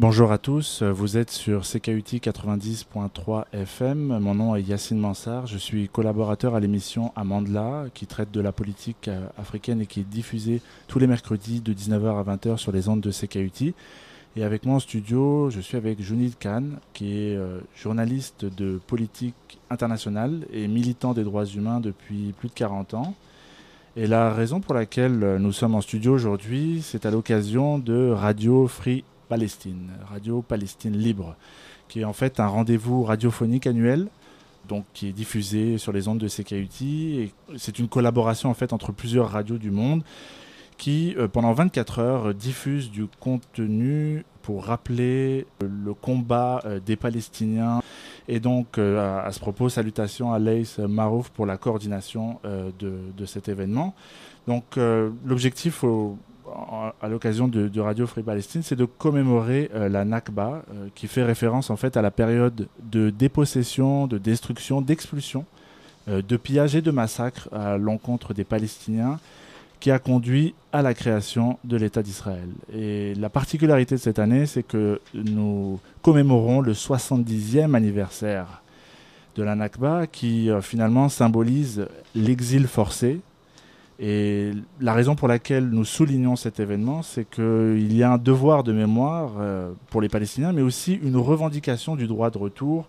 Bonjour 0.00 0.32
à 0.32 0.38
tous, 0.38 0.82
vous 0.82 1.18
êtes 1.18 1.30
sur 1.30 1.60
CKUT 1.60 2.20
90.3 2.22 3.44
FM. 3.52 4.18
Mon 4.18 4.34
nom 4.34 4.56
est 4.56 4.62
Yacine 4.62 4.98
Mansard, 4.98 5.46
je 5.46 5.58
suis 5.58 5.90
collaborateur 5.90 6.54
à 6.54 6.60
l'émission 6.60 7.12
Amandla 7.16 7.84
qui 7.92 8.06
traite 8.06 8.30
de 8.30 8.40
la 8.40 8.50
politique 8.50 9.08
euh, 9.08 9.26
africaine 9.36 9.82
et 9.82 9.84
qui 9.86 10.00
est 10.00 10.08
diffusée 10.08 10.62
tous 10.88 10.98
les 11.00 11.06
mercredis 11.06 11.60
de 11.60 11.74
19h 11.74 12.18
à 12.18 12.34
20h 12.34 12.56
sur 12.56 12.72
les 12.72 12.88
ondes 12.88 13.02
de 13.02 13.10
CKUT. 13.10 13.74
Et 14.36 14.42
avec 14.42 14.64
moi 14.64 14.76
en 14.76 14.80
studio, 14.80 15.50
je 15.50 15.60
suis 15.60 15.76
avec 15.76 16.00
Junid 16.00 16.32
Khan, 16.38 16.64
qui 16.94 17.18
est 17.18 17.36
euh, 17.36 17.60
journaliste 17.76 18.46
de 18.46 18.80
politique 18.86 19.58
internationale 19.68 20.46
et 20.50 20.66
militant 20.66 21.12
des 21.12 21.24
droits 21.24 21.44
humains 21.44 21.80
depuis 21.80 22.32
plus 22.38 22.48
de 22.48 22.54
40 22.54 22.94
ans. 22.94 23.14
Et 23.96 24.06
la 24.06 24.32
raison 24.32 24.60
pour 24.60 24.72
laquelle 24.72 25.22
euh, 25.22 25.38
nous 25.38 25.52
sommes 25.52 25.74
en 25.74 25.82
studio 25.82 26.14
aujourd'hui, 26.14 26.80
c'est 26.80 27.04
à 27.04 27.10
l'occasion 27.10 27.78
de 27.78 28.08
Radio 28.08 28.66
Free 28.66 29.04
Palestine, 29.30 29.90
Radio 30.10 30.42
Palestine 30.42 30.98
Libre, 30.98 31.36
qui 31.88 32.00
est 32.00 32.04
en 32.04 32.12
fait 32.12 32.40
un 32.40 32.48
rendez-vous 32.48 33.04
radiophonique 33.04 33.68
annuel, 33.68 34.08
donc 34.68 34.84
qui 34.92 35.06
est 35.06 35.12
diffusé 35.12 35.78
sur 35.78 35.92
les 35.92 36.08
ondes 36.08 36.18
de 36.18 36.26
CKUT. 36.26 37.30
C'est 37.56 37.78
une 37.78 37.86
collaboration 37.86 38.50
en 38.50 38.54
fait 38.54 38.72
entre 38.72 38.90
plusieurs 38.90 39.30
radios 39.30 39.58
du 39.58 39.70
monde 39.70 40.02
qui, 40.78 41.14
euh, 41.16 41.28
pendant 41.28 41.52
24 41.52 41.98
heures, 42.00 42.34
diffuse 42.34 42.90
du 42.90 43.06
contenu 43.20 44.24
pour 44.42 44.64
rappeler 44.64 45.46
le 45.60 45.94
combat 45.94 46.60
euh, 46.64 46.80
des 46.80 46.96
Palestiniens. 46.96 47.82
Et 48.26 48.40
donc, 48.40 48.78
euh, 48.78 49.20
à, 49.24 49.30
ce 49.30 49.38
propos, 49.38 49.68
salutations 49.68 50.32
à 50.32 50.40
Leïs 50.40 50.78
Marouf 50.78 51.28
pour 51.28 51.46
la 51.46 51.56
coordination 51.56 52.40
de, 52.44 52.94
de, 53.16 53.26
cet 53.26 53.48
événement. 53.48 53.94
Donc, 54.46 54.76
l'objectif 55.24 55.84
à 57.00 57.08
l'occasion 57.08 57.48
de, 57.48 57.80
Radio 57.80 58.06
Free 58.06 58.22
Palestine, 58.22 58.62
c'est 58.62 58.76
de 58.76 58.84
commémorer 58.84 59.70
euh, 59.74 59.88
la 59.88 60.04
Nakba, 60.04 60.62
euh, 60.72 60.88
qui 60.94 61.06
fait 61.06 61.22
référence 61.22 61.70
en 61.70 61.76
fait 61.76 61.96
à 61.96 62.02
la 62.02 62.10
période 62.10 62.68
de 62.82 63.10
dépossession, 63.10 64.06
de 64.06 64.18
destruction, 64.18 64.80
d'expulsion, 64.80 65.44
euh, 66.08 66.22
de 66.22 66.36
pillage 66.36 66.76
et 66.76 66.82
de 66.82 66.90
massacre 66.90 67.48
à 67.52 67.78
l'encontre 67.78 68.34
des 68.34 68.44
Palestiniens, 68.44 69.18
qui 69.80 69.90
a 69.90 69.98
conduit 69.98 70.54
à 70.72 70.82
la 70.82 70.92
création 70.92 71.58
de 71.64 71.76
l'État 71.76 72.02
d'Israël. 72.02 72.48
Et 72.74 73.14
la 73.14 73.30
particularité 73.30 73.94
de 73.94 74.00
cette 74.00 74.18
année, 74.18 74.44
c'est 74.44 74.62
que 74.62 75.00
nous 75.14 75.80
commémorons 76.02 76.60
le 76.60 76.74
70e 76.74 77.74
anniversaire 77.74 78.62
de 79.36 79.42
la 79.42 79.54
Nakba, 79.54 80.06
qui 80.06 80.50
finalement 80.60 81.08
symbolise 81.08 81.86
l'exil 82.14 82.66
forcé 82.66 83.20
et 84.02 84.52
la 84.80 84.94
raison 84.94 85.14
pour 85.14 85.28
laquelle 85.28 85.68
nous 85.68 85.84
soulignons 85.84 86.34
cet 86.34 86.58
événement, 86.58 87.02
c'est 87.02 87.28
qu'il 87.28 87.94
y 87.94 88.02
a 88.02 88.12
un 88.12 88.16
devoir 88.16 88.62
de 88.64 88.72
mémoire 88.72 89.32
euh, 89.38 89.72
pour 89.90 90.00
les 90.00 90.08
Palestiniens, 90.08 90.54
mais 90.54 90.62
aussi 90.62 90.94
une 91.02 91.18
revendication 91.18 91.96
du 91.96 92.06
droit 92.06 92.30
de 92.30 92.38
retour 92.38 92.88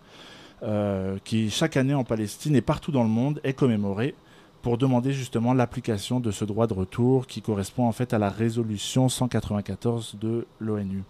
euh, 0.63 1.17
qui, 1.25 1.49
chaque 1.49 1.75
année 1.75 1.93
en 1.93 2.05
Palestine 2.05 2.55
et 2.55 2.61
partout 2.61 2.93
dans 2.93 3.03
le 3.03 3.09
monde, 3.09 3.41
est 3.43 3.51
commémoré 3.51 4.15
pour 4.61 4.77
demander 4.77 5.11
justement 5.11 5.53
l'application 5.53 6.21
de 6.21 6.31
ce 6.31 6.45
droit 6.45 6.65
de 6.65 6.73
retour 6.73 7.27
qui 7.27 7.41
correspond 7.41 7.87
en 7.87 7.91
fait 7.91 8.13
à 8.13 8.17
la 8.17 8.29
résolution 8.29 9.09
194 9.09 10.15
de 10.21 10.45
l'ONU. 10.61 11.03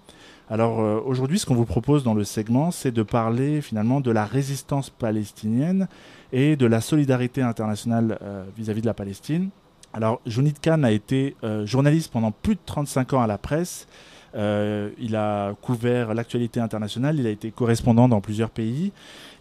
Alors 0.50 0.80
euh, 0.80 1.00
aujourd'hui, 1.06 1.38
ce 1.38 1.46
qu'on 1.46 1.54
vous 1.54 1.66
propose 1.66 2.04
dans 2.04 2.16
le 2.16 2.24
segment, 2.24 2.72
c'est 2.72 2.92
de 2.92 3.04
parler 3.04 3.62
finalement 3.62 4.02
de 4.02 4.10
la 4.10 4.26
résistance 4.26 4.90
palestinienne 4.90 5.88
et 6.34 6.56
de 6.56 6.66
la 6.66 6.82
solidarité 6.82 7.44
internationale 7.44 8.18
vis 8.58 8.72
à 8.72 8.74
-vis 8.74 8.82
de 8.82 8.88
la 8.88 8.96
Palestine 8.96 9.52
alors, 9.94 10.22
Jonid 10.26 10.54
Khan 10.62 10.84
a 10.84 10.92
été 10.92 11.36
euh, 11.44 11.66
journaliste 11.66 12.12
pendant 12.12 12.32
plus 12.32 12.56
de 12.56 12.62
35 12.66 13.14
ans 13.14 13.22
à 13.22 13.28
la 13.28 13.38
presse. 13.38 13.88
Euh, 14.36 14.90
il 14.98 15.18
a 15.18 15.54
couvert 15.62 16.14
l'actualité 16.14 16.62
internationale, 16.62 17.20
il 17.20 17.28
a 17.28 17.30
été 17.30 17.52
correspondant 17.52 18.08
dans 18.08 18.22
plusieurs 18.22 18.50
pays. 18.50 18.94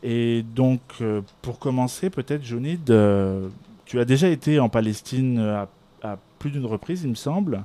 Et 0.03 0.43
donc, 0.43 0.81
euh, 1.01 1.21
pour 1.43 1.61
commencer, 1.61 2.11
peut-être, 2.11 2.45
Jonid, 2.45 2.81
tu 3.85 4.01
as 4.01 4.05
déjà 4.05 4.29
été 4.29 4.59
en 4.59 4.69
Palestine 4.69 5.39
à, 5.39 5.69
à 6.03 6.19
plus 6.41 6.51
d'une 6.51 6.67
reprise, 6.67 7.03
il 7.05 7.11
me 7.11 7.15
semble. 7.15 7.63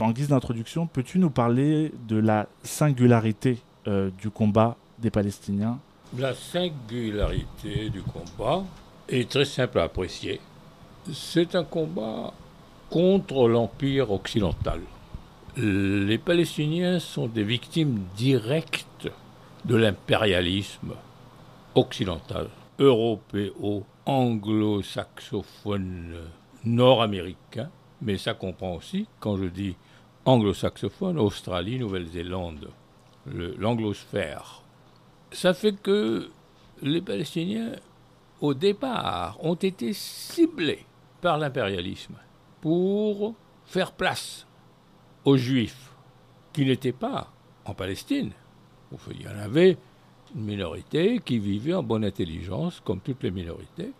En 0.00 0.10
guise 0.10 0.28
d'introduction, 0.28 0.86
peux-tu 0.86 1.18
nous 1.18 1.30
parler 1.30 1.92
de 2.08 2.16
la 2.16 2.46
singularité 2.62 3.58
du 3.86 4.30
combat 4.30 4.76
des 4.98 5.10
Palestiniens? 5.10 5.78
La 6.18 6.34
singularité 6.34 7.88
du 7.88 8.02
combat 8.02 8.62
est 9.08 9.30
très 9.30 9.44
simple 9.46 9.78
à 9.78 9.84
apprécier 9.84 10.40
c'est 11.12 11.54
un 11.54 11.64
combat 11.64 12.32
contre 12.90 13.48
l'Empire 13.48 14.10
occidental. 14.10 14.80
Les 15.56 16.18
Palestiniens 16.18 16.98
sont 16.98 17.28
des 17.28 17.44
victimes 17.44 18.00
directes 18.16 19.08
de 19.64 19.76
l'impérialisme 19.76 20.94
occidental, 21.74 22.48
européo, 22.78 23.84
anglo-saxophone, 24.04 26.16
nord-américain, 26.64 27.70
mais 28.02 28.18
ça 28.18 28.34
comprend 28.34 28.74
aussi, 28.74 29.06
quand 29.18 29.36
je 29.36 29.46
dis 29.46 29.76
anglo-saxophone, 30.24 31.18
Australie, 31.18 31.78
Nouvelle-Zélande, 31.78 32.68
l'anglosphère. 33.58 34.62
Ça 35.32 35.54
fait 35.54 35.74
que 35.80 36.30
les 36.82 37.00
Palestiniens, 37.00 37.72
au 38.40 38.54
départ, 38.54 39.38
ont 39.42 39.54
été 39.54 39.92
ciblés 39.92 40.84
par 41.26 41.38
l'impérialisme 41.38 42.14
pour 42.60 43.34
faire 43.64 43.90
place 43.90 44.46
aux 45.24 45.36
juifs 45.36 45.92
qui 46.52 46.64
n'étaient 46.64 46.92
pas 46.92 47.32
en 47.64 47.74
Palestine. 47.74 48.30
Il 49.10 49.22
y 49.22 49.26
en 49.26 49.36
avait 49.36 49.76
une 50.36 50.44
minorité 50.44 51.18
qui 51.18 51.40
vivait 51.40 51.74
en 51.74 51.82
bonne 51.82 52.04
intelligence, 52.04 52.78
comme 52.78 53.00
toutes 53.00 53.24
les 53.24 53.32
minorités, 53.32 53.90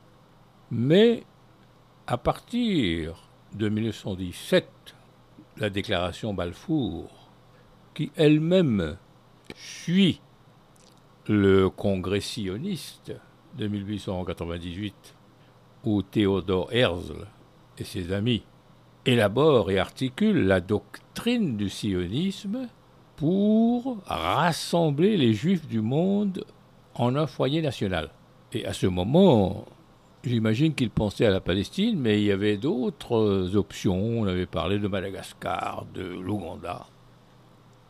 mais 0.70 1.25
à 2.06 2.16
partir 2.16 3.28
de 3.53 3.70
1917, 3.70 4.69
la 5.56 5.69
déclaration 5.69 6.32
Balfour, 6.32 7.10
qui 7.93 8.12
elle-même 8.14 8.98
suit 9.56 10.20
le 11.26 11.70
congrès 11.70 12.20
sioniste 12.20 13.12
de 13.58 13.66
1898, 13.66 15.16
où 15.86 16.02
Théodore 16.02 16.69
Herzl 16.72 17.26
et 17.78 17.84
ses 17.84 18.12
amis 18.12 18.42
élaborent 19.06 19.70
et 19.70 19.78
articulent 19.78 20.47
la 20.47 20.60
doctrine 20.60 21.56
du 21.56 21.70
sionisme 21.70 22.69
pour 23.14 23.98
rassembler 24.06 25.16
les 25.16 25.32
juifs 25.32 25.66
du 25.66 25.80
monde 25.80 26.44
en 26.94 27.14
un 27.14 27.26
foyer 27.26 27.62
national. 27.62 28.10
Et 28.52 28.66
à 28.66 28.72
ce 28.72 28.86
moment, 28.86 29.64
j'imagine 30.25 30.75
qu'ils 30.75 30.91
pensaient 30.91 31.26
à 31.26 31.30
la 31.30 31.41
Palestine, 31.41 31.98
mais 31.98 32.20
il 32.20 32.26
y 32.26 32.32
avait 32.32 32.56
d'autres 32.56 33.54
options. 33.54 33.96
On 33.96 34.26
avait 34.26 34.46
parlé 34.46 34.78
de 34.78 34.88
Madagascar, 34.88 35.86
de 35.94 36.02
l'Ouganda. 36.02 36.86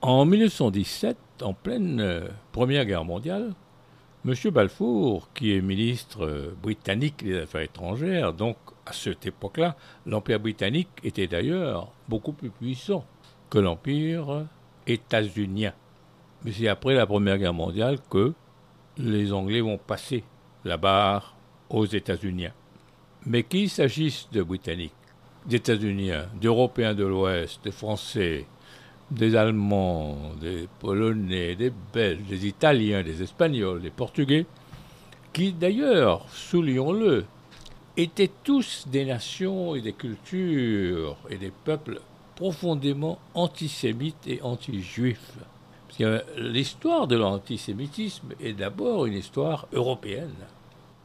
En 0.03 0.27
1917, 0.27 1.17
en 1.43 1.55
pleine 1.55 2.25
Première 2.53 2.85
Guerre 2.85 3.05
mondiale, 3.05 3.55
M. 4.27 4.35
Balfour, 4.51 5.29
qui 5.35 5.55
est 5.55 5.61
ministre 5.61 6.27
euh, 6.27 6.53
britannique 6.61 7.23
des 7.23 7.39
Affaires 7.43 7.61
étrangères, 7.61 8.33
donc 8.33 8.57
à 8.85 8.93
cette 8.93 9.25
époque-là, 9.25 9.77
l'Empire 10.05 10.41
britannique 10.41 10.89
était 11.05 11.29
d'ailleurs 11.29 11.93
beaucoup 12.09 12.33
plus 12.33 12.51
puissant 12.51 13.05
que 13.51 13.61
l'Empire 13.61 14.47
états-unien. 14.89 15.73
Mais 16.45 16.51
c'est 16.51 16.67
après 16.67 16.95
la 16.95 17.07
Première 17.07 17.39
Guerre 17.39 17.55
mondiale 17.55 17.99
que 18.11 18.33
les 18.99 19.33
Anglais 19.33 19.61
vont 19.61 19.79
passer 19.79 20.25
la 20.65 20.77
barre 20.77 21.37
aux 21.71 21.87
États-Unis. 21.87 22.49
Mais 23.27 23.45
qu'il 23.45 23.71
s'agisse 23.71 24.29
de 24.33 24.43
Britanniques, 24.43 24.93
d'États-Uniens, 25.47 26.27
d'Européens 26.41 26.95
de 26.95 27.05
l'Ouest, 27.05 27.65
de 27.65 27.71
Français, 27.71 28.45
des 29.11 29.37
Allemands, 29.37 30.17
des 30.41 30.69
Polonais, 30.81 31.55
des 31.55 31.73
Belges, 31.93 32.25
des 32.29 32.47
Italiens, 32.47 33.03
des 33.03 33.23
Espagnols, 33.23 33.83
des 33.83 33.91
Portugais, 33.91 34.47
qui 35.33 35.53
d'ailleurs, 35.53 36.27
soulignons-le, 36.31 37.25
étaient 37.97 38.31
tous 38.45 38.87
des 38.89 39.05
nations 39.05 39.75
et 39.75 39.81
des 39.81 39.93
cultures 39.93 41.17
et 41.31 41.37
des 41.37 41.53
peuples 41.65 42.01
profondément 42.35 43.19
antisémites 43.35 44.27
et 44.27 44.43
anti-juifs. 44.43 45.33
L'histoire 46.37 47.07
de 47.07 47.17
l'antisémitisme 47.17 48.35
est 48.41 48.53
d'abord 48.53 49.07
une 49.07 49.15
histoire 49.15 49.67
européenne. 49.73 50.35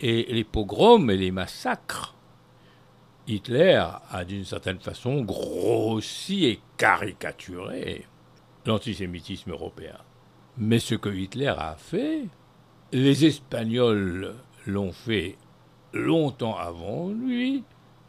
Et 0.02 0.28
les 0.34 0.44
pogroms 0.44 1.10
et 1.10 1.16
les 1.16 1.32
massacres 1.32 2.14
Hitler 3.32 3.82
a 4.12 4.26
d'une 4.26 4.44
certaine 4.44 4.80
façon 4.80 5.22
grossi 5.22 6.46
et 6.46 6.60
caricaturé 6.76 8.06
l'antisémitisme 8.66 9.52
européen. 9.52 9.98
Mais 10.58 10.80
ce 10.80 10.96
que 10.96 11.08
Hitler 11.08 11.54
a 11.58 11.76
fait, 11.78 12.26
les 12.92 13.24
Espagnols 13.26 14.36
l'ont 14.68 14.92
fait 14.92 15.38
longtemps 15.94 16.58
avant 16.58 17.08
lui, 17.10 17.64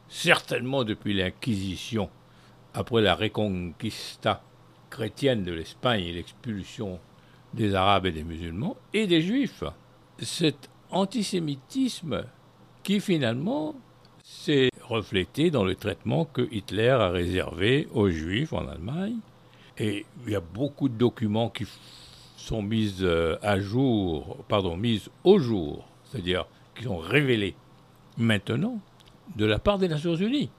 certainement 0.09 0.83
depuis 0.83 1.15
l'Inquisition, 1.15 2.11
après 2.75 3.01
la 3.01 3.15
reconquista 3.15 4.43
chrétienne 4.91 5.45
de 5.45 5.53
l'Espagne 5.53 6.03
et 6.03 6.13
l'expulsion 6.13 6.99
des 7.55 7.77
Arabes 7.77 8.07
et 8.07 8.13
des 8.13 8.25
musulmans 8.25 8.77
et 8.93 9.07
des 9.07 9.23
Juifs. 9.23 9.63
Cet 10.19 10.69
antisémitisme 10.91 12.25
qui 12.83 12.99
finalement 12.99 13.77
s'est 14.25 14.72
reflété 14.83 15.51
dans 15.51 15.65
le 15.65 15.75
traitement 15.75 16.25
que 16.25 16.49
Hitler 16.53 16.89
a 16.89 17.09
réservé 17.09 17.89
aux 17.93 18.09
Juifs 18.09 18.53
en 18.53 18.67
Allemagne. 18.69 19.17
Et 19.79 20.05
il 20.27 20.33
y 20.33 20.37
a 20.37 20.41
beaucoup 20.41 20.89
de 20.89 20.95
documents 20.95 21.49
qui 21.49 21.67
sont 22.37 22.63
mis 22.63 22.97
euh, 23.01 23.37
à 23.43 23.59
jour, 23.59 24.39
pardon, 24.49 24.77
mis 24.77 25.03
au 25.25 25.39
jour, 25.39 25.89
c'est-à-dire 26.05 26.47
qui 26.75 26.85
sont 26.85 26.99
révélés 26.99 27.55
maintenant 28.19 28.79
de 29.37 29.47
la 29.47 29.59
part 29.59 29.79
des 29.79 29.89
Nations 29.89 30.15
Unies, 30.15 30.51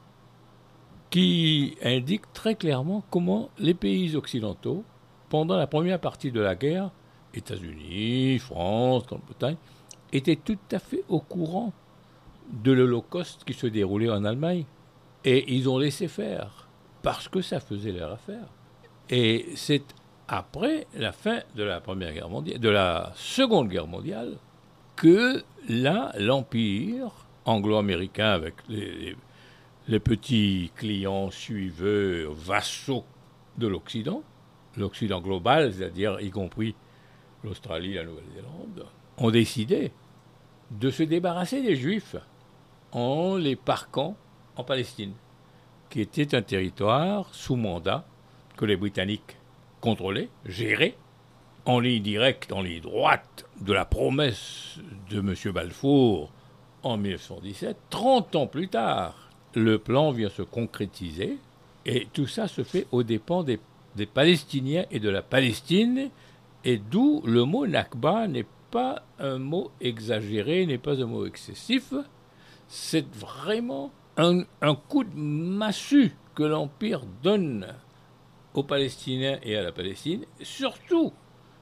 qui 1.09 1.77
indiquent 1.83 2.31
très 2.33 2.55
clairement 2.55 3.03
comment 3.11 3.49
les 3.59 3.73
pays 3.73 4.15
occidentaux, 4.15 4.83
pendant 5.29 5.57
la 5.57 5.67
première 5.67 5.99
partie 5.99 6.31
de 6.31 6.39
la 6.39 6.55
guerre, 6.55 6.91
États-Unis, 7.33 8.39
France, 8.39 9.05
Grande-Bretagne, 9.05 9.57
étaient 10.11 10.35
tout 10.35 10.57
à 10.71 10.79
fait 10.79 11.03
au 11.09 11.19
courant 11.19 11.73
de 12.51 12.71
l'Holocauste 12.71 13.43
qui 13.43 13.53
se 13.53 13.67
déroulait 13.67 14.09
en 14.09 14.25
Allemagne. 14.25 14.65
Et 15.25 15.53
ils 15.53 15.69
ont 15.69 15.77
laissé 15.77 16.07
faire, 16.07 16.67
parce 17.01 17.27
que 17.27 17.41
ça 17.41 17.59
faisait 17.59 17.91
leur 17.91 18.11
affaire. 18.11 18.47
Et 19.09 19.47
c'est 19.55 19.83
après 20.27 20.87
la 20.95 21.11
fin 21.11 21.39
de 21.55 21.63
la 21.63 21.79
Première 21.81 22.13
Guerre 22.13 22.29
mondiale, 22.29 22.59
de 22.59 22.69
la 22.69 23.11
Seconde 23.15 23.69
Guerre 23.69 23.87
mondiale, 23.87 24.37
que 24.95 25.43
là, 25.69 26.11
l'Empire 26.17 27.11
anglo-américain, 27.45 28.31
avec 28.31 28.55
les, 28.69 29.15
les, 29.87 29.99
petits 29.99 30.71
clients 30.75 31.29
suiveux, 31.29 32.29
vassaux 32.31 33.03
de 33.57 33.67
l'Occident, 33.67 34.23
l'Occident 34.77 35.21
global, 35.21 35.73
c'est-à-dire 35.73 36.19
y 36.21 36.31
compris 36.31 36.75
l'Australie, 37.43 37.95
la 37.95 38.03
Nouvelle-Zélande, 38.03 38.85
ont 39.17 39.31
décidé 39.31 39.91
de 40.71 40.89
se 40.89 41.03
débarrasser 41.03 41.61
des 41.61 41.75
Juifs 41.75 42.15
en 42.93 43.35
les 43.35 43.55
parquant 43.55 44.15
en 44.55 44.63
Palestine, 44.63 45.13
qui 45.89 46.01
était 46.01 46.35
un 46.35 46.41
territoire 46.41 47.33
sous 47.33 47.55
mandat 47.55 48.05
que 48.55 48.65
les 48.65 48.77
Britanniques 48.77 49.37
contrôlaient, 49.81 50.29
géraient, 50.45 50.95
en 51.65 51.79
ligne 51.79 52.03
directe, 52.03 52.51
en 52.51 52.61
ligne 52.61 52.81
droite 52.81 53.45
de 53.61 53.73
la 53.73 53.85
promesse 53.85 54.79
de 55.09 55.19
M. 55.19 55.33
Balfour 55.53 56.31
en 56.83 56.97
1917. 56.97 57.77
30 57.89 58.35
ans 58.35 58.47
plus 58.47 58.67
tard, 58.67 59.29
le 59.55 59.77
plan 59.79 60.11
vient 60.11 60.29
se 60.29 60.41
concrétiser 60.41 61.37
et 61.85 62.07
tout 62.13 62.27
ça 62.27 62.47
se 62.47 62.63
fait 62.63 62.87
aux 62.91 63.03
dépens 63.03 63.43
des, 63.43 63.59
des 63.95 64.05
Palestiniens 64.05 64.85
et 64.91 64.99
de 64.99 65.09
la 65.09 65.21
Palestine, 65.21 66.09
et 66.63 66.77
d'où 66.77 67.21
le 67.25 67.43
mot 67.43 67.67
Nakba 67.67 68.27
n'est 68.27 68.45
pas 68.71 69.03
un 69.19 69.37
mot 69.37 69.71
exagéré, 69.81 70.65
n'est 70.65 70.77
pas 70.77 71.01
un 71.01 71.05
mot 71.05 71.25
excessif, 71.25 71.93
c'est 72.73 73.05
vraiment 73.13 73.91
un, 74.17 74.45
coup 74.89 75.03
de 75.03 75.15
massue 75.15 76.15
que 76.33 76.41
l'Empire 76.41 77.03
donne 77.21 77.67
aux 78.55 78.63
Palestiniens 78.63 79.37
et 79.43 79.55
à 79.55 79.61
la 79.61 79.71
Palestine. 79.71 80.25
Surtout, 80.41 81.13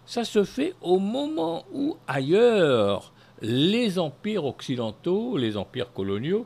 ça 0.05 0.23
se 0.23 0.45
fait 0.45 0.73
au 0.79 0.99
moment 0.99 1.65
où 1.73 1.97
ailleurs, 2.07 3.11
les 3.41 3.99
empires 3.99 4.45
occidentaux, 4.45 5.35
les 5.35 5.57
empires 5.57 5.91
coloniaux, 5.91 6.45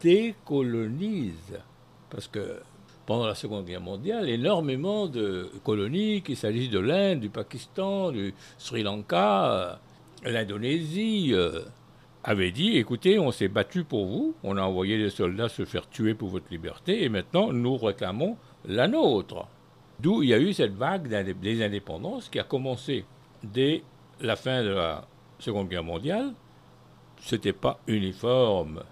décolonisent. 0.00 1.60
Parce 2.10 2.26
que 2.26 2.62
pendant 3.06 3.28
la 3.28 3.36
Seconde 3.36 3.64
Guerre 3.64 3.80
mondiale, 3.80 4.28
énormément 4.28 5.06
de 5.06 5.52
colonies, 5.62 6.22
qu'il 6.22 6.36
s'agisse 6.36 6.70
de 6.70 6.80
l'Inde, 6.80 7.20
du 7.20 7.30
Pakistan, 7.30 8.10
du 8.10 8.34
Sri 8.58 8.82
Lanka, 8.82 9.78
l'Indonésie, 10.24 11.32
avaient 12.22 12.50
dit, 12.50 12.76
écoutez, 12.76 13.18
on 13.18 13.30
s'est 13.30 13.48
battu 13.48 13.84
pour 13.84 14.06
vous, 14.06 14.34
on 14.42 14.56
a 14.56 14.62
envoyé 14.62 14.98
des 14.98 15.10
soldats 15.10 15.48
se 15.48 15.64
faire 15.64 15.88
tuer 15.88 16.14
pour 16.14 16.28
votre 16.28 16.50
liberté, 16.50 17.02
et 17.02 17.08
maintenant 17.08 17.52
nous 17.52 17.76
réclamons 17.76 18.36
la 18.66 18.88
nôtre. 18.88 19.46
D'où 20.00 20.22
il 20.22 20.30
y 20.30 20.34
a 20.34 20.38
eu 20.38 20.52
cette 20.52 20.74
vague 20.74 21.08
des 21.40 21.62
indépendances 21.62 22.28
qui 22.28 22.38
a 22.38 22.44
commencé 22.44 23.04
dès 23.42 23.82
la 24.20 24.36
fin 24.36 24.62
de 24.62 24.70
la 24.70 25.06
Seconde 25.38 25.68
Guerre 25.68 25.84
mondiale. 25.84 26.32
C'était 27.20 27.52
pas 27.52 27.80
uniforme 27.86 28.82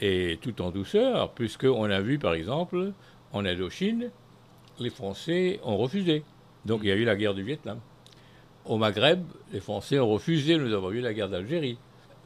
et 0.00 0.38
tout 0.40 0.60
en 0.60 0.70
douceur, 0.70 1.32
puisqu'on 1.32 1.84
a 1.84 2.00
vu 2.00 2.18
par 2.18 2.34
exemple 2.34 2.92
en 3.32 3.44
Indochine, 3.44 4.10
les 4.78 4.90
Français 4.90 5.60
ont 5.64 5.76
refusé. 5.76 6.22
Donc 6.64 6.80
il 6.82 6.88
y 6.88 6.92
a 6.92 6.96
eu 6.96 7.04
la 7.04 7.16
guerre 7.16 7.34
du 7.34 7.42
Vietnam. 7.42 7.80
Au 8.64 8.76
Maghreb, 8.76 9.24
les 9.52 9.60
Français 9.60 9.98
ont 9.98 10.08
refusé, 10.08 10.56
nous 10.56 10.72
avons 10.74 10.90
eu 10.90 11.00
la 11.00 11.14
guerre 11.14 11.28
d'Algérie. 11.28 11.78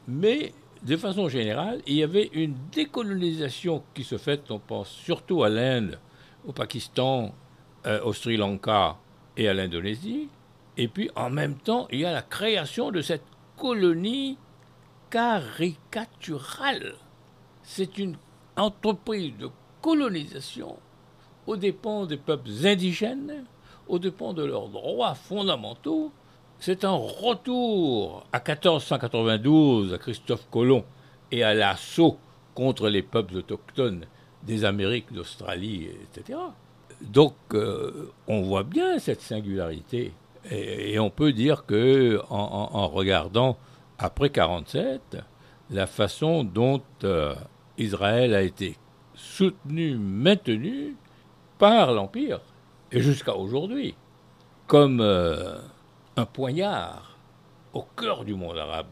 Mais 0.07 0.53
de 0.83 0.97
façon 0.97 1.29
générale, 1.29 1.81
il 1.87 1.95
y 1.95 2.03
avait 2.03 2.29
une 2.33 2.55
décolonisation 2.71 3.83
qui 3.93 4.03
se 4.03 4.17
fait, 4.17 4.51
on 4.51 4.59
pense 4.59 4.89
surtout 4.89 5.43
à 5.43 5.49
l'Inde, 5.49 5.99
au 6.45 6.51
Pakistan, 6.51 7.33
euh, 7.85 8.03
au 8.03 8.13
Sri 8.13 8.37
Lanka 8.37 8.97
et 9.37 9.47
à 9.47 9.53
l'Indonésie. 9.53 10.27
Et 10.77 10.87
puis 10.87 11.09
en 11.15 11.29
même 11.29 11.55
temps, 11.55 11.87
il 11.91 11.99
y 11.99 12.05
a 12.05 12.11
la 12.11 12.21
création 12.21 12.91
de 12.91 13.01
cette 13.01 13.23
colonie 13.57 14.37
caricaturale. 15.09 16.95
C'est 17.61 17.97
une 17.97 18.17
entreprise 18.57 19.37
de 19.37 19.49
colonisation 19.81 20.77
aux 21.45 21.55
dépens 21.55 22.05
des 22.05 22.17
peuples 22.17 22.65
indigènes, 22.65 23.45
aux 23.87 23.99
dépens 23.99 24.33
de 24.33 24.43
leurs 24.43 24.69
droits 24.69 25.13
fondamentaux, 25.13 26.11
c'est 26.65 26.85
un 26.85 26.93
retour 26.93 28.25
à 28.31 28.37
1492 28.37 29.93
à 29.93 29.97
Christophe 29.97 30.47
Colomb 30.49 30.85
et 31.29 31.43
à 31.43 31.53
l'assaut 31.53 32.17
contre 32.55 32.87
les 32.87 33.01
peuples 33.01 33.35
autochtones 33.35 34.05
des 34.43 34.63
Amériques, 34.63 35.11
d'Australie, 35.11 35.89
etc. 36.05 36.39
Donc 37.01 37.33
euh, 37.53 38.13
on 38.29 38.43
voit 38.43 38.63
bien 38.63 38.97
cette 38.97 39.19
singularité. 39.19 40.13
Et, 40.49 40.97
on 40.99 41.09
peut 41.09 41.33
dire 41.33 41.65
que 41.65 42.21
en, 42.29 42.87
regardant 42.87 43.57
après 43.99 44.29
47 44.29 45.17
la 45.69 45.85
façon 45.85 46.45
dont 46.45 46.81
euh, 47.03 47.35
Israël 47.77 48.33
a 48.33 48.41
été 48.41 48.77
soutenu, 49.15 49.97
maintenu 49.97 50.95
par 51.57 51.91
l'Empire, 51.91 52.39
et 52.93 53.01
jusqu'à 53.01 53.35
aujourd'hui, 53.35 53.95
comme 54.67 55.01
euh, 55.01 55.57
un 56.15 56.25
poignard 56.25 57.17
au 57.73 57.83
cœur 57.97 58.23
du 58.23 58.35
monde 58.35 58.57
arabe, 58.57 58.87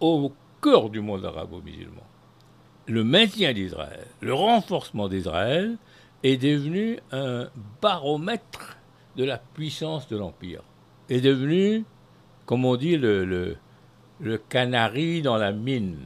au 0.00 0.32
cœur 0.62 0.90
du 0.90 1.00
monde 1.00 1.28
musulmans. 1.64 2.06
Le 2.86 3.04
maintien 3.04 3.52
d'Israël, 3.52 4.06
le 4.20 4.34
renforcement 4.34 5.08
d'Israël 5.08 5.76
est 6.22 6.36
devenu 6.36 6.98
un 7.12 7.48
baromètre 7.80 8.78
de 9.16 9.24
la 9.24 9.38
puissance 9.38 10.08
de 10.08 10.16
l'Empire, 10.16 10.62
est 11.08 11.20
devenu, 11.20 11.84
comme 12.46 12.64
on 12.64 12.76
dit, 12.76 12.96
le, 12.96 13.24
le, 14.20 14.38
canari 14.48 15.22
dans 15.22 15.36
la 15.36 15.52
mine. 15.52 15.98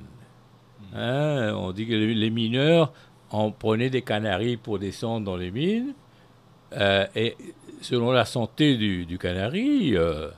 Hein, 0.95 1.53
on 1.57 1.73
dit 1.73 1.87
que 1.87 1.95
les 1.95 2.31
mineurs 2.31 2.93
en 3.31 3.51
prenaient 3.51 3.91
des 3.91 4.03
canaris 4.03 4.57
pour 4.57 4.79
descendre 4.79 5.27
dans 5.27 5.37
les 5.37 5.51
mines, 5.51 5.95
euh, 6.77 7.07
et 7.15 7.37
selon 7.81 8.13
la 8.13 8.25
santé 8.25 8.77
du, 8.77 9.19
canari, 9.19 9.97
euh, 9.97 10.31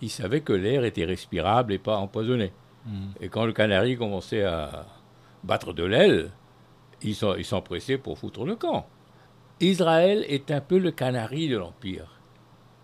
il 0.00 0.10
savait 0.10 0.40
que 0.40 0.52
l'air 0.52 0.84
était 0.84 1.04
respirable 1.04 1.72
et 1.72 1.78
pas 1.78 1.96
empoisonné. 1.96 2.52
Hmm. 2.86 3.10
Et 3.20 3.28
quand 3.28 3.44
le 3.44 3.52
canari 3.52 3.96
commençait 3.96 4.44
à 4.44 4.86
battre 5.44 5.72
de 5.72 5.84
l'aile, 5.84 6.30
il 7.02 7.14
s'empressait 7.14 7.98
pour 7.98 8.18
foutre 8.18 8.44
le 8.44 8.56
camp. 8.56 8.86
Israël 9.60 10.24
est 10.28 10.50
un 10.50 10.60
peu 10.60 10.78
le 10.78 10.90
canari 10.90 11.48
de 11.48 11.56
l'Empire, 11.56 12.20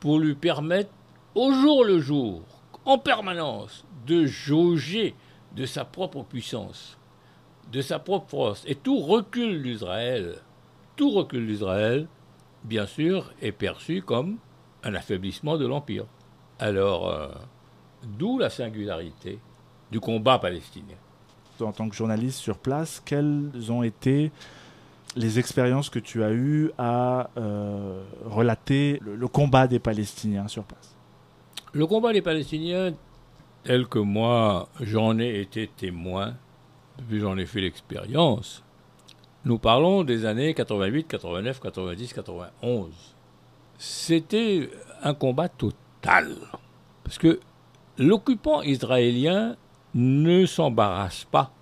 pour 0.00 0.18
lui 0.18 0.34
permettre 0.34 0.90
au 1.34 1.52
jour 1.52 1.84
le 1.84 2.00
jour, 2.00 2.42
en 2.84 2.98
permanence, 2.98 3.84
de 4.06 4.26
jauger 4.26 5.14
de 5.54 5.66
sa 5.66 5.84
propre 5.84 6.22
puissance, 6.22 6.98
de 7.72 7.80
sa 7.80 7.98
propre 7.98 8.28
force. 8.28 8.64
Et 8.66 8.74
tout 8.74 8.98
recul 9.00 9.62
d'Israël, 9.62 10.36
tout 10.96 11.10
recul 11.10 11.46
d'Israël, 11.46 12.06
bien 12.64 12.86
sûr, 12.86 13.32
est 13.42 13.52
perçu 13.52 14.02
comme 14.02 14.38
un 14.82 14.94
affaiblissement 14.94 15.56
de 15.56 15.66
l'Empire. 15.66 16.06
Alors, 16.58 17.08
euh, 17.08 17.28
d'où 18.18 18.38
la 18.38 18.50
singularité 18.50 19.38
du 19.90 20.00
combat 20.00 20.38
palestinien. 20.38 20.96
En 21.60 21.72
tant 21.72 21.88
que 21.88 21.94
journaliste 21.94 22.38
sur 22.38 22.58
place, 22.58 23.02
quelles 23.04 23.50
ont 23.70 23.82
été 23.82 24.30
les 25.16 25.38
expériences 25.38 25.90
que 25.90 25.98
tu 25.98 26.22
as 26.22 26.30
eues 26.30 26.70
à 26.78 27.30
euh, 27.36 28.04
relater 28.24 29.00
le, 29.04 29.26
combat 29.26 29.66
des 29.66 29.80
Palestiniens 29.80 30.46
sur 30.46 30.64
place? 30.64 30.94
Le 31.72 31.86
combat 31.86 32.12
des 32.12 32.22
Palestiniens, 32.22 32.92
tel 33.64 33.86
que 33.86 33.98
moi 33.98 34.68
j'en 34.80 35.18
ai 35.18 35.40
été 35.40 35.68
témoin, 35.68 36.34
depuis 36.98 37.18
j'en 37.18 37.36
ai 37.36 37.46
fait 37.46 37.60
l'expérience, 37.60 38.62
nous 39.44 39.58
parlons 39.58 40.04
des 40.04 40.24
années 40.24 40.52
88, 40.54 41.06
89, 41.08 41.60
90, 41.60 42.12
91. 42.12 42.92
C'était 43.78 44.68
un 45.02 45.14
combat 45.14 45.48
total. 45.48 46.34
Parce 47.04 47.18
que 47.18 47.38
l'occupant 47.98 48.62
israélien 48.62 49.56
ne 49.94 50.44
s'embarrasse 50.46 51.24
pas 51.24 51.52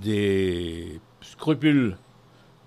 des 0.00 1.00
scrupules 1.20 1.96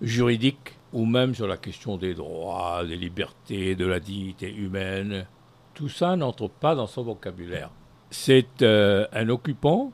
juridiques 0.02 0.78
ou 0.94 1.06
même 1.06 1.36
sur 1.36 1.48
la 1.48 1.58
question 1.58 1.98
des 1.98 2.14
droits, 2.14 2.84
des 2.86 2.96
libertés, 2.96 3.76
de 3.76 3.86
la 3.86 4.00
dignité 4.00 4.54
humaine. 4.54 5.26
Tout 5.74 5.90
ça 5.90 6.16
n'entre 6.16 6.48
pas 6.48 6.74
dans 6.74 6.88
son 6.88 7.04
vocabulaire. 7.04 7.70
C'est 8.10 8.62
euh, 8.62 9.06
un 9.12 9.30
occupant 9.30 9.92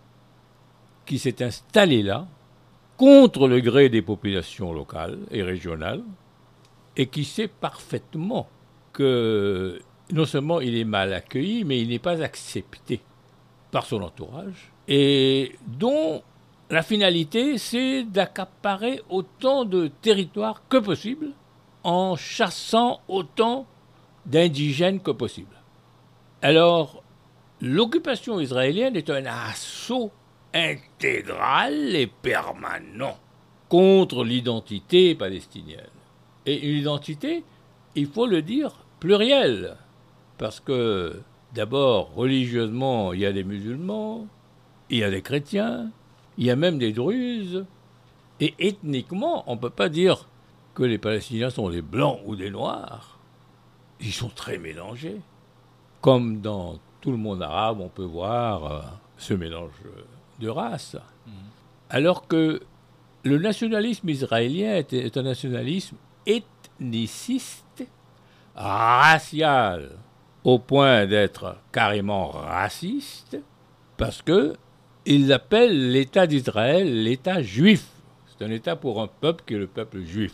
qui 1.05 1.17
s'est 1.17 1.43
installé 1.43 2.03
là 2.03 2.27
contre 3.01 3.47
le 3.47 3.61
gré 3.61 3.89
des 3.89 4.03
populations 4.03 4.71
locales 4.71 5.17
et 5.31 5.41
régionales 5.41 6.03
et 6.95 7.07
qui 7.07 7.25
sait 7.25 7.47
parfaitement 7.47 8.47
que 8.93 9.81
non 10.11 10.25
seulement 10.25 10.61
il 10.61 10.77
est 10.77 10.83
mal 10.83 11.11
accueilli, 11.11 11.63
mais 11.63 11.81
il 11.81 11.89
n'est 11.89 11.97
pas 11.97 12.21
accepté 12.21 13.01
par 13.71 13.87
son 13.87 14.03
entourage 14.03 14.71
et 14.87 15.53
dont 15.65 16.21
la 16.69 16.83
finalité, 16.83 17.57
c'est 17.57 18.03
d'accaparer 18.03 19.01
autant 19.09 19.65
de 19.65 19.87
territoires 19.87 20.61
que 20.69 20.77
possible 20.77 21.31
en 21.83 22.15
chassant 22.15 22.99
autant 23.07 23.65
d'indigènes 24.27 24.99
que 24.99 25.09
possible. 25.09 25.55
Alors, 26.43 27.01
l'occupation 27.61 28.39
israélienne 28.39 28.95
est 28.95 29.09
un 29.09 29.25
assaut 29.25 30.11
intégral 30.53 31.95
et 31.95 32.07
permanent 32.07 33.17
contre 33.69 34.23
l'identité 34.23 35.15
palestinienne. 35.15 35.87
Et 36.45 36.69
une 36.69 36.77
identité, 36.77 37.43
il 37.95 38.07
faut 38.07 38.27
le 38.27 38.41
dire, 38.41 38.83
plurielle. 38.99 39.77
Parce 40.37 40.59
que, 40.59 41.21
d'abord, 41.53 42.13
religieusement, 42.15 43.13
il 43.13 43.21
y 43.21 43.25
a 43.25 43.31
des 43.31 43.43
musulmans, 43.43 44.27
il 44.89 44.97
y 44.97 45.03
a 45.03 45.09
des 45.09 45.21
chrétiens, 45.21 45.89
il 46.37 46.45
y 46.45 46.51
a 46.51 46.55
même 46.55 46.77
des 46.77 46.91
druzes. 46.91 47.65
Et 48.39 48.55
ethniquement, 48.59 49.43
on 49.47 49.55
ne 49.55 49.59
peut 49.59 49.69
pas 49.69 49.89
dire 49.89 50.27
que 50.73 50.83
les 50.83 50.97
Palestiniens 50.97 51.49
sont 51.49 51.69
des 51.69 51.81
blancs 51.81 52.19
ou 52.25 52.35
des 52.35 52.49
noirs. 52.49 53.19
Ils 53.99 54.13
sont 54.13 54.29
très 54.29 54.57
mélangés. 54.57 55.21
Comme 56.01 56.41
dans 56.41 56.79
tout 57.01 57.11
le 57.11 57.17
monde 57.17 57.43
arabe, 57.43 57.79
on 57.79 57.89
peut 57.89 58.03
voir 58.03 58.65
euh, 58.65 58.81
ce 59.17 59.33
mélange 59.33 59.71
de 60.41 60.49
races. 60.49 60.97
Mhm. 61.25 61.33
Alors 61.89 62.27
que 62.27 62.61
le 63.23 63.37
nationalisme 63.37 64.09
israélien 64.09 64.75
est, 64.75 65.17
un 65.17 65.23
nationalisme 65.23 65.95
ethniciste, 66.25 67.85
racial, 68.55 69.91
au 70.43 70.59
point 70.59 71.05
d'être 71.05 71.57
carrément 71.71 72.29
raciste, 72.29 73.37
parce 73.97 74.21
que 74.21 74.55
ils 75.05 75.31
appellent 75.33 75.91
l'État 75.91 76.27
d'Israël 76.27 77.03
l'État 77.03 77.41
juif. 77.41 77.85
C'est 78.27 78.45
un 78.45 78.51
État 78.51 78.75
pour 78.75 79.01
un 79.01 79.07
peuple 79.07 79.43
qui 79.45 79.53
est 79.55 79.59
le 79.59 79.67
peuple 79.67 80.01
juif. 80.01 80.33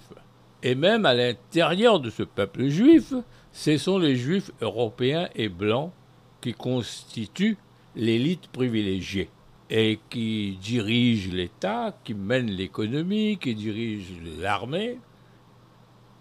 Et 0.64 0.76
même 0.76 1.06
à 1.06 1.14
l'intérieur 1.14 2.00
de 2.00 2.10
ce 2.10 2.24
peuple 2.24 2.68
juif, 2.68 3.14
ce 3.54 3.78
sont 3.78 3.98
les 3.98 4.16
juifs 4.16 4.52
européens 4.62 5.30
et 5.36 5.50
blancs 5.50 5.92
qui 6.42 6.54
constituent 6.54 7.58
l'élite 7.96 8.48
privilégiée 8.48 9.30
et 9.70 10.00
qui 10.10 10.58
dirigent 10.62 11.34
l'État, 11.34 11.98
qui 12.04 12.14
mènent 12.14 12.52
l'économie, 12.52 13.38
qui 13.38 13.56
dirigent 13.56 14.14
l'armée. 14.40 15.00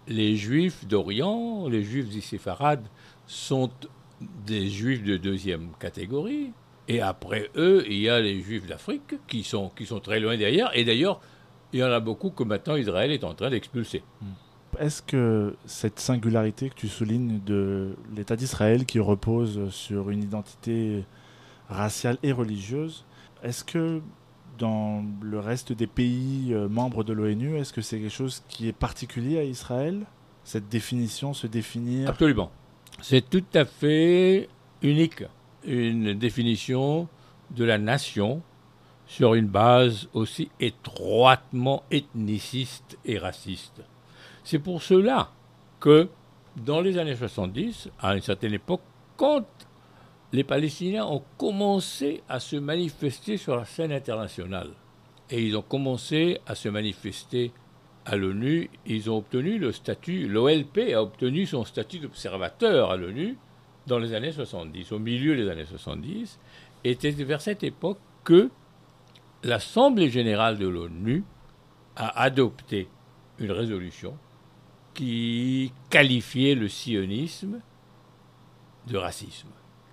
Les 0.07 0.35
juifs 0.35 0.85
d'Orient, 0.85 1.67
les 1.67 1.83
juifs 1.83 2.09
d'Isséfarad 2.09 2.81
sont 3.25 3.69
des 4.45 4.67
juifs 4.67 5.03
de 5.03 5.17
deuxième 5.17 5.69
catégorie. 5.79 6.51
Et 6.87 7.01
après 7.01 7.49
eux, 7.55 7.83
il 7.87 7.97
y 7.97 8.09
a 8.09 8.19
les 8.19 8.41
Juifs 8.41 8.65
d'Afrique 8.65 9.15
qui 9.27 9.43
sont, 9.43 9.69
qui 9.75 9.85
sont 9.85 9.99
très 9.99 10.19
loin 10.19 10.37
derrière. 10.37 10.71
Et 10.73 10.85
d'ailleurs, 10.85 11.19
il 11.73 11.79
y 11.79 11.83
en 11.83 11.91
a 11.91 11.99
beaucoup 11.99 12.29
que 12.29 12.43
maintenant 12.43 12.77
Israël 12.77 13.11
est 13.11 13.25
en 13.25 13.33
train 13.33 13.49
d'expulser. 13.49 14.03
Hmm. 14.21 14.79
Est-ce 14.79 15.01
que 15.01 15.55
cette 15.65 15.99
singularité 15.99 16.69
que 16.69 16.75
tu 16.75 16.87
soulignes 16.87 17.41
de 17.45 17.95
l'État 18.15 18.35
d'Israël 18.35 18.85
qui 18.85 18.99
repose 18.99 19.69
sur 19.71 20.09
une 20.11 20.23
identité 20.23 21.03
raciale 21.67 22.17
et 22.23 22.31
religieuse, 22.31 23.05
est-ce 23.43 23.63
que 23.63 24.01
dans 24.57 25.03
le 25.21 25.39
reste 25.39 25.71
des 25.71 25.87
pays 25.87 26.53
euh, 26.53 26.67
membres 26.67 27.03
de 27.03 27.13
l'ONU, 27.13 27.57
est-ce 27.57 27.73
que 27.73 27.81
c'est 27.81 27.99
quelque 27.99 28.09
chose 28.09 28.43
qui 28.47 28.67
est 28.67 28.73
particulier 28.73 29.37
à 29.37 29.43
Israël? 29.43 30.05
Cette 30.43 30.69
définition, 30.69 31.33
se 31.33 31.47
définir? 31.47 32.09
Absolument. 32.09 32.51
C'est 33.01 33.29
tout 33.29 33.43
à 33.53 33.65
fait 33.65 34.49
unique 34.81 35.23
une 35.63 36.13
définition 36.13 37.07
de 37.51 37.63
la 37.63 37.77
nation 37.77 38.41
sur 39.05 39.35
une 39.35 39.47
base 39.47 40.09
aussi 40.13 40.49
étroitement 40.59 41.83
ethniciste 41.91 42.97
et 43.05 43.17
raciste. 43.17 43.81
C'est 44.43 44.59
pour 44.59 44.81
cela 44.81 45.31
que 45.79 46.09
dans 46.57 46.81
les 46.81 46.97
années 46.97 47.15
70, 47.15 47.89
à 47.99 48.15
une 48.15 48.21
certaine 48.21 48.53
époque, 48.53 48.81
quand 49.15 49.45
les 50.33 50.43
Palestiniens 50.43 51.05
ont 51.05 51.23
commencé 51.37 52.23
à 52.27 52.39
se 52.39 52.55
manifester 52.55 53.37
sur 53.37 53.55
la 53.55 53.65
scène 53.65 53.91
internationale, 53.91 54.71
et 55.29 55.43
ils 55.43 55.57
ont 55.57 55.61
commencé 55.61 56.39
à 56.45 56.55
se 56.55 56.69
manifester 56.69 57.51
à 58.05 58.15
l'ONU, 58.15 58.69
ils 58.85 59.09
ont 59.09 59.17
obtenu 59.17 59.57
le 59.57 59.71
statut, 59.71 60.27
l'OLP 60.27 60.93
a 60.93 61.01
obtenu 61.01 61.45
son 61.45 61.63
statut 61.65 61.99
d'observateur 61.99 62.91
à 62.91 62.97
l'ONU, 62.97 63.37
dans 63.85 63.99
les 63.99 64.13
années 64.13 64.31
70, 64.31 64.91
au 64.91 64.99
milieu 64.99 65.35
des 65.35 65.49
années 65.49 65.65
70, 65.65 66.39
était 66.83 67.11
vers 67.11 67.41
cette 67.41 67.63
époque 67.63 67.99
que 68.23 68.49
l'Assemblée 69.43 70.09
générale 70.09 70.57
de 70.57 70.67
l'ONU 70.67 71.23
a 71.95 72.21
adopté 72.21 72.89
une 73.39 73.51
résolution 73.51 74.17
qui 74.93 75.71
qualifiait 75.89 76.55
le 76.55 76.67
sionisme 76.67 77.59
de 78.87 78.97
racisme. 78.97 79.49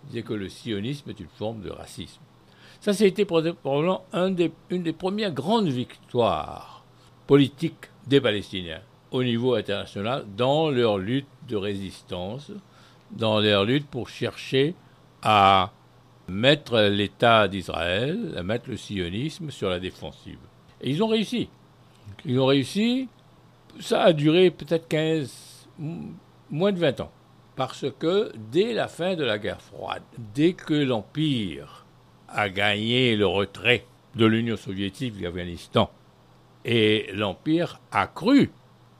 Disait 0.09 0.23
que 0.23 0.35
le 0.35 0.49
sionisme 0.49 1.11
est 1.11 1.21
une 1.21 1.29
forme 1.29 1.61
de 1.61 1.71
racisme. 1.71 2.21
Ça, 2.81 2.93
c'était 2.93 3.25
probablement 3.25 4.05
une 4.13 4.35
des 4.35 4.93
premières 4.93 5.33
grandes 5.33 5.69
victoires 5.69 6.85
politiques 7.27 7.91
des 8.07 8.21
Palestiniens 8.21 8.83
au 9.11 9.23
niveau 9.23 9.55
international 9.55 10.25
dans 10.37 10.71
leur 10.71 10.99
lutte 10.99 11.27
de 11.49 11.57
résistance 11.57 12.51
dans 13.13 13.41
leur 13.41 13.65
lutte 13.65 13.87
pour 13.87 14.09
chercher 14.09 14.75
à 15.23 15.73
mettre 16.29 16.81
l'État 16.81 17.49
d'Israël, 17.49 18.35
à 18.37 18.43
mettre 18.43 18.69
le 18.69 18.77
sionisme 18.77 19.51
sur 19.51 19.71
la 19.71 19.79
défensive. 19.79 20.39
Et 20.81 20.91
ils 20.91 21.03
ont 21.03 21.07
réussi. 21.07 21.49
Ils 22.25 22.41
ont 22.41 22.47
réussi. 22.47 23.09
Ça 23.81 24.03
a 24.03 24.13
duré 24.13 24.51
peut-être 24.51 24.89
15, 24.89 25.69
moins 26.51 26.73
de 26.73 26.79
20 26.79 27.01
ans. 27.01 27.11
Parce 27.57 27.87
que 27.99 28.33
dès 28.51 28.73
la 28.73 28.89
fin 28.89 29.15
de 29.15 29.25
la 29.25 29.39
guerre 29.39 29.63
froide, 29.63 30.03
dès 30.35 30.55
que 30.55 30.75
l'Empire 30.75 31.85
a 32.29 32.49
gagné 32.49 33.17
le 33.17 33.27
retrait 33.27 33.87
de 34.17 34.27
l'Union 34.27 34.57
soviétique 34.57 35.21
d'Afghanistan, 35.21 35.91
et 36.65 37.11
l'Empire 37.13 37.81
a 37.93 38.07
cru 38.07 38.51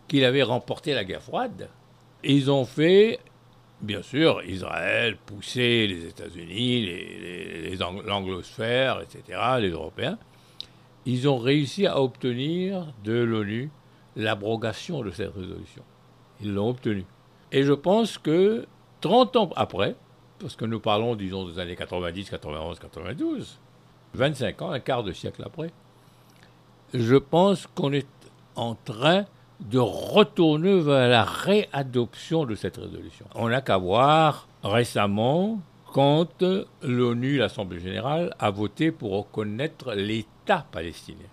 qu'il 0.07 0.25
avait 0.25 0.43
remporté 0.43 0.95
la 0.95 1.05
guerre 1.05 1.23
froide, 1.23 1.69
ils 2.23 2.51
ont 2.51 2.65
fait 2.65 3.19
bien 3.85 4.03
sûr, 4.03 4.43
Israël 4.45 5.17
poussait 5.27 5.87
les 5.87 6.07
États-Unis, 6.07 6.87
les, 6.87 7.77
l'anglosphère, 7.77 9.01
etc., 9.03 9.39
les 9.61 9.71
Européens, 9.71 10.19
ils 11.07 11.29
ont 11.29 11.39
réussi 11.39 11.87
à 11.87 12.01
obtenir 12.01 12.87
de 13.05 13.13
l'ONU 13.13 13.71
l'abrogation 14.17 15.03
de 15.03 15.11
cette 15.11 15.35
résolution. 15.35 15.83
Ils 16.41 16.53
l'ont 16.55 16.71
obtenue. 16.71 17.05
Et 17.55 17.63
je 17.63 17.73
pense 17.73 18.19
que 18.19 18.67
30 19.01 19.37
ans 19.37 19.51
après, 19.55 19.95
parce 20.41 20.57
que 20.57 20.65
nous 20.65 20.81
parlons, 20.81 21.15
disons, 21.15 21.49
des 21.49 21.61
années 21.61 21.77
90, 21.77 22.29
91, 22.31 22.81
92, 22.81 23.61
25 24.15 24.63
ans, 24.63 24.71
un 24.73 24.81
quart 24.81 25.05
de 25.05 25.13
siècle 25.13 25.41
après, 25.47 25.71
je 26.93 27.15
pense 27.15 27.69
qu'on 27.69 27.93
est 27.93 28.09
en 28.57 28.75
train 28.75 29.25
de 29.61 29.79
retourner 29.79 30.81
vers 30.81 31.09
la 31.09 31.23
réadoption 31.23 32.45
de 32.45 32.57
cette 32.57 32.77
résolution. 32.77 33.25
On 33.37 33.49
n'a 33.49 33.61
qu'à 33.61 33.77
voir 33.77 34.49
récemment 34.65 35.61
quand 35.93 36.43
l'ONU, 36.83 37.37
l'Assemblée 37.39 37.79
générale, 37.79 38.35
a 38.41 38.51
voté 38.51 38.91
pour 38.91 39.13
reconnaître 39.13 39.95
l'État 39.95 40.67
palestinien. 40.73 41.29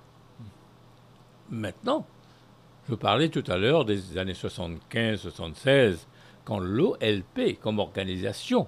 Maintenant, 1.50 2.06
je 2.88 2.94
parlais 2.94 3.30
tout 3.30 3.44
à 3.48 3.58
l'heure 3.58 3.86
des 3.86 4.20
années 4.20 4.34
75-76, 4.34 6.06
quand 6.52 6.60
l'OLP, 6.60 7.62
comme 7.62 7.80
organisation, 7.80 8.68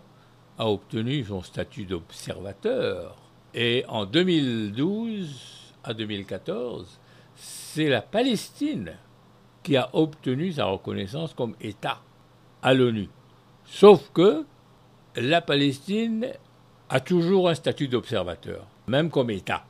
a 0.57 0.69
obtenu 0.69 1.25
son 1.25 1.41
statut 1.41 1.83
d'observateur. 1.83 3.17
Et 3.53 3.83
en 3.89 4.05
2012 4.05 5.73
à 5.83 5.93
2014, 5.93 7.01
c'est 7.35 7.89
la 7.89 8.01
Palestine 8.01 8.93
qui 9.63 9.75
a 9.75 9.89
obtenu 9.91 10.53
sa 10.53 10.63
reconnaissance 10.63 11.33
comme 11.33 11.57
État 11.59 11.99
à 12.61 12.73
l'ONU. 12.73 13.09
Sauf 13.65 14.11
que 14.13 14.45
la 15.17 15.41
Palestine 15.41 16.29
a 16.87 17.01
toujours 17.01 17.49
un 17.49 17.55
statut 17.55 17.89
d'observateur, 17.89 18.65
même 18.87 19.09
comme 19.09 19.29
État. 19.29 19.65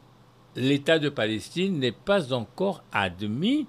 L'État 0.55 0.99
de 0.99 1.09
Palestine 1.09 1.79
n'est 1.79 1.91
pas 1.91 2.31
encore 2.31 2.83
admis 2.91 3.65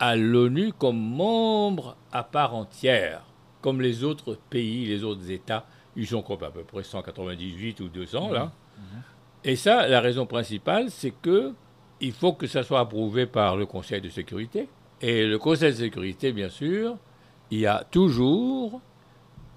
à 0.00 0.16
l'ONU 0.16 0.72
comme 0.72 0.98
membre 0.98 1.96
à 2.10 2.24
part 2.24 2.56
entière, 2.56 3.22
comme 3.64 3.80
les 3.80 4.04
autres 4.04 4.36
pays, 4.50 4.84
les 4.84 5.02
autres 5.04 5.30
États. 5.30 5.64
Ils 5.96 6.06
sont 6.06 6.20
comme 6.20 6.44
à 6.44 6.50
peu 6.50 6.64
près 6.64 6.82
198 6.82 7.80
ou 7.80 7.88
200 7.88 8.30
là. 8.30 8.52
Mhm. 8.76 9.00
Et 9.44 9.56
ça, 9.56 9.88
la 9.88 10.02
raison 10.02 10.26
principale, 10.26 10.90
c'est 10.90 11.14
que 11.22 11.54
il 11.98 12.12
faut 12.12 12.34
que 12.34 12.46
ça 12.46 12.62
soit 12.62 12.80
approuvé 12.80 13.24
par 13.24 13.56
le 13.56 13.64
Conseil 13.64 14.02
de 14.02 14.10
sécurité. 14.10 14.68
Et 15.00 15.26
le 15.26 15.38
Conseil 15.38 15.72
de 15.72 15.78
sécurité, 15.78 16.32
bien 16.32 16.50
sûr, 16.50 16.98
il 17.50 17.60
y 17.60 17.66
a 17.66 17.86
toujours 17.90 18.82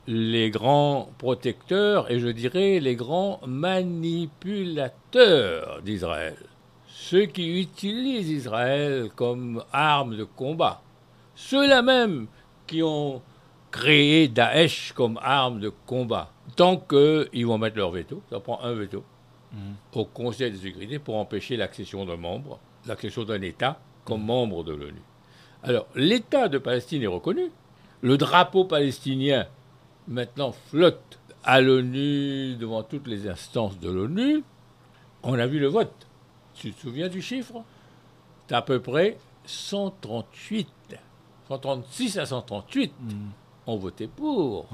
les 0.07 0.51
grands 0.51 1.09
protecteurs 1.17 2.09
et 2.09 2.21
je 2.21 2.29
dirais 2.29 2.79
les 2.79 2.95
grands 2.95 3.41
manipulateurs 3.45 5.81
d'Israël. 5.81 6.37
Ceux 6.87 7.25
qui 7.25 7.59
utilisent 7.59 8.29
Israël 8.29 9.09
comme 9.13 9.65
arme 9.73 10.15
de 10.15 10.23
combat. 10.23 10.81
Ceux-là 11.35 11.81
même 11.81 12.27
qui 12.67 12.81
ont 12.81 13.21
créé 13.77 14.27
Daesh 14.27 14.91
comme 14.93 15.19
arme 15.21 15.59
de 15.59 15.71
combat. 15.85 16.31
Tant 16.55 16.77
qu'ils 16.77 17.45
vont 17.45 17.59
mettre 17.59 17.77
leur 17.77 17.91
veto, 17.91 18.23
ça 18.29 18.39
prend 18.39 18.59
un 18.63 18.73
veto, 18.73 19.03
mhm. 19.53 19.75
au 19.93 20.05
Conseil 20.05 20.51
de 20.51 20.57
sécurité 20.57 20.97
pour 20.97 21.15
empêcher 21.17 21.57
l'accession 21.57 22.03
d'un 22.05 22.17
membre, 22.17 22.59
l'accession 22.87 23.23
d'un 23.23 23.41
État 23.41 23.79
comme 24.03 24.25
membre 24.25 24.63
de 24.63 24.73
l'ONU. 24.73 25.01
Alors, 25.61 25.85
l'État 25.95 26.47
de 26.47 26.57
Palestine 26.57 27.03
est 27.03 27.07
reconnu. 27.07 27.51
Le 28.01 28.17
drapeau 28.17 28.65
palestinien 28.65 29.47
maintenant 30.07 30.51
flotte 30.51 31.19
à 31.43 31.61
l'ONU, 31.61 32.55
devant 32.55 32.83
toutes 32.83 33.07
les 33.07 33.27
instances 33.27 33.79
de 33.79 33.91
l'ONU, 33.91 34.43
on 35.23 35.37
a 35.37 35.45
vu 35.45 35.59
le 35.59 35.67
vote. 35.67 36.07
Tu 36.55 36.71
te 36.71 36.81
souviens 36.81 37.09
du 37.09 37.21
chiffre? 37.21 37.63
C'est 38.47 38.55
à 38.55 38.61
peu 38.61 38.79
près 38.79 39.17
138, 39.45 40.67
136 41.47 42.17
à 42.17 42.25
138 42.25 42.93
hmm. 42.99 43.29
Ont 43.67 43.77
voté 43.77 44.07
pour. 44.07 44.67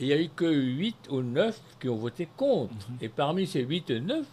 il 0.00 0.06
n'y 0.06 0.12
a 0.12 0.20
eu 0.20 0.28
que 0.34 0.50
8 0.50 1.08
ou 1.10 1.22
9 1.22 1.60
qui 1.80 1.88
ont 1.88 1.96
voté 1.96 2.28
contre. 2.36 2.74
Hmm. 2.88 2.96
Et 3.00 3.08
parmi 3.08 3.46
ces 3.46 3.62
8 3.62 3.90
et 3.90 4.00
9, 4.00 4.26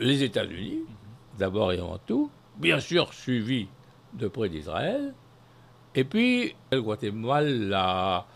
les 0.00 0.22
États-Unis, 0.22 0.80
hmm. 0.80 1.38
d'abord 1.38 1.72
et 1.72 1.78
avant 1.78 1.98
tout, 2.06 2.30
bien 2.56 2.80
sûr 2.80 3.12
suivis 3.12 3.68
de 4.14 4.26
près 4.26 4.48
d'Israël, 4.48 5.14
et 5.94 6.04
puis 6.04 6.54
le 6.72 6.82
Guatemala, 6.82 7.48
la, 7.50 8.26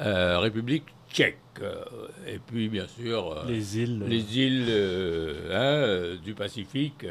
euh, 0.00 0.38
République 0.38 0.84
tchèque. 1.10 1.38
Euh, 1.60 1.84
et 2.26 2.38
puis, 2.38 2.68
bien 2.68 2.86
sûr, 2.86 3.32
euh, 3.32 3.44
les 3.46 3.78
îles, 3.78 4.02
les 4.06 4.38
îles 4.38 5.52
hein, 5.52 6.16
du 6.22 6.34
Pacifique, 6.34 7.06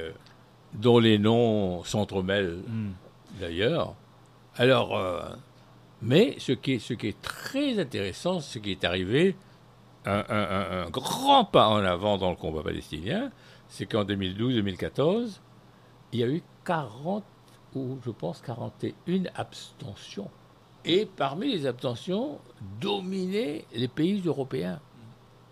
dont 0.74 1.00
les 1.00 1.18
noms 1.18 1.84
s'entremêlent 1.84 2.62
hmm. 2.68 2.92
d'ailleurs. 3.40 3.96
Alors, 4.56 5.00
mais 6.04 6.36
ce 6.38 6.52
qui, 6.52 6.74
est, 6.74 6.80
ce 6.80 6.94
qui 6.94 7.08
est 7.08 7.22
très 7.22 7.80
intéressant, 7.80 8.42
ce 8.42 8.60
qui 8.60 8.72
est 8.72 8.84
arrivé, 8.84 9.36
un, 10.06 10.26
un, 10.30 10.90
grand 10.90 11.46
pas 11.46 11.70
en 11.70 11.78
avant 11.78 12.18
dans 12.18 12.30
le 12.30 12.36
combat 12.36 12.62
palestinien, 12.62 13.32
c'est 13.70 13.86
qu'en 13.86 14.04
2012-2014, 14.04 15.40
il 16.12 16.20
y 16.20 16.24
a 16.24 16.28
eu 16.28 16.44
40 16.66 17.24
ou 17.76 17.98
je 18.06 18.12
pense 18.12 18.42
41 18.42 19.24
abstentions. 19.36 20.30
Et 20.86 21.06
parmi 21.06 21.52
les 21.52 21.66
abstentions, 21.66 22.40
dominaient 22.82 23.66
les 23.74 23.88
pays 23.88 24.22
européens, 24.26 24.80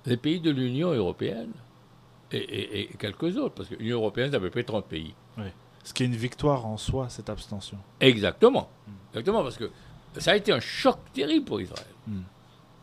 les 0.05 0.17
pays 0.17 0.41
de 0.41 0.51
l'Union 0.51 0.91
européenne 0.91 1.51
et, 2.33 2.89
quelques 2.99 3.37
autres, 3.37 3.55
parce 3.55 3.69
que 3.69 3.75
l'Union 3.75 3.97
européenne, 3.97 4.31
c'est 4.31 4.37
à 4.37 4.39
peu 4.39 4.49
près 4.49 4.63
30 4.63 4.85
pays. 4.85 5.13
Ce 5.83 5.93
qui 5.93 6.03
est 6.03 6.05
une 6.05 6.15
victoire 6.15 6.67
en 6.67 6.77
soi, 6.77 7.09
cette 7.09 7.29
abstention. 7.29 7.77
Exactement. 7.99 8.69
Exactement, 9.09 9.41
parce 9.41 9.57
que 9.57 9.71
ça 10.17 10.31
a 10.31 10.35
été 10.35 10.51
un 10.51 10.59
choc 10.59 10.97
terrible 11.13 11.45
pour 11.45 11.61
Israël. 11.61 11.87
Hmm. 12.07 12.21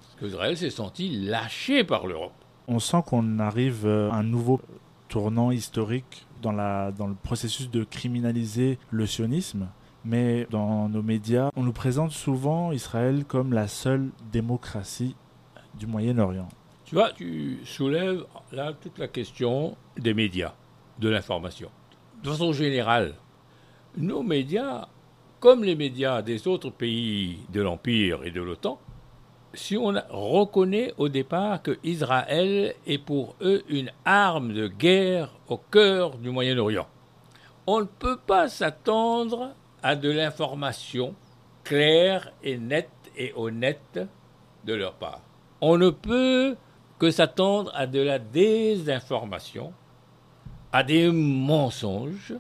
Parce 0.01 0.17
qu'Israël 0.21 0.57
s'est 0.57 0.71
senti 0.71 1.11
lâché 1.11 1.85
par 1.85 2.07
l'Europe. 2.07 2.33
On 2.67 2.79
sent 2.79 3.03
qu'on 3.07 3.39
arrive 3.39 3.87
à 3.87 4.15
un 4.15 4.23
nouveau 4.23 4.61
tournant 5.09 5.51
historique 5.51 6.27
dans, 6.43 6.53
la, 6.53 6.93
dans 6.93 7.07
le 7.07 7.15
processus 7.15 7.71
de 7.71 7.85
criminaliser 7.85 8.79
le 8.91 9.07
sionisme 9.07 9.69
mais 10.05 10.47
dans 10.51 10.89
nos 10.89 11.03
médias, 11.03 11.51
on 11.57 11.63
nous 11.63 11.73
présente 11.73 12.13
souvent 12.13 12.73
Israël 12.73 13.25
comme 13.27 13.53
la 13.53 13.69
seule 13.69 14.11
démocratie 14.33 15.15
du 15.75 15.87
Moyen-Orient. 15.87 16.49
Tu 16.85 16.95
vois, 16.95 17.13
tu 17.13 17.59
soulèves 17.65 18.25
là 18.53 18.73
toute 18.73 18.99
la 18.99 19.09
question 19.09 19.77
des 19.99 20.15
médias, 20.15 20.55
de 20.99 21.09
l'information. 21.09 21.71
De 22.23 22.31
façon 22.31 22.53
générale, 22.53 23.15
nos 23.97 24.23
médias, 24.23 24.89
comme 25.41 25.65
les 25.65 25.77
médias 25.77 26.23
des 26.23 26.49
autres 26.49 26.71
pays 26.71 27.39
de 27.53 27.61
l'Empire 27.61 28.25
et 28.25 28.31
de 28.31 28.41
l'OTAN, 28.41 28.81
si 29.55 29.77
on 29.77 29.95
reconnaît 30.11 30.93
au 30.99 31.09
départ 31.09 31.63
que 31.63 31.79
Israël 31.85 32.75
est 32.87 32.99
pour 32.99 33.35
eux 33.41 33.63
une 33.69 33.91
arme 34.05 34.53
de 34.53 34.69
guerre 34.69 35.31
au 35.49 35.57
cœur 35.57 36.19
du 36.19 36.31
Moyen-Orient, 36.31 36.87
on 37.67 37.81
ne 37.81 37.87
peut 37.87 38.19
pas 38.19 38.49
s'attendre 38.49 39.55
à 39.83 39.97
de 39.97 40.11
l'information 40.11 41.15
claire 41.65 42.33
et 42.43 42.59
nette 42.59 42.91
et 43.17 43.33
honnête 43.37 44.01
de 44.65 44.75
leur 44.75 44.95
part. 44.95 45.21
On 45.61 45.77
ne 45.77 45.91
peut 45.91 46.57
que 46.99 47.11
s'attendre 47.11 47.71
à 47.75 47.87
de 47.87 48.01
la 48.01 48.19
désinformation, 48.19 49.73
à 50.73 50.83
des 50.83 51.11
mensonges, 51.11 52.35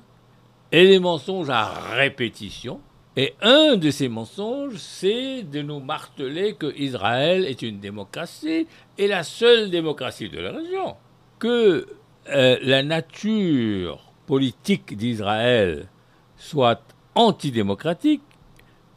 et 0.72 0.86
des 0.86 0.98
mensonges 0.98 1.50
à 1.50 1.64
répétition. 1.94 2.80
Et 3.20 3.34
un 3.42 3.74
de 3.76 3.90
ces 3.90 4.08
mensonges, 4.08 4.76
c'est 4.76 5.42
de 5.42 5.60
nous 5.60 5.80
marteler 5.80 6.54
que 6.54 6.72
Israël 6.78 7.44
est 7.46 7.62
une 7.62 7.80
démocratie 7.80 8.68
et 8.96 9.08
la 9.08 9.24
seule 9.24 9.70
démocratie 9.70 10.28
de 10.28 10.38
la 10.38 10.52
région. 10.52 10.94
Que 11.40 11.88
euh, 12.28 12.58
la 12.62 12.84
nature 12.84 14.12
politique 14.28 14.96
d'Israël 14.96 15.88
soit 16.36 16.80
antidémocratique 17.16 18.22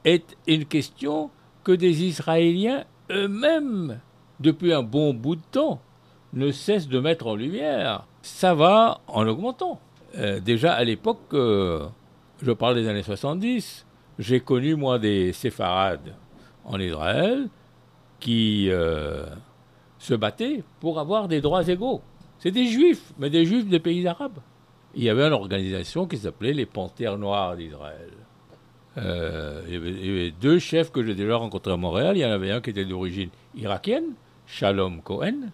est 0.06 0.38
une 0.46 0.66
question 0.66 1.32
que 1.64 1.72
des 1.72 2.04
Israéliens 2.04 2.84
eux-mêmes, 3.10 4.02
depuis 4.40 4.72
un 4.72 4.84
bon 4.84 5.16
bout 5.16 5.38
de 5.38 5.42
temps, 5.50 5.82
ne 6.34 6.52
cessent 6.52 6.90
de 6.90 7.00
mettre 7.00 7.26
en 7.26 7.34
lumière. 7.34 8.06
Ça 8.22 8.54
va 8.54 9.02
en 9.08 9.28
augmentant. 9.28 9.80
Euh, 10.20 10.40
déjà 10.40 10.74
à 10.74 10.84
l'époque, 10.84 11.34
euh, 11.34 11.88
je 12.44 12.52
parle 12.52 12.76
des 12.76 12.88
années 12.88 13.02
70, 13.02 13.88
j'ai 14.22 14.40
connu 14.40 14.76
moi 14.76 15.00
des 15.00 15.34
séfarades 15.34 16.16
en 16.64 16.80
Israël 16.80 17.50
qui 18.20 18.68
euh, 18.70 19.26
se 20.00 20.14
battaient 20.14 20.64
pour 20.80 21.00
avoir 21.00 21.28
des 21.28 21.42
droits 21.42 21.68
égaux. 21.68 22.02
C'est 22.40 22.52
des 22.52 22.68
juifs, 22.68 23.14
mais 23.20 23.30
des 23.30 23.46
juifs 23.46 23.68
des 23.68 23.80
pays 23.80 24.08
arabes 24.08 24.40
il 24.96 25.04
y 25.04 25.10
avait 25.10 25.26
une 25.26 25.34
organisation 25.34 26.06
qui 26.06 26.18
s'appelait 26.18 26.54
les 26.54 26.66
Panthères 26.66 27.18
Noires 27.18 27.56
d'Israël. 27.56 28.12
Euh, 28.98 29.64
il, 29.68 29.74
y 29.74 29.78
avait, 29.78 30.32
deux 30.32 30.60
chefs 30.60 30.92
que 30.92 31.04
j'ai 31.04 31.16
déjà 31.16 31.38
rencontrés 31.38 31.72
à 31.72 31.78
Montréal. 31.78 32.18
Il 32.18 32.22
y 32.22 32.26
en 32.26 32.32
avait 32.32 32.52
un 32.52 32.62
qui 32.62 32.72
était 32.72 32.86
d'origine 32.86 33.30
irakienne, 33.56 34.14
Shalom 34.46 35.02
Cohen, 35.02 35.50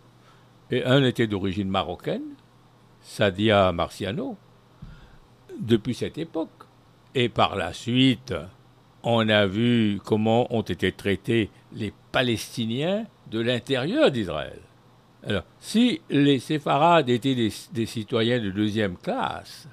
et 0.71 0.83
un 0.83 1.03
était 1.03 1.27
d'origine 1.27 1.69
marocaine, 1.69 2.33
Sadia 3.01 3.71
Marciano. 3.71 4.37
Depuis 5.59 5.93
cette 5.93 6.17
époque, 6.17 6.49
et 7.15 7.29
par 7.29 7.55
la 7.55 7.73
suite, 7.73 8.33
on 9.09 9.29
a 9.29 9.45
vu 9.45 10.01
comment 10.03 10.53
ont 10.53 10.63
été 10.63 10.91
traités 10.91 11.49
les 11.71 11.93
Palestiniens 12.11 13.05
de 13.31 13.39
l'intérieur 13.39 14.11
d'Israël. 14.11 14.59
Alors, 15.25 15.43
si 15.61 16.01
les 16.09 16.39
séfarades 16.39 17.09
étaient 17.09 17.33
des, 17.33 17.85
citoyens 17.85 18.41
de 18.41 18.49
deuxième 18.51 18.97
classe, 18.97 19.69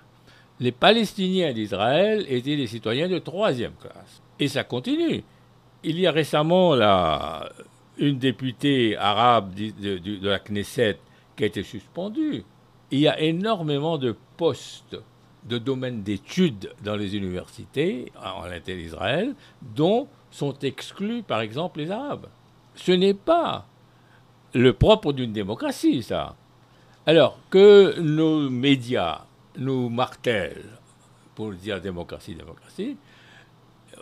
les 0.61 0.70
Palestiniens 0.70 1.53
d'Israël 1.53 2.25
étaient 2.29 2.57
des 2.57 2.68
citoyens 2.68 3.09
de 3.09 3.18
troisième 3.18 3.75
classe. 3.81 4.23
Et 4.38 4.47
ça 4.47 4.62
continue. 4.62 5.25
Il 5.83 5.99
y 5.99 6.07
a 6.07 6.12
récemment 6.12 6.77
là, 6.77 7.51
une 7.99 8.18
députée 8.18 8.97
arabe 8.97 9.53
de, 9.53 9.99
de, 9.99 10.29
la 10.29 10.38
Knesset 10.38 11.01
qui 11.37 11.42
a 11.42 11.47
été 11.49 11.64
suspendue. 11.64 12.44
Il 12.92 13.01
y 13.01 13.09
a 13.09 13.20
énormément 13.20 13.99
de 13.99 14.16
postes 14.37 14.97
de 15.44 15.59
domaines 15.59 16.02
d'études 16.02 16.72
dans 16.83 16.96
les 16.96 17.16
universités 17.16 18.11
en 18.22 18.46
l'intérieur 18.46 18.85
d'Israël 18.85 19.35
dont 19.62 20.09
sont 20.30 20.59
exclus 20.61 21.22
par 21.22 21.40
exemple 21.40 21.80
les 21.80 21.90
Arabes. 21.90 22.26
Ce 22.74 22.92
n'est 22.92 23.14
pas 23.14 23.66
le 24.54 24.72
propre 24.72 25.12
d'une 25.12 25.33
démocratie, 25.33 26.02
ça. 26.02 26.37
Alors 27.07 27.38
que 27.50 28.00
nos 28.00 28.48
médias 28.48 29.22
nous 29.57 29.88
martèlent, 29.88 30.78
pour 31.35 31.52
dire 31.52 31.80
démocratie, 31.80 32.35
démocratie, 32.35 32.96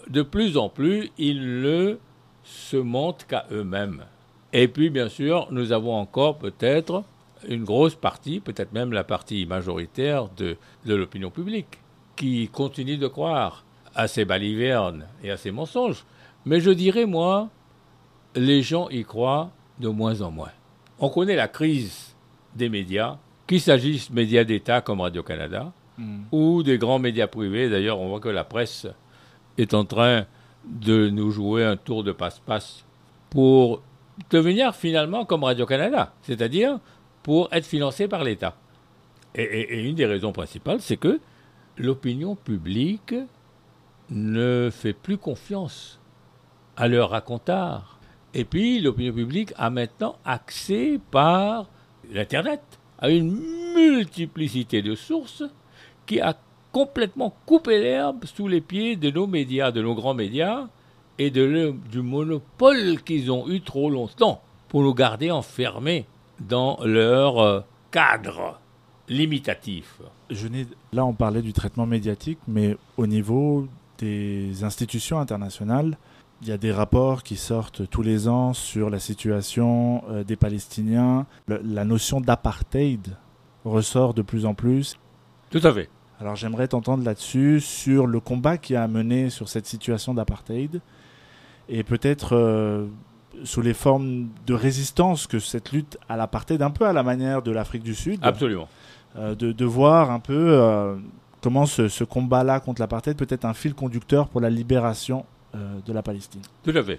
de 0.08 0.22
plus 0.22 0.56
en 0.56 0.68
plus, 0.68 1.10
ils 1.18 1.60
ne 1.60 1.98
se 2.44 2.76
montrent 2.76 3.26
qu'à 3.26 3.46
eux-mêmes. 3.50 4.04
Et 4.52 4.68
puis, 4.68 4.90
bien 4.90 5.08
sûr, 5.08 5.48
nous 5.50 5.72
avons 5.72 5.94
encore 5.94 6.38
peut-être 6.38 7.04
une 7.48 7.64
grosse 7.64 7.94
partie, 7.94 8.40
peut-être 8.40 8.72
même 8.72 8.92
la 8.92 9.04
partie 9.04 9.46
majoritaire 9.46 10.28
de, 10.36 10.56
de 10.84 10.94
l'opinion 10.94 11.30
publique, 11.30 11.78
qui 12.16 12.48
continue 12.48 12.96
de 12.96 13.06
croire 13.06 13.64
à 13.94 14.08
ces 14.08 14.24
balivernes 14.24 15.06
et 15.22 15.30
à 15.30 15.36
ces 15.36 15.50
mensonges. 15.50 16.04
Mais 16.44 16.60
je 16.60 16.70
dirais, 16.70 17.06
moi, 17.06 17.50
les 18.34 18.62
gens 18.62 18.88
y 18.88 19.04
croient 19.04 19.50
de 19.78 19.88
moins 19.88 20.20
en 20.22 20.30
moins. 20.30 20.52
On 20.98 21.08
connaît 21.08 21.36
la 21.36 21.48
crise 21.48 22.14
des 22.54 22.68
médias, 22.68 23.18
qu'il 23.46 23.60
s'agisse 23.60 24.10
de 24.10 24.14
médias 24.14 24.44
d'État 24.44 24.80
comme 24.80 25.00
Radio-Canada, 25.00 25.72
mm. 25.98 26.22
ou 26.32 26.62
des 26.62 26.78
grands 26.78 26.98
médias 26.98 27.26
privés. 27.26 27.68
D'ailleurs, 27.68 28.00
on 28.00 28.08
voit 28.08 28.20
que 28.20 28.28
la 28.28 28.44
presse 28.44 28.86
est 29.58 29.74
en 29.74 29.84
train 29.84 30.26
de 30.64 31.10
nous 31.10 31.30
jouer 31.30 31.64
un 31.64 31.76
tour 31.76 32.04
de 32.04 32.12
passe-passe 32.12 32.84
pour 33.30 33.82
devenir 34.30 34.74
finalement 34.74 35.24
comme 35.24 35.44
Radio-Canada, 35.44 36.12
c'est-à-dire 36.22 36.78
pour 37.22 37.48
être 37.52 37.66
financé 37.66 38.08
par 38.08 38.24
l'État. 38.24 38.56
Et, 39.34 39.82
une 39.88 39.94
des 39.94 40.06
raisons 40.06 40.32
principales, 40.32 40.80
c'est 40.80 40.96
que 40.96 41.20
l'opinion 41.76 42.34
publique 42.34 43.14
ne 44.10 44.68
fait 44.70 44.92
plus 44.92 45.16
confiance 45.16 45.98
à 46.76 46.88
leur 46.88 47.10
racontard. 47.10 47.98
Et 48.34 48.44
puis 48.44 48.80
l'opinion 48.80 49.12
publique 49.12 49.52
a 49.56 49.70
maintenant 49.70 50.16
accès 50.24 50.98
par 51.10 51.66
l'Internet 52.10 52.60
à 52.98 53.08
une 53.08 53.40
multiplicité 53.74 54.82
de 54.82 54.94
sources 54.94 55.44
qui 56.06 56.20
a 56.20 56.36
complètement 56.72 57.34
coupé 57.46 57.80
l'herbe 57.80 58.24
sous 58.24 58.48
les 58.48 58.60
pieds 58.60 58.96
de 58.96 59.10
nos 59.10 59.26
médias, 59.26 59.70
de 59.70 59.82
nos 59.82 59.94
grands 59.94 60.14
médias, 60.14 60.68
et 61.18 61.30
de 61.30 61.74
du 61.90 62.00
monopole 62.00 63.02
qu'ils 63.02 63.30
ont 63.30 63.48
eu 63.48 63.60
trop 63.60 63.90
longtemps 63.90 64.42
pour 64.68 64.82
nous 64.82 64.94
garder 64.94 65.30
enfermés 65.30 66.06
dans 66.48 66.78
leur 66.84 67.38
euh, 67.38 67.60
cadre 67.90 68.60
limitatif. 69.08 70.00
Je 70.30 70.48
là, 70.92 71.04
on 71.04 71.12
parlait 71.12 71.42
du 71.42 71.52
traitement 71.52 71.86
médiatique, 71.86 72.38
mais 72.48 72.76
au 72.96 73.06
niveau 73.06 73.68
des 73.98 74.64
institutions 74.64 75.18
internationales, 75.18 75.96
il 76.40 76.48
y 76.48 76.52
a 76.52 76.58
des 76.58 76.72
rapports 76.72 77.22
qui 77.22 77.36
sortent 77.36 77.88
tous 77.88 78.02
les 78.02 78.26
ans 78.28 78.52
sur 78.52 78.90
la 78.90 78.98
situation 78.98 80.02
euh, 80.08 80.24
des 80.24 80.36
Palestiniens. 80.36 81.26
la 81.46 81.84
notion 81.84 82.20
d'apartheid 82.20 83.16
ressort 83.64 84.12
de 84.12 84.22
plus 84.22 84.44
en 84.44 84.54
plus. 84.54 84.96
Tout 85.50 85.60
à 85.62 85.72
fait. 85.72 85.88
Alors 86.20 86.36
j'aimerais 86.36 86.68
t'entendre 86.68 87.04
là-dessus, 87.04 87.60
sur 87.60 88.06
le 88.06 88.20
combat 88.20 88.58
qui 88.58 88.76
a 88.76 88.86
mené 88.88 89.30
sur 89.30 89.48
cette 89.48 89.66
situation 89.66 90.14
d'apartheid, 90.14 90.80
et 91.68 91.82
peut-être 91.84 92.36
euh, 92.36 92.86
sous 93.44 93.62
les 93.62 93.74
formes 93.74 94.28
de 94.46 94.54
résistance 94.54 95.26
que 95.26 95.38
cette 95.38 95.72
lutte 95.72 95.98
à 96.08 96.16
l'apartheid, 96.16 96.62
un 96.62 96.70
peu 96.70 96.86
à 96.86 96.92
la 96.92 97.02
manière 97.02 97.42
de 97.42 97.50
l'Afrique 97.50 97.82
du 97.82 97.94
Sud. 97.94 98.20
Absolument. 98.22 98.68
Euh, 99.16 99.34
de, 99.34 99.64
voir 99.64 100.10
un 100.10 100.20
peu 100.20 100.96
comment 101.42 101.66
ce, 101.66 101.88
ce 101.88 102.04
combat-là 102.04 102.60
contre 102.60 102.80
l'apartheid 102.80 103.16
peut 103.16 103.26
être 103.28 103.44
un 103.44 103.52
fil 103.52 103.74
conducteur 103.74 104.28
pour 104.28 104.40
la 104.40 104.48
libération 104.48 105.26
euh, 105.54 105.80
de 105.84 105.92
la 105.92 106.02
Palestine. 106.02 106.40
Tout 106.62 106.72
à 106.74 106.82
fait. 106.82 106.98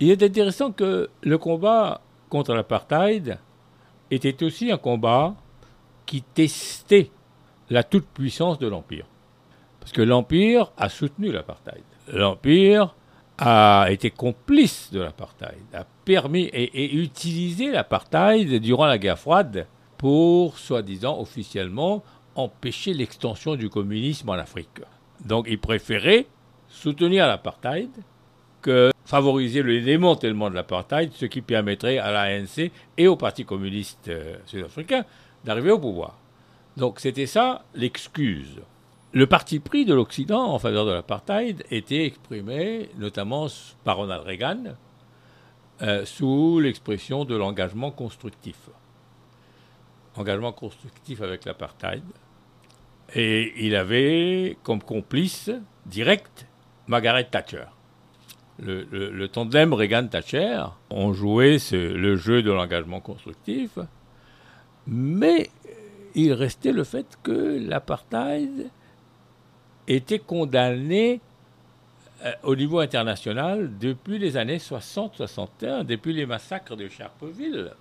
Il 0.00 0.10
est 0.10 0.20
intéressant 0.24 0.72
que 0.72 1.08
le 1.22 1.38
combat 1.38 2.00
contre 2.28 2.52
l'apartheid 2.52 3.38
était 4.10 4.42
aussi 4.42 4.72
un 4.72 4.76
combat 4.76 5.36
qui 6.04 6.22
testait 6.22 7.12
la 7.70 7.84
toute-puissance 7.84 8.58
de 8.58 8.66
l'Empire. 8.66 9.06
Parce 9.78 9.92
que 9.92 10.02
l'Empire 10.02 10.72
a 10.76 10.88
soutenu 10.88 11.30
l'apartheid. 11.30 11.84
L'Empire 12.12 12.96
a 13.38 13.86
été 13.90 14.10
complice 14.10 14.90
de 14.92 15.00
l'apartheid, 15.00 15.62
a 15.72 15.84
permis 16.04 16.50
et, 16.52 16.94
utilisé 16.96 17.70
l'apartheid 17.70 18.60
durant 18.60 18.86
la 18.86 18.98
guerre 18.98 19.18
froide 19.18 19.66
pour, 19.96 20.58
soi-disant 20.58 21.18
officiellement, 21.20 22.02
empêcher 22.34 22.94
l'extension 22.94 23.56
du 23.56 23.68
communisme 23.68 24.28
en 24.28 24.34
Afrique. 24.34 24.80
Donc 25.24 25.46
il 25.48 25.58
préférait 25.58 26.26
soutenir 26.68 27.26
l'apartheid 27.26 27.90
que 28.60 28.90
favoriser 29.04 29.62
le 29.62 29.80
démantèlement 29.80 30.50
de 30.50 30.54
l'apartheid, 30.54 31.12
ce 31.14 31.26
qui 31.26 31.40
permettrait 31.40 31.98
à 31.98 32.10
l'ANC 32.10 32.70
et 32.96 33.08
au 33.08 33.16
Parti 33.16 33.44
communiste 33.44 34.08
euh, 34.08 34.36
sud-africain 34.44 35.04
d'arriver 35.44 35.70
au 35.70 35.78
pouvoir. 35.78 36.18
Donc 36.76 37.00
c'était 37.00 37.26
ça 37.26 37.64
l'excuse. 37.74 38.60
Le 39.12 39.26
parti 39.26 39.58
pris 39.58 39.86
de 39.86 39.94
l'Occident 39.94 40.52
en 40.52 40.58
faveur 40.58 40.84
de 40.84 40.92
l'apartheid 40.92 41.64
était 41.70 42.04
exprimé 42.04 42.90
notamment 42.98 43.46
par 43.82 43.96
Ronald 43.96 44.22
Reagan 44.22 44.64
euh, 45.80 46.04
sous 46.04 46.60
l'expression 46.60 47.24
de 47.24 47.34
l'engagement 47.34 47.90
constructif. 47.90 48.68
Engagement 50.16 50.52
constructif 50.52 51.22
avec 51.22 51.46
l'apartheid. 51.46 52.02
Et 53.14 53.54
il 53.64 53.74
avait 53.74 54.58
comme 54.62 54.82
complice 54.82 55.50
direct 55.86 56.46
Margaret 56.86 57.28
Thatcher. 57.30 57.64
Le, 58.60 59.26
tandem 59.28 59.72
Reagan-Thatcher 59.72 60.64
ont 60.90 61.12
joué 61.12 61.58
le 61.70 62.16
jeu 62.16 62.42
de 62.42 62.50
l'engagement 62.50 63.00
constructif, 63.00 63.78
mais 64.88 65.48
il 66.16 66.32
restait 66.32 66.72
le 66.72 66.82
fait 66.82 67.06
que 67.22 67.56
l'apartheid 67.60 68.68
était 69.88 70.18
condamné 70.18 71.20
euh, 72.24 72.32
au 72.42 72.54
niveau 72.54 72.78
international 72.78 73.70
depuis 73.78 74.18
les 74.18 74.36
années 74.36 74.58
60-61, 74.58 75.84
depuis 75.84 76.12
les 76.12 76.26
massacres 76.26 76.76
de 76.76 76.88
Sharpeville. 76.88 77.72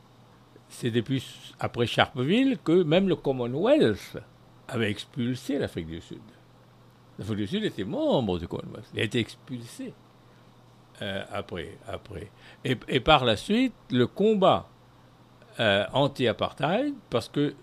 C'est 0.69 0.91
depuis 0.91 1.23
après 1.59 1.85
Sharpeville 1.85 2.57
que 2.63 2.83
même 2.83 3.07
le 3.07 3.15
Commonwealth 3.15 4.17
avait 4.67 4.89
expulsé 4.89 5.59
l'Afrique 5.59 5.87
du 5.87 6.01
Sud. 6.01 6.21
L'Afrique 7.19 7.37
du 7.37 7.47
Sud 7.47 7.63
était 7.63 7.83
membre 7.83 8.39
du 8.39 8.47
Commonwealth. 8.47 8.89
Il 8.93 8.99
a 8.99 9.03
été 9.03 9.19
expulsé 9.19 9.93
euh, 11.01 11.23
après. 11.31 11.77
après. 11.87 12.29
Et, 12.63 12.99
par 12.99 13.25
la 13.25 13.35
suite, 13.37 13.73
le 13.91 14.07
combat 14.07 14.67
euh, 15.59 15.85
anti-apartheid, 15.93 16.93
parce 17.09 17.29
que 17.29 17.53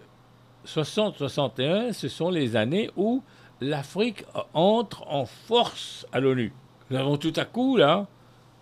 60-61, 0.67 1.93
ce 1.93 2.09
sont 2.09 2.31
les 2.31 2.57
années 2.57 2.91
où 2.97 3.23
l'Afrique 3.65 4.25
entre 4.53 5.07
en 5.09 5.27
force 5.27 6.07
à 6.13 6.21
l'ONU. 6.21 6.53
Nous 6.91 6.97
avons 6.97 7.17
tout 7.17 7.33
à 7.37 7.45
coup, 7.45 7.77
là, 7.77 8.07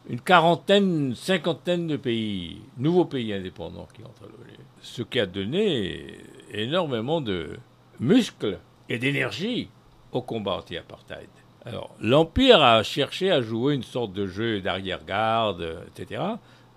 une 0.09 0.21
quarantaine, 0.21 1.15
cinquantaine 1.15 1.87
de 1.87 1.97
pays, 1.97 2.61
nouveaux 2.79 3.05
pays 3.05 3.33
indépendants 3.33 3.89
qui 3.95 4.03
entrent 4.03 4.25
à 4.25 4.27
l'ONU. 4.27 4.59
Ce 4.81 5.03
qui 5.03 5.21
a 5.21 5.27
donné 5.27 6.19
énormément 6.53 7.21
de 7.21 7.59
muscles 8.01 8.59
et 8.89 8.99
d'énergie 8.99 9.69
au 10.13 10.23
combat 10.23 10.57
anti-apartheid. 10.57 11.29
Alors, 11.65 11.95
l'Empire 12.01 12.61
a 12.63 12.83
cherché 12.83 13.31
à 13.31 13.41
jouer 13.41 13.75
une 13.75 13.85
sorte 13.85 14.13
de 14.13 14.27
jeu 14.27 14.61
d'arrière-garde, 14.61 15.85
etc. 15.89 16.23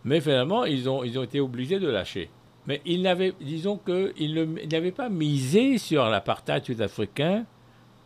Mais 0.03 0.21
finalement, 0.21 0.65
ils 0.65 0.87
ont, 0.87 1.03
ils 1.03 1.17
ont 1.17 1.23
été 1.23 1.39
obligés 1.39 1.79
de 1.79 1.89
lâcher. 1.89 2.29
Mais 2.67 2.81
ils 2.85 3.01
n'avaient, 3.01 3.33
disons 3.41 3.79
n'avaient 3.87 4.91
pas 4.91 5.09
misé 5.09 5.77
sur 5.77 6.07
l'apartheid 6.09 6.63
sud-africain 6.63 7.45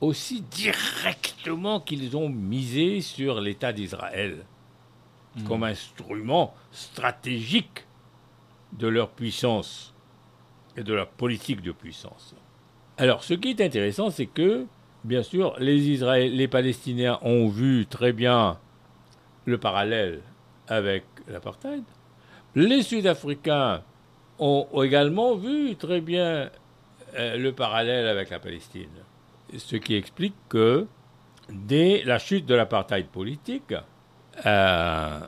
aussi 0.02 0.42
directement 0.42 1.80
qu'ils 1.80 2.16
ont 2.16 2.30
misé 2.30 3.02
sur 3.02 3.42
l'État 3.42 3.74
d'Israël 3.74 4.46
hmm. 5.36 5.44
comme 5.44 5.64
instrument 5.64 6.54
stratégique 6.72 7.86
de 8.74 8.88
leur 8.88 9.10
puissance 9.10 9.94
et 10.78 10.84
de 10.84 10.94
leur 10.94 11.10
politique 11.10 11.62
de 11.62 11.72
puissance. 11.72 12.36
Alors, 12.98 13.24
ce 13.24 13.34
qui 13.34 13.50
est 13.50 13.62
intéressant, 13.62 14.12
c'est 14.12 14.28
que 14.28 14.68
bien 15.04 15.24
sûr, 15.24 15.56
les, 15.60 16.30
les 16.30 16.48
Palestiniens 16.48 17.20
ont 17.22 17.48
vu 17.48 17.86
très 17.86 18.14
bien 18.14 18.60
le 19.46 19.58
parallèle 19.58 20.22
avec 20.68 21.04
l'apartheid. 21.28 21.84
Les 22.56 22.82
Sud-Africains 22.84 23.84
ont 24.40 24.68
également 24.84 25.36
vu 25.36 25.76
très 25.76 26.02
bien 26.02 26.50
euh, 27.16 27.38
le 27.38 27.52
parallèle 27.52 28.08
avec 28.08 28.30
la 28.30 28.40
Palestine. 28.40 28.90
Ce 29.58 29.76
qui 29.76 29.96
explique 29.96 30.36
que 30.48 30.88
dès 31.50 32.04
la 32.04 32.20
chute 32.20 32.46
de 32.46 32.56
l'apartheid 32.56 33.08
politique, 33.08 33.74
euh, 34.46 35.20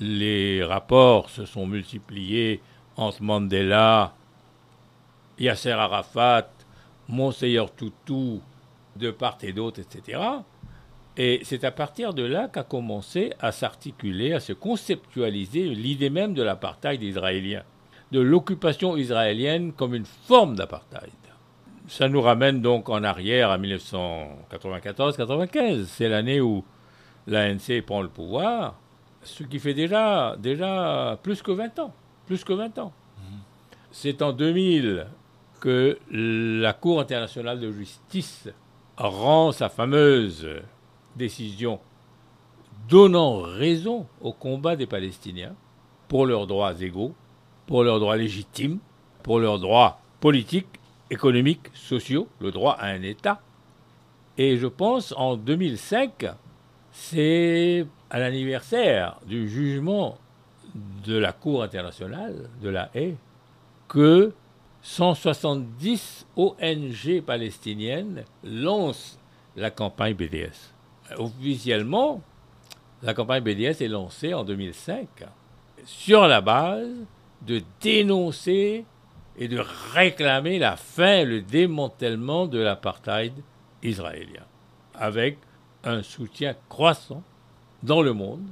les 0.00 0.64
rapports 0.64 1.30
se 1.30 1.44
sont 1.44 1.66
multipliés 1.66 2.60
entre 2.96 3.22
Mandela, 3.22 4.14
Yasser 5.38 5.70
Arafat, 5.70 6.48
Monseigneur 7.08 7.74
Tutu, 7.74 8.40
de 8.96 9.10
part 9.10 9.38
et 9.42 9.52
d'autre, 9.52 9.80
etc. 9.80 10.20
Et 11.16 11.40
c'est 11.44 11.64
à 11.64 11.70
partir 11.70 12.12
de 12.12 12.22
là 12.22 12.48
qu'a 12.48 12.62
commencé 12.62 13.32
à 13.40 13.52
s'articuler, 13.52 14.32
à 14.32 14.40
se 14.40 14.52
conceptualiser 14.52 15.68
l'idée 15.68 16.10
même 16.10 16.34
de 16.34 16.42
l'apartheid 16.42 17.02
israélien, 17.02 17.62
de 18.12 18.20
l'occupation 18.20 18.96
israélienne 18.96 19.72
comme 19.72 19.94
une 19.94 20.04
forme 20.04 20.56
d'apartheid. 20.56 21.10
Ça 21.88 22.08
nous 22.08 22.20
ramène 22.20 22.60
donc 22.60 22.88
en 22.88 23.04
arrière 23.04 23.50
à 23.50 23.58
1994-95. 23.58 25.84
C'est 25.84 26.08
l'année 26.08 26.40
où 26.40 26.64
l'ANC 27.26 27.82
prend 27.86 28.02
le 28.02 28.08
pouvoir. 28.08 28.74
ce 29.22 29.42
qui 29.44 29.58
fait 29.58 29.74
déjà, 29.74 30.36
déjà 30.38 31.18
plus 31.22 31.42
que 31.42 31.52
20 31.52 31.78
ans. 31.78 31.92
Plus 32.26 32.44
que 32.44 32.52
20 32.52 32.78
ans. 32.78 32.92
C'est 33.90 34.22
en 34.22 34.32
2000 34.32 35.06
que 35.60 35.98
la 36.10 36.72
Cour 36.72 37.00
internationale 37.00 37.60
de 37.60 37.70
justice 37.72 38.48
rend 38.96 39.52
sa 39.52 39.68
fameuse 39.68 40.48
décision 41.16 41.80
donnant 42.88 43.40
raison 43.40 44.06
au 44.20 44.32
combat 44.32 44.76
des 44.76 44.86
Palestiniens 44.86 45.54
pour 46.08 46.26
leurs 46.26 46.46
droits 46.46 46.80
égaux, 46.80 47.14
pour 47.66 47.84
leurs 47.84 48.00
droits 48.00 48.16
légitimes, 48.16 48.78
pour 49.22 49.40
leurs 49.40 49.58
droits 49.58 50.00
politiques, 50.20 50.66
économiques, 51.10 51.68
sociaux, 51.74 52.28
le 52.40 52.50
droit 52.50 52.76
à 52.78 52.88
un 52.88 53.02
État. 53.02 53.40
Et 54.38 54.56
je 54.58 54.66
pense 54.66 55.14
en 55.16 55.36
2005, 55.36 56.26
c'est 56.92 57.86
à 58.10 58.18
l'anniversaire 58.18 59.18
du 59.26 59.48
jugement 59.48 60.18
de 61.04 61.16
la 61.16 61.32
Cour 61.32 61.62
internationale 61.62 62.48
de 62.60 62.68
la 62.68 62.90
haie 62.94 63.16
que 63.88 64.32
170 64.82 66.26
ONG 66.36 67.22
palestiniennes 67.24 68.24
lancent 68.44 69.18
la 69.56 69.70
campagne 69.70 70.14
BDS. 70.14 70.72
Officiellement, 71.18 72.20
la 73.02 73.14
campagne 73.14 73.42
BDS 73.42 73.82
est 73.82 73.88
lancée 73.88 74.34
en 74.34 74.44
2005 74.44 75.08
sur 75.84 76.26
la 76.26 76.40
base 76.40 76.94
de 77.42 77.62
dénoncer 77.80 78.84
et 79.38 79.48
de 79.48 79.62
réclamer 79.92 80.58
la 80.58 80.76
fin, 80.76 81.24
le 81.24 81.42
démantèlement 81.42 82.46
de 82.46 82.58
l'apartheid 82.58 83.32
israélien, 83.82 84.44
avec 84.94 85.38
un 85.84 86.02
soutien 86.02 86.54
croissant 86.68 87.22
dans 87.82 88.02
le 88.02 88.12
monde. 88.12 88.46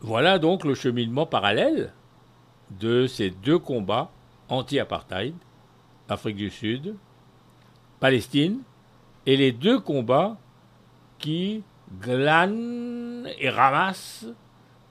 Voilà 0.00 0.38
donc 0.38 0.64
le 0.64 0.74
cheminement 0.74 1.26
parallèle 1.26 1.92
de 2.70 3.06
ces 3.06 3.30
deux 3.30 3.58
combats 3.58 4.10
anti-apartheid, 4.48 5.34
Afrique 6.08 6.36
du 6.36 6.50
Sud, 6.50 6.94
Palestine, 8.00 8.60
et 9.26 9.36
les 9.36 9.52
deux 9.52 9.80
combats 9.80 10.36
qui 11.18 11.62
glanent 12.00 13.26
et 13.38 13.48
ramassent 13.48 14.26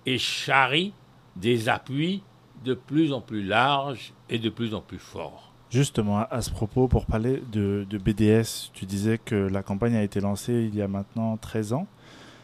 et 0.06 0.18
charrient 0.18 0.94
des 1.36 1.70
appuis 1.70 2.24
de 2.64 2.74
plus 2.74 3.14
en 3.14 3.22
plus 3.22 3.44
larges 3.44 4.14
et 4.34 4.40
de 4.40 4.50
plus 4.50 4.74
en 4.74 4.82
plus 4.82 5.00
forts. 5.00 5.54
Justement, 5.70 6.26
à 6.30 6.42
ce 6.42 6.50
propos, 6.50 6.88
pour 6.88 7.06
parler 7.06 7.42
de, 7.52 7.86
BDS, 7.92 8.72
tu 8.74 8.86
disais 8.86 9.18
que 9.18 9.36
la 9.36 9.64
campagne 9.64 9.96
a 9.96 10.04
été 10.04 10.20
lancée 10.20 10.70
il 10.72 10.76
y 10.76 10.82
a 10.82 10.88
maintenant 10.88 11.38
13 11.38 11.74
ans. 11.74 11.88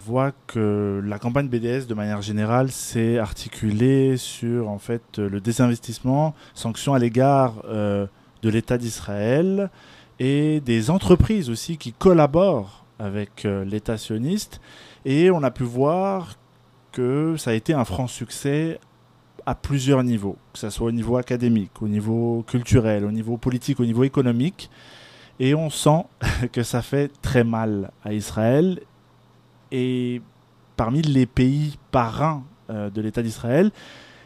On 0.01 0.11
voit 0.11 0.31
que 0.47 1.01
la 1.03 1.19
campagne 1.19 1.47
BDS, 1.47 1.85
de 1.87 1.93
manière 1.93 2.21
générale, 2.21 2.71
s'est 2.71 3.17
articulée 3.17 4.17
sur 4.17 4.69
en 4.69 4.79
fait 4.79 5.17
le 5.17 5.41
désinvestissement, 5.41 6.33
sanctions 6.53 6.93
à 6.93 6.99
l'égard 6.99 7.61
euh, 7.65 8.07
de 8.41 8.49
l'État 8.49 8.77
d'Israël 8.77 9.69
et 10.19 10.61
des 10.61 10.89
entreprises 10.89 11.49
aussi 11.49 11.77
qui 11.77 11.91
collaborent 11.91 12.85
avec 12.97 13.45
euh, 13.45 13.65
l'État 13.65 13.97
sioniste. 13.97 14.61
Et 15.05 15.29
on 15.29 15.43
a 15.43 15.51
pu 15.51 15.63
voir 15.63 16.35
que 16.91 17.35
ça 17.37 17.51
a 17.51 17.53
été 17.53 17.73
un 17.73 17.85
franc 17.85 18.07
succès 18.07 18.79
à 19.45 19.55
plusieurs 19.55 20.03
niveaux, 20.03 20.37
que 20.53 20.59
ce 20.59 20.69
soit 20.69 20.87
au 20.87 20.91
niveau 20.91 21.17
académique, 21.17 21.81
au 21.81 21.87
niveau 21.87 22.43
culturel, 22.47 23.05
au 23.05 23.11
niveau 23.11 23.37
politique, 23.37 23.79
au 23.79 23.85
niveau 23.85 24.03
économique. 24.03 24.69
Et 25.39 25.55
on 25.55 25.69
sent 25.69 26.05
que 26.51 26.63
ça 26.63 26.81
fait 26.81 27.11
très 27.21 27.43
mal 27.43 27.91
à 28.03 28.13
Israël. 28.13 28.81
Et 29.71 30.21
parmi 30.75 31.01
les 31.01 31.25
pays 31.25 31.77
parrains 31.91 32.43
euh, 32.69 32.89
de 32.89 33.01
l'État 33.01 33.21
d'Israël, 33.21 33.71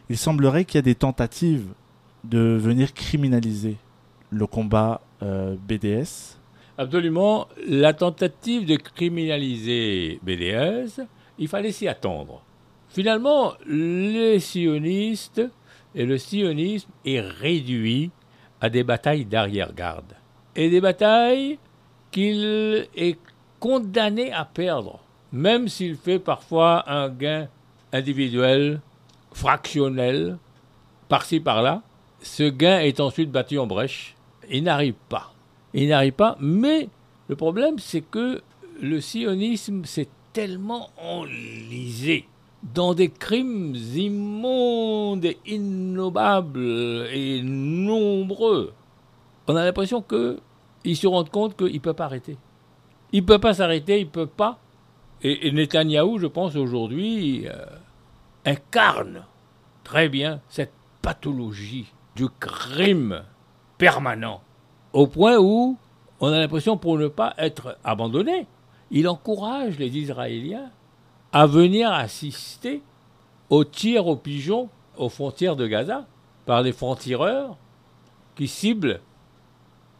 il 0.09 0.17
semblerait 0.17 0.65
qu'il 0.65 0.77
y 0.77 0.79
a 0.79 0.83
des 0.83 0.95
tentatives 0.95 1.67
de 2.23 2.39
venir 2.39 2.93
criminaliser 2.93 3.77
le 4.29 4.47
combat 4.47 5.01
euh, 5.21 5.55
BDS. 5.67 6.37
Absolument. 6.77 7.47
La 7.67 7.93
tentative 7.93 8.65
de 8.65 8.75
criminaliser 8.75 10.19
BDS, 10.23 11.01
il 11.37 11.47
fallait 11.47 11.71
s'y 11.71 11.87
attendre. 11.87 12.43
Finalement, 12.93 13.53
les 13.65 14.39
sionistes 14.39 15.41
et 15.95 16.05
le 16.05 16.19
sionisme 16.19 16.91
est 17.03 17.21
réduit 17.21 18.11
à 18.61 18.69
des 18.69 18.83
batailles 18.83 19.25
d'arrière-garde. 19.25 20.13
Et 20.55 20.69
des 20.69 20.79
batailles 20.79 21.57
qu'il 22.11 22.87
est 22.95 23.17
condamné 23.59 24.31
à 24.31 24.45
perdre, 24.45 24.99
même 25.31 25.69
s'il 25.69 25.95
fait 25.95 26.19
parfois 26.19 26.87
un 26.87 27.09
gain 27.09 27.47
individuel, 27.91 28.79
fractionnel, 29.31 30.37
par-ci 31.09 31.39
par-là. 31.39 31.81
Ce 32.21 32.43
gain 32.43 32.79
est 32.81 32.99
ensuite 32.99 33.31
battu 33.31 33.57
en 33.57 33.65
brèche. 33.65 34.15
Il 34.51 34.65
n'arrive 34.65 34.93
pas. 35.09 35.33
Il 35.73 35.89
n'arrive 35.89 36.13
pas, 36.13 36.37
mais 36.39 36.89
le 37.27 37.35
problème, 37.35 37.79
c'est 37.79 38.01
que 38.01 38.43
le 38.79 39.01
sionisme 39.01 39.83
s'est 39.83 40.09
tellement 40.31 40.91
enlisé 40.97 42.27
dans 42.63 42.93
des 42.93 43.09
crimes 43.09 43.75
immondes 43.75 45.25
et 45.25 45.37
innobables 45.45 47.07
et 47.11 47.41
nombreux. 47.43 48.73
On 49.47 49.55
a 49.55 49.65
l'impression 49.65 50.01
qu'ils 50.01 50.97
se 50.97 51.07
rendent 51.07 51.29
compte 51.29 51.57
qu'ils 51.57 51.73
ne 51.73 51.79
peuvent 51.79 51.95
pas 51.95 52.05
arrêter. 52.05 52.37
Ils 53.11 53.21
ne 53.21 53.27
peuvent 53.27 53.39
pas 53.39 53.53
s'arrêter, 53.53 53.99
ils 53.99 54.05
ne 54.05 54.09
peuvent 54.09 54.27
pas. 54.27 54.59
Et, 55.21 55.51
Netanyahou, 55.51 56.19
je 56.19 56.27
pense, 56.27 56.55
aujourd'hui, 56.55 57.47
euh, 57.47 57.65
incarne 58.45 59.25
très 59.83 60.09
bien 60.09 60.41
cette 60.49 60.73
pathologie 61.01 61.91
du 62.15 62.27
crime 62.39 63.23
permanent. 63.77 64.41
Au 64.93 65.07
point 65.07 65.37
où 65.37 65.77
on 66.19 66.27
a 66.27 66.39
l'impression, 66.39 66.77
pour 66.77 66.97
ne 66.97 67.07
pas 67.07 67.33
être 67.37 67.77
abandonné, 67.83 68.47
il 68.91 69.07
encourage 69.07 69.77
les 69.79 69.97
Israéliens 69.97 70.69
à 71.33 71.47
venir 71.47 71.91
assister 71.91 72.81
aux 73.49 73.63
tirs 73.63 74.07
aux 74.07 74.15
pigeons 74.15 74.69
aux 74.97 75.09
frontières 75.09 75.55
de 75.55 75.65
Gaza 75.65 76.05
par 76.45 76.61
les 76.61 76.71
francs-tireurs 76.71 77.57
qui 78.35 78.47
ciblent 78.47 79.01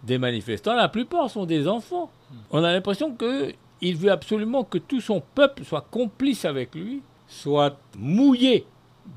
des 0.04 0.20
manifestants. 0.20 0.76
La 0.76 0.90
plupart 0.90 1.30
sont 1.30 1.46
des 1.46 1.68
enfants. 1.68 2.12
On 2.52 2.64
a 2.64 2.72
l'impression 2.72 3.16
qu'il 3.16 3.98
veut 3.98 4.12
absolument 4.12 4.64
que 4.64 4.78
tout 4.78 5.02
son 5.02 5.22
peuple 5.34 5.64
soit 5.64 5.86
complice 5.90 6.46
avec 6.46 6.76
lui, 6.76 7.02
soit 7.28 7.78
mouillé 7.98 8.66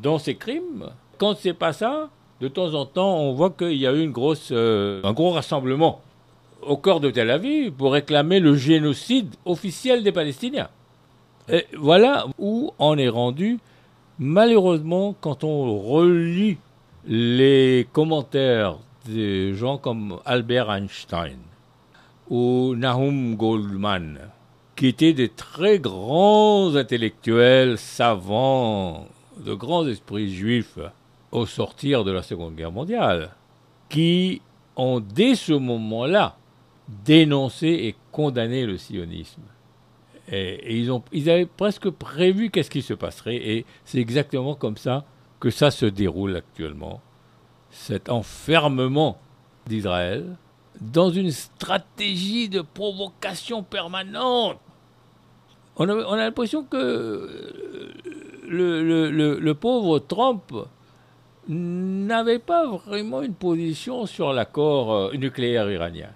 dans 0.03 0.19
ses 0.19 0.37
crimes. 0.37 0.91
Quand 1.19 1.37
c'est 1.37 1.55
pas 1.55 1.73
ça, 1.73 2.09
de 2.41 2.49
temps 2.49 2.75
en 2.75 2.87
temps, 2.87 3.19
on 3.19 3.33
voit 3.33 3.51
qu'il 3.51 3.77
y 3.77 3.87
a 3.87 3.93
eu 3.93 4.03
une 4.03 4.13
grosse, 4.13 4.51
euh, 4.53 5.01
un 5.05 5.13
gros 5.13 5.31
rassemblement 5.31 6.01
au 6.63 6.77
cœur 6.77 7.01
de 7.01 7.11
Tel 7.11 7.31
Aviv 7.31 7.73
pour 7.73 7.93
réclamer 7.93 8.41
le 8.41 8.55
génocide 8.55 9.35
officiel 9.45 10.03
des 10.03 10.13
Palestiniens. 10.13 10.69
Voilà 11.79 12.27
où 12.39 12.73
on 12.79 12.99
est 12.99 13.09
rendu. 13.09 13.59
Malheureusement, 14.19 15.15
quand 15.21 15.45
on 15.45 15.79
relit 15.79 16.59
les 17.07 17.87
commentaires 17.93 18.79
des 19.05 19.55
gens 19.55 19.79
comme 19.79 20.19
Albert 20.25 20.71
Einstein 20.71 21.39
ou 22.29 22.75
Nahum 22.77 23.37
Goldman, 23.37 24.19
qui 24.75 24.89
étaient 24.89 25.13
des 25.13 25.29
très 25.29 25.79
grands 25.79 26.75
intellectuels, 26.75 27.79
savants, 27.79 29.07
de 29.39 29.55
grands 29.55 29.87
esprits 29.87 30.35
juifs 30.35 30.79
au 31.31 31.47
sortir 31.47 32.05
de 32.05 32.11
la 32.11 32.23
Seconde 32.23 32.57
Guerre 32.57 32.73
mondiale, 32.73 33.31
qui 33.89 34.41
ont 34.75 35.01
dès 35.01 35.35
ce 35.35 35.53
moment-là 35.53 36.37
dénoncé 37.05 37.69
et 37.69 37.95
condamné 38.11 38.67
le 38.67 38.79
sionisme. 38.79 39.43
Et, 40.31 40.81
ils, 41.13 41.31
avaient 41.31 41.47
presque 41.47 41.91
prévu 41.91 42.51
qu'est-ce 42.51 42.71
qui 42.71 42.83
se 42.83 42.95
passerait. 42.95 43.37
Et 43.37 43.65
c'est 43.85 43.99
exactement 43.99 44.55
comme 44.55 44.77
ça 44.77 45.05
que 45.41 45.51
ça 45.51 45.71
se 45.71 45.87
déroule 45.87 46.37
actuellement. 46.37 47.01
Cet 47.71 48.09
enfermement 48.09 49.19
d'Israël 49.67 50.37
dans 50.81 51.11
une 51.11 51.31
stratégie 51.31 52.49
de 52.49 52.61
provocation 52.61 53.63
permanente. 53.63 54.59
On 55.79 55.89
a, 55.89 56.17
l'impression 56.17 56.65
que 56.65 57.93
le, 58.47 59.11
le, 59.11 59.55
pauvre 59.55 59.99
Trump 59.99 60.53
n'avait 61.49 62.39
pas 62.39 62.67
vraiment 62.67 63.23
une 63.23 63.35
position 63.35 64.07
sur 64.07 64.33
l'accord 64.33 64.93
euh, 64.93 65.13
nucléaire 65.15 65.71
iranien. 65.71 66.11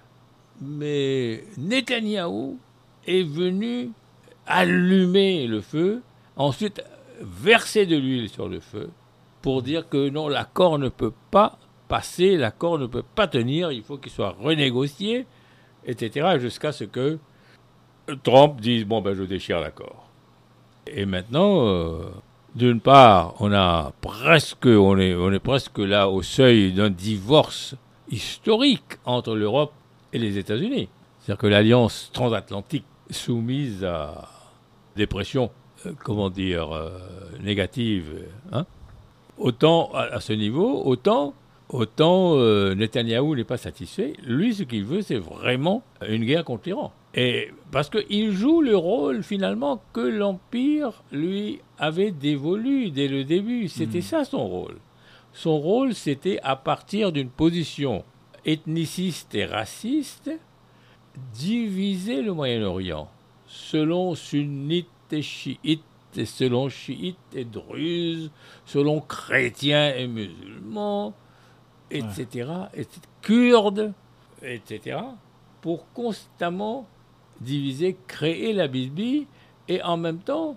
Mais 0.61 1.45
Netanyahou 1.59 2.59
est 3.07 3.23
venu 3.23 3.91
allumer 4.51 5.47
le 5.47 5.61
feu, 5.61 6.03
ensuite 6.37 6.83
verser 7.21 7.87
de 7.87 7.97
l'huile 7.97 8.29
sur 8.29 8.49
le 8.49 8.61
feu 8.61 8.91
pour 9.43 9.63
dire 9.63 9.89
que 9.89 10.11
non, 10.11 10.29
l'accord 10.29 10.79
ne 10.79 10.89
peut 10.89 11.13
pas 11.31 11.59
passer, 11.89 12.37
l'accord 12.37 12.79
ne 12.79 12.87
peut 12.87 13.03
pas 13.03 13.27
tenir, 13.27 13.73
il 13.73 13.83
faut 13.83 13.97
qu'il 13.97 14.13
soit 14.13 14.37
renégocié, 14.39 15.27
etc., 15.87 16.39
jusqu'à 16.39 16.73
ce 16.73 16.85
que 16.85 17.19
Trump 18.23 18.61
dise 18.61 18.85
bon 18.85 19.01
ben 19.01 19.15
je 19.15 19.23
déchire 19.23 19.61
l'accord. 19.61 20.09
Et 20.87 21.07
maintenant, 21.07 21.67
euh, 21.69 22.11
d'une 22.55 22.81
part, 22.81 23.35
on 23.41 23.53
a 23.53 23.93
presque, 24.01 24.67
on 24.67 24.99
est, 24.99 25.15
on 25.15 25.33
est 25.33 25.39
presque 25.39 25.79
là 25.79 26.09
au 26.09 26.23
seuil 26.23 26.73
d'un 26.73 26.91
divorce 26.91 27.77
historique 28.11 28.99
entre 29.05 29.37
l'Europe 29.37 29.73
et 30.13 30.19
les 30.19 30.39
États-Unis. 30.39 30.89
C'est-à-dire 31.21 31.41
que 31.41 31.47
l'alliance 31.47 32.11
transatlantique 32.13 32.87
soumise 33.11 33.85
à 33.85 34.29
des 34.97 35.07
pressions, 35.07 35.51
euh, 35.87 35.93
comment 36.05 36.31
dire, 36.31 36.73
euh, 36.73 36.91
négatives, 37.43 38.27
hein, 38.53 38.67
autant 39.39 39.91
à, 39.95 40.21
ce 40.21 40.33
niveau, 40.33 40.83
autant, 40.85 41.35
autant 41.69 42.35
euh, 42.37 42.75
Netanyahou 42.75 43.35
n'est 43.35 43.45
pas 43.45 43.57
satisfait. 43.57 44.13
Lui, 44.25 44.55
ce 44.55 44.63
qu'il 44.63 44.85
veut, 44.85 45.03
c'est 45.03 45.19
vraiment 45.19 45.83
une 46.07 46.25
guerre 46.25 46.45
contre 46.45 46.65
l'Iran. 46.67 46.93
Et 47.15 47.51
parce 47.73 47.91
qu'il 47.91 48.33
joue 48.33 48.61
le 48.61 48.77
rôle 48.77 49.23
finalement 49.25 49.83
que 49.93 50.01
l'Empire 50.01 51.03
lui 51.11 51.61
avait 51.79 52.13
dévolu 52.13 52.91
dès 52.91 53.09
le 53.09 53.25
début. 53.25 53.69
C'était 53.69 53.99
hmm. 53.99 54.03
ça 54.03 54.25
son 54.25 54.47
rôle. 54.47 54.77
Son 55.33 55.59
rôle, 55.59 55.95
c'était 55.95 56.39
à 56.43 56.57
partir 56.57 57.13
d'une 57.13 57.31
position 57.31 58.05
ethniciste 58.45 59.35
et 59.35 59.45
raciste, 59.45 60.31
diviser 61.35 62.23
le 62.23 62.33
Moyen-Orient 62.33 63.09
selon 63.51 64.15
sunnites 64.15 64.89
et 65.11 65.23
chiites, 65.23 65.83
et 66.17 66.25
selon 66.25 66.69
chiites 66.69 67.19
et 67.35 67.45
druzes, 67.45 68.31
selon 68.65 69.01
chrétiens 69.01 69.93
et 69.95 70.07
musulmans, 70.07 71.15
etc., 71.91 72.49
et 72.75 72.87
kurdes, 73.23 73.93
etc., 74.43 74.99
pour 75.61 75.93
constamment 75.93 76.87
diviser, 77.41 77.97
créer 78.07 78.53
la 78.53 78.69
bisbille, 78.69 79.27
et 79.69 79.83
en 79.83 79.97
même 79.97 80.21
temps 80.21 80.57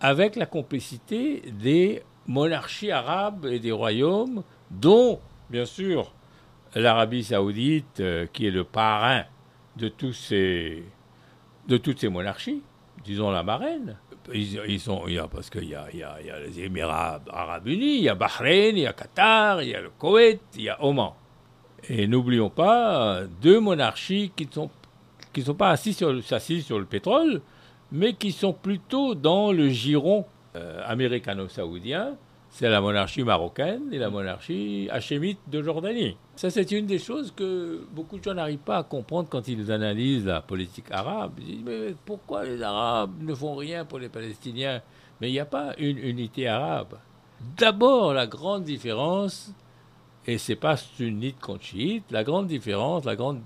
avec 0.00 0.36
la 0.36 0.46
complicité 0.46 1.42
des 1.50 2.02
monarchies 2.26 2.92
arabes 2.92 3.46
et 3.46 3.58
des 3.58 3.72
royaumes, 3.72 4.42
dont, 4.70 5.18
bien 5.48 5.64
sûr, 5.64 6.12
l'Arabie 6.74 7.24
saoudite, 7.24 8.00
euh, 8.00 8.26
qui 8.32 8.46
est 8.46 8.50
le 8.50 8.64
parrain 8.64 9.24
de, 9.76 9.88
tous 9.88 10.12
ces, 10.12 10.84
de 11.68 11.76
toutes 11.76 12.00
ces 12.00 12.08
monarchies, 12.08 12.62
disons 13.04 13.30
la 13.30 13.42
marraine. 13.42 13.96
Ils, 14.34 14.80
sont, 14.80 15.04
il 15.06 15.14
y 15.14 15.18
a, 15.18 15.26
parce 15.26 15.48
qu'il 15.48 15.64
y 15.64 15.68
y, 15.68 16.02
a, 16.02 16.18
les 16.46 16.60
Émirats 16.60 17.20
arabes 17.30 17.66
unis, 17.66 17.96
il 17.96 18.02
y 18.02 18.08
a 18.08 18.14
Bahreïn, 18.14 18.76
il 18.76 18.82
y 18.82 18.86
a 18.86 18.92
Qatar, 18.92 19.62
il 19.62 19.70
y 19.70 19.74
a 19.74 19.80
le 19.80 19.90
Koweït, 19.98 20.40
il 20.56 20.62
y 20.62 20.68
a 20.68 20.82
Oman. 20.84 21.14
Et 21.88 22.06
n'oublions 22.06 22.50
pas 22.50 23.22
deux 23.40 23.60
monarchies 23.60 24.32
qui 24.36 24.46
ne 24.46 24.52
sont, 24.52 24.70
qui 25.32 25.42
sont 25.42 25.54
pas 25.54 25.70
assises 25.70 25.96
sur, 25.96 26.12
sur 26.22 26.78
le 26.78 26.84
pétrole, 26.84 27.40
mais 27.90 28.14
qui 28.14 28.32
sont 28.32 28.52
plutôt 28.52 29.14
dans 29.14 29.52
le 29.52 29.68
giron 29.68 30.26
euh, 30.56 30.82
américano-saoudien, 30.86 32.16
c'est 32.50 32.68
la 32.68 32.80
monarchie 32.80 33.22
marocaine 33.22 33.92
et 33.92 33.98
la 33.98 34.10
monarchie 34.10 34.88
hachémite 34.90 35.38
de 35.46 35.62
Jordanie. 35.62 36.16
Ça, 36.38 36.50
c'est 36.50 36.70
une 36.70 36.86
des 36.86 37.00
choses 37.00 37.32
que 37.34 37.84
beaucoup 37.90 38.16
de 38.16 38.22
gens 38.22 38.34
n'arrivent 38.34 38.58
pas 38.58 38.76
à 38.76 38.82
comprendre 38.84 39.28
quand 39.28 39.48
ils 39.48 39.72
analysent 39.72 40.26
la 40.26 40.40
politique 40.40 40.88
arabe. 40.92 41.32
Ils 41.40 41.46
disent, 41.46 41.64
mais 41.64 41.96
pourquoi 42.06 42.44
les 42.44 42.62
Arabes 42.62 43.10
ne 43.20 43.34
font 43.34 43.56
rien 43.56 43.84
pour 43.84 43.98
les 43.98 44.08
Palestiniens? 44.08 44.80
Mais 45.20 45.30
il 45.30 45.32
n'y 45.32 45.40
a 45.40 45.44
pas 45.44 45.74
une 45.78 45.98
unité 45.98 46.46
arabe. 46.46 47.00
D'abord, 47.56 48.14
la 48.14 48.28
grande 48.28 48.62
différence, 48.62 49.52
et 50.28 50.38
c'est 50.38 50.54
pas 50.54 50.76
sunnite 50.76 51.40
contre 51.40 51.64
chiite, 51.64 52.04
la 52.12 52.22
grande 52.22 52.46
différence, 52.46 53.04
la 53.04 53.16
grande 53.16 53.40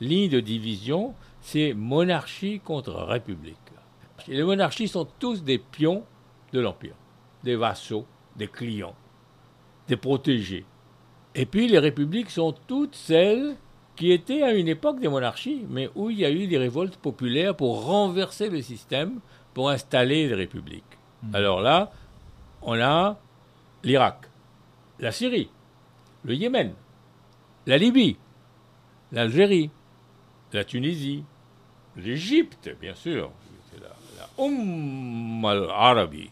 ligne 0.00 0.30
de 0.30 0.40
division, 0.40 1.14
c'est 1.42 1.74
monarchie 1.74 2.60
contre 2.60 2.94
république. 2.94 3.58
les 4.26 4.42
monarchies 4.42 4.88
sont 4.88 5.06
tous 5.18 5.44
des 5.44 5.58
pions 5.58 6.02
de 6.54 6.60
l'Empire, 6.60 6.94
des 7.44 7.56
vassaux 7.56 8.06
des 8.36 8.48
clients, 8.48 8.94
des 9.86 9.98
protégés. 9.98 10.64
Et 11.38 11.46
puis 11.46 11.68
les 11.68 11.78
républiques 11.78 12.30
sont 12.30 12.52
toutes 12.66 12.96
celles 12.96 13.54
qui 13.94 14.10
étaient 14.10 14.42
à 14.42 14.52
une 14.52 14.66
époque 14.66 14.98
des 14.98 15.06
monarchies, 15.06 15.64
mais 15.70 15.88
où 15.94 16.10
il 16.10 16.18
y 16.18 16.24
a 16.24 16.32
eu 16.32 16.48
des 16.48 16.58
révoltes 16.58 16.96
populaires 16.96 17.54
pour 17.54 17.84
renverser 17.84 18.50
le 18.50 18.60
système, 18.60 19.20
pour 19.54 19.70
installer 19.70 20.26
des 20.26 20.34
républiques. 20.34 20.98
Hmm. 21.22 21.36
Alors 21.36 21.60
là, 21.60 21.92
on 22.60 22.80
a 22.80 23.20
l'Irak, 23.84 24.26
la 24.98 25.12
Syrie, 25.12 25.48
le 26.24 26.34
Yémen, 26.34 26.72
la 27.66 27.78
Libye, 27.78 28.16
l'Algérie, 29.12 29.70
la 30.52 30.64
Tunisie, 30.64 31.22
l'Égypte, 31.96 32.68
bien 32.80 32.96
sûr, 32.96 33.30
la, 33.80 33.88
la 34.18 34.44
Umm 34.44 35.44
al-Arabi, 35.44 36.30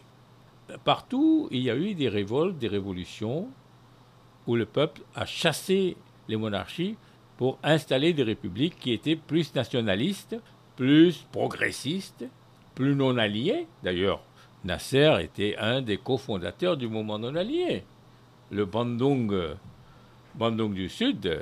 partout, 0.83 1.47
il 1.51 1.61
y 1.61 1.69
a 1.69 1.77
eu 1.77 1.93
des 1.93 2.09
révoltes, 2.09 2.57
des 2.57 2.67
révolutions, 2.67 3.47
où 4.47 4.55
le 4.55 4.65
peuple 4.65 5.01
a 5.15 5.25
chassé 5.25 5.95
les 6.27 6.37
monarchies 6.37 6.97
pour 7.37 7.59
installer 7.63 8.13
des 8.13 8.23
républiques 8.23 8.79
qui 8.79 8.93
étaient 8.93 9.15
plus 9.15 9.53
nationalistes, 9.53 10.35
plus 10.75 11.25
progressistes, 11.31 12.25
plus 12.73 12.95
non 12.95 13.17
alliées. 13.17 13.67
D'ailleurs, 13.83 14.21
Nasser 14.63 15.17
était 15.21 15.55
un 15.57 15.81
des 15.81 15.97
cofondateurs 15.97 16.77
du 16.77 16.87
mouvement 16.87 17.19
non 17.19 17.35
allié. 17.35 17.83
Le 18.49 18.65
Bandung, 18.65 19.33
Bandung 20.35 20.73
du 20.73 20.89
Sud, 20.89 21.39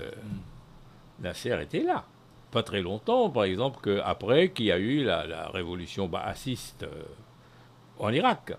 Nasser 1.20 1.58
était 1.62 1.84
là. 1.84 2.06
Pas 2.52 2.63
très 2.63 2.82
longtemps, 2.82 3.30
par 3.30 3.44
exemple, 3.44 3.80
qu'après 3.84 4.50
qu'il 4.50 4.65
y 4.65 4.72
a 4.72 4.78
eu 4.78 5.04
la, 5.04 5.50
révolution 5.50 6.08
baassiste 6.08 6.84
euh, 6.84 7.04
en 8.00 8.12
Irak. 8.12 8.54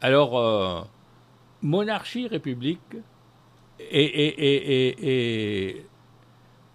Alors, 0.00 0.88
euh, 1.64 1.68
monarchie, 1.68 2.28
république, 2.28 2.96
et, 3.80 5.04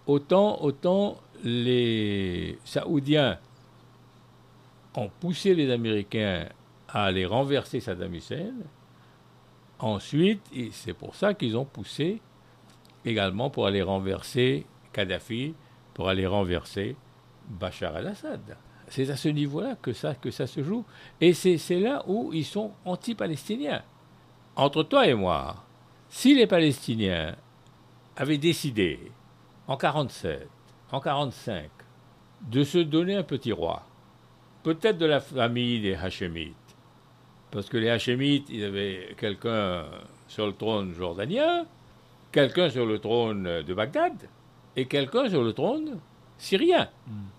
autant, 0.06 0.62
autant 0.62 1.18
les 1.44 2.60
Saoudiens 2.66 3.40
ont 4.96 5.10
poussé 5.20 5.56
les 5.56 5.72
Américains 5.72 6.48
à 6.90 7.06
aller 7.06 7.26
renverser 7.26 7.80
Saddam 7.80 8.14
Hussein, 8.14 8.52
ensuite, 9.78 10.42
c'est 10.72 10.94
pour 10.94 11.16
ça 11.16 11.34
qu'ils 11.34 11.56
ont 11.56 11.66
poussé 11.66 12.20
également 13.06 13.50
pour 13.50 13.68
aller 13.68 13.82
renverser 13.82 14.66
Kadhafi, 14.92 15.54
pour 15.94 16.10
aller 16.10 16.26
renverser 16.26 16.96
Bachar 17.48 17.98
el-Assad. 17.98 18.58
C'est 18.88 19.10
à 19.10 19.16
ce 19.16 19.30
niveau-là 19.30 19.76
que 19.82 19.94
ça, 19.94 20.16
que 20.16 20.32
ça 20.32 20.48
se 20.48 20.64
joue. 20.64 20.84
Et 21.22 21.34
c'est 21.34 21.80
là 21.80 22.04
où 22.08 22.32
ils 22.34 22.46
sont 22.46 22.72
anti-palestiniens. 22.86 23.84
Entre 24.60 24.84
toi 24.84 25.08
et 25.08 25.14
moi, 25.14 25.56
si 26.10 26.36
les 26.36 26.46
Palestiniens 26.46 27.34
avaient 28.18 28.38
décidé 28.38 29.00
en 29.70 29.78
47, 29.78 30.50
en 30.92 31.00
45, 31.00 31.70
de 32.42 32.66
se 32.66 32.80
donner 32.80 33.16
un 33.16 33.24
petit 33.24 33.54
roi, 33.54 33.84
peut-être 34.64 34.98
de 34.98 35.06
la 35.06 35.22
famille 35.22 35.80
des 35.80 35.96
Hachémites, 35.96 36.56
parce 37.52 37.70
que 37.70 37.78
les 37.78 37.90
Hachémites, 37.90 38.50
ils 38.50 38.66
avaient 38.66 39.16
quelqu'un 39.18 39.86
sur 40.28 40.46
le 40.46 40.52
trône 40.52 40.94
jordanien, 40.94 41.66
quelqu'un 42.34 42.70
sur 42.70 42.86
le 42.86 43.00
trône 43.00 43.62
de 43.62 43.74
Bagdad, 43.74 44.28
et 44.76 44.88
quelqu'un 44.88 45.30
sur 45.30 45.42
le 45.42 45.54
trône 45.54 46.00
syrien. 46.38 46.90
Hmm. 47.08 47.30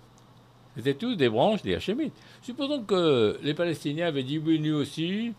C'était 0.75 0.95
tous 0.95 1.17
des 1.17 1.29
branches 1.29 1.61
des 1.61 1.75
Hachémites. 1.75 2.17
Supposons 2.41 2.83
que 2.83 3.39
les 3.43 3.53
Palestiniens 3.53 4.07
avaient 4.07 4.23
dit 4.23 4.39
oui, 4.39 4.59
nous 4.59 4.77
aussi, 4.77 5.35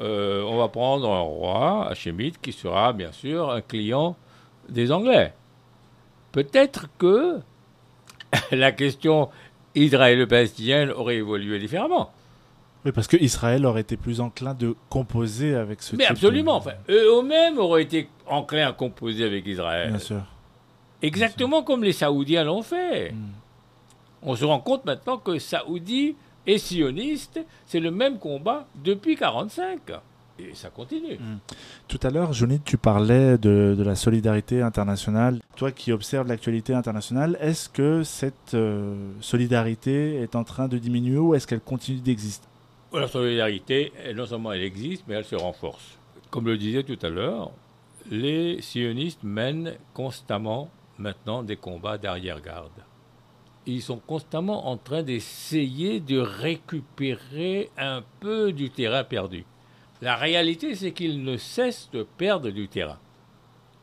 euh, 0.00 0.42
on 0.42 0.58
va 0.58 0.68
prendre 0.68 1.10
un 1.10 1.20
roi 1.20 1.88
hachémite 1.90 2.40
qui 2.40 2.52
sera 2.52 2.92
bien 2.92 3.12
sûr 3.12 3.50
un 3.50 3.60
client 3.60 4.16
des 4.68 4.92
Anglais. 4.92 5.32
Peut-être 6.32 6.86
que 6.98 7.40
la 8.52 8.72
question 8.72 9.28
israélo-palestinienne 9.74 10.90
aurait 10.90 11.16
évolué 11.16 11.58
différemment. 11.58 12.12
Oui, 12.84 12.92
parce 12.92 13.06
que 13.06 13.16
Israël 13.16 13.64
aurait 13.64 13.80
été 13.80 13.96
plus 13.96 14.20
enclin 14.20 14.52
de 14.52 14.74
composer 14.90 15.54
avec 15.54 15.82
ce 15.82 15.96
Mais 15.96 16.04
absolument. 16.04 16.56
Enfin, 16.56 16.72
eux-mêmes 16.88 17.58
auraient 17.58 17.82
été 17.82 18.08
enclins 18.26 18.68
à 18.68 18.72
composer 18.72 19.24
avec 19.24 19.46
Israël. 19.46 19.90
Bien 19.90 19.98
sûr. 19.98 20.22
Exactement 21.00 21.62
comme 21.62 21.82
les 21.82 21.92
Saoudiens 21.92 22.44
l'ont 22.44 22.62
fait. 22.62 23.12
Hmm 23.12 23.32
on 24.24 24.34
se 24.34 24.44
rend 24.44 24.58
compte 24.60 24.84
maintenant 24.84 25.18
que 25.18 25.38
Saoudi 25.38 26.16
et 26.46 26.58
sioniste, 26.58 27.40
c'est 27.66 27.80
le 27.80 27.90
même 27.90 28.18
combat 28.18 28.66
depuis 28.84 29.12
1945. 29.16 29.80
Et 30.38 30.52
ça 30.54 30.68
continue. 30.68 31.14
Hmm. 31.14 31.38
Tout 31.86 32.00
à 32.02 32.10
l'heure, 32.10 32.32
Johnny, 32.32 32.60
tu 32.60 32.76
parlais 32.76 33.38
de, 33.38 33.76
la 33.78 33.94
solidarité 33.94 34.62
internationale. 34.62 35.38
Toi 35.56 35.70
qui 35.70 35.92
observes 35.92 36.26
l'actualité 36.26 36.74
internationale, 36.74 37.38
est-ce 37.40 37.68
que 37.68 38.02
cette 38.02 38.54
euh, 38.54 39.12
solidarité 39.20 40.16
est 40.16 40.34
en 40.34 40.42
train 40.42 40.66
de 40.66 40.76
diminuer 40.76 41.18
ou 41.18 41.34
est-ce 41.34 41.46
qu'elle 41.46 41.60
continue 41.60 42.00
d'exister? 42.00 42.48
La 42.92 43.06
solidarité, 43.06 43.92
non 44.14 44.26
seulement 44.26 44.52
elle 44.52 44.62
existe, 44.62 45.04
mais 45.06 45.14
elle 45.14 45.24
se 45.24 45.36
renforce. 45.36 45.98
Comme 46.30 46.46
le 46.46 46.56
disais 46.58 46.82
tout 46.82 46.98
à 47.02 47.10
l'heure, 47.10 47.52
les 48.10 48.60
sionistes 48.60 49.22
mènent 49.22 49.74
constamment 49.94 50.68
maintenant 50.98 51.42
des 51.42 51.56
combats 51.56 51.98
d'arrière-garde 51.98 52.70
ils 53.66 53.82
sont 53.82 53.98
constamment 53.98 54.68
en 54.68 54.76
train 54.76 55.02
d'essayer 55.02 56.00
de 56.00 56.18
récupérer 56.18 57.70
un 57.78 58.02
peu 58.20 58.52
du 58.52 58.70
terrain 58.70 59.04
perdu. 59.04 59.44
La 60.02 60.16
réalité, 60.16 60.74
c'est 60.74 60.92
qu'ils 60.92 61.22
ne 61.22 61.36
cessent 61.36 61.90
de 61.92 62.02
perdre 62.02 62.50
du 62.50 62.68
terrain. 62.68 62.98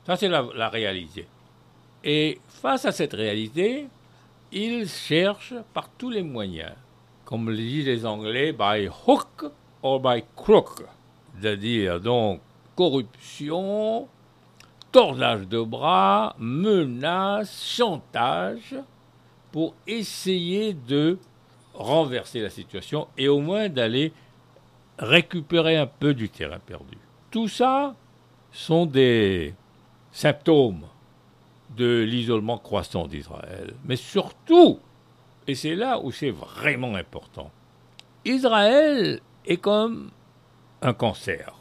Ça, 0.06 0.16
c'est 0.16 0.30
la, 0.30 0.70
réalité. 0.70 1.28
Et 2.04 2.40
face 2.48 2.86
à 2.86 2.92
cette 2.92 3.14
réalité, 3.14 3.88
ils 4.52 4.88
cherchent 4.88 5.56
par 5.74 5.90
tous 5.98 6.10
les 6.10 6.24
moyens, 6.24 6.74
comme 7.26 7.50
le 7.50 7.56
disent 7.56 7.86
les 7.86 8.06
Anglais, 8.06 8.52
by 8.52 8.90
hook 9.08 9.46
or 9.84 10.00
by 10.00 10.24
crook, 10.36 10.84
c'est-à-dire 11.40 12.00
donc 12.00 12.42
corruption, 12.76 14.08
tordage 14.92 15.48
de 15.48 15.62
bras, 15.62 16.36
menaces, 16.40 17.76
chantage, 17.78 18.76
pour 19.52 19.76
essayer 19.88 20.74
de 20.74 21.18
renverser 21.74 22.41
la 22.41 22.49
situation 22.49 23.08
et 23.18 23.28
au 23.28 23.39
moins 23.39 23.70
d'aller 23.70 24.14
récupérer 24.99 25.78
un 25.78 25.88
peu 25.88 26.14
du 26.14 26.30
terrain 26.30 26.60
perdu. 26.60 26.97
Tout 27.32 27.47
ça 27.47 27.95
sont 28.52 28.86
des 28.86 29.54
symptômes 30.12 30.86
de 31.76 32.04
l'isolement 32.04 32.58
croissant 32.58 33.08
d'Israël. 33.08 33.74
Mais 33.86 33.95
surtout, 33.95 34.80
et 35.47 35.56
c'est 35.56 35.76
là 35.76 35.99
où 35.99 36.12
c'est 36.12 36.32
vraiment 36.32 36.95
important, 36.95 37.52
Israël 38.26 39.22
est 39.45 39.58
comme 39.58 40.12
un 40.82 40.93
cancer 40.93 41.56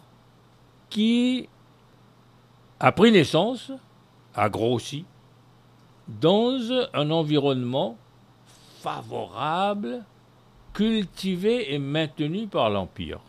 qui 0.91 1.49
a 2.80 2.93
pris 2.93 3.12
naissance, 3.12 3.72
a 4.34 4.49
grossi, 4.49 5.05
dans 6.21 6.59
un 6.93 7.11
environnement 7.11 7.97
favorable, 8.81 10.05
cultivé 10.73 11.75
et 11.75 11.79
maintenu 11.79 12.47
par 12.47 12.71
l'Empire. 12.71 13.21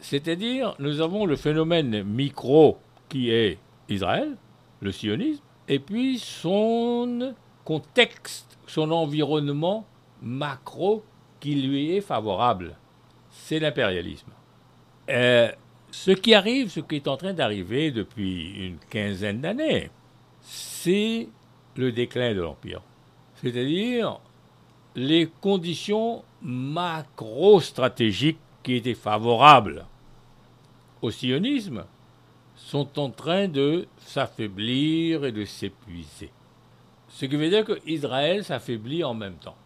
C'est-à-dire, 0.00 0.74
nous 0.78 1.00
avons 1.00 1.26
le 1.26 1.36
phénomène 1.36 2.02
micro 2.02 2.78
qui 3.08 3.30
est 3.30 3.58
Israël, 3.88 4.36
le 4.80 4.92
sionisme, 4.92 5.42
et 5.68 5.78
puis 5.78 6.18
son 6.18 7.34
contexte, 7.64 8.58
son 8.66 8.90
environnement 8.90 9.86
macro 10.22 11.04
qui 11.40 11.54
lui 11.54 11.96
est 11.96 12.00
favorable. 12.00 12.76
C'est 13.30 13.58
l'impérialisme. 13.58 14.30
Euh, 15.10 15.50
ce 15.90 16.10
qui 16.10 16.34
arrive, 16.34 16.70
ce 16.70 16.80
qui 16.80 16.96
est 16.96 17.08
en 17.08 17.16
train 17.16 17.32
d'arriver 17.32 17.90
depuis 17.90 18.66
une 18.66 18.78
quinzaine 18.90 19.40
d'années, 19.40 19.90
c'est 20.42 21.28
le 21.78 21.92
déclin 21.92 22.34
de 22.34 22.42
l'Empire. 22.42 22.82
C'est-à-dire 23.36 24.18
les 24.96 25.30
conditions 25.40 26.24
macro-stratégiques 26.42 28.40
qui 28.62 28.74
étaient 28.74 28.94
favorables 28.94 29.86
au 31.00 31.12
sionisme 31.12 31.84
sont 32.56 32.98
en 32.98 33.10
train 33.10 33.46
de 33.46 33.86
s'affaiblir 33.98 35.24
et 35.24 35.30
de 35.30 35.44
s'épuiser. 35.44 36.30
Ce 37.08 37.24
qui 37.26 37.36
veut 37.36 37.48
dire 37.48 37.64
qu'Israël 37.64 38.44
s'affaiblit 38.44 39.04
en 39.04 39.14
même 39.14 39.36
temps. 39.36 39.56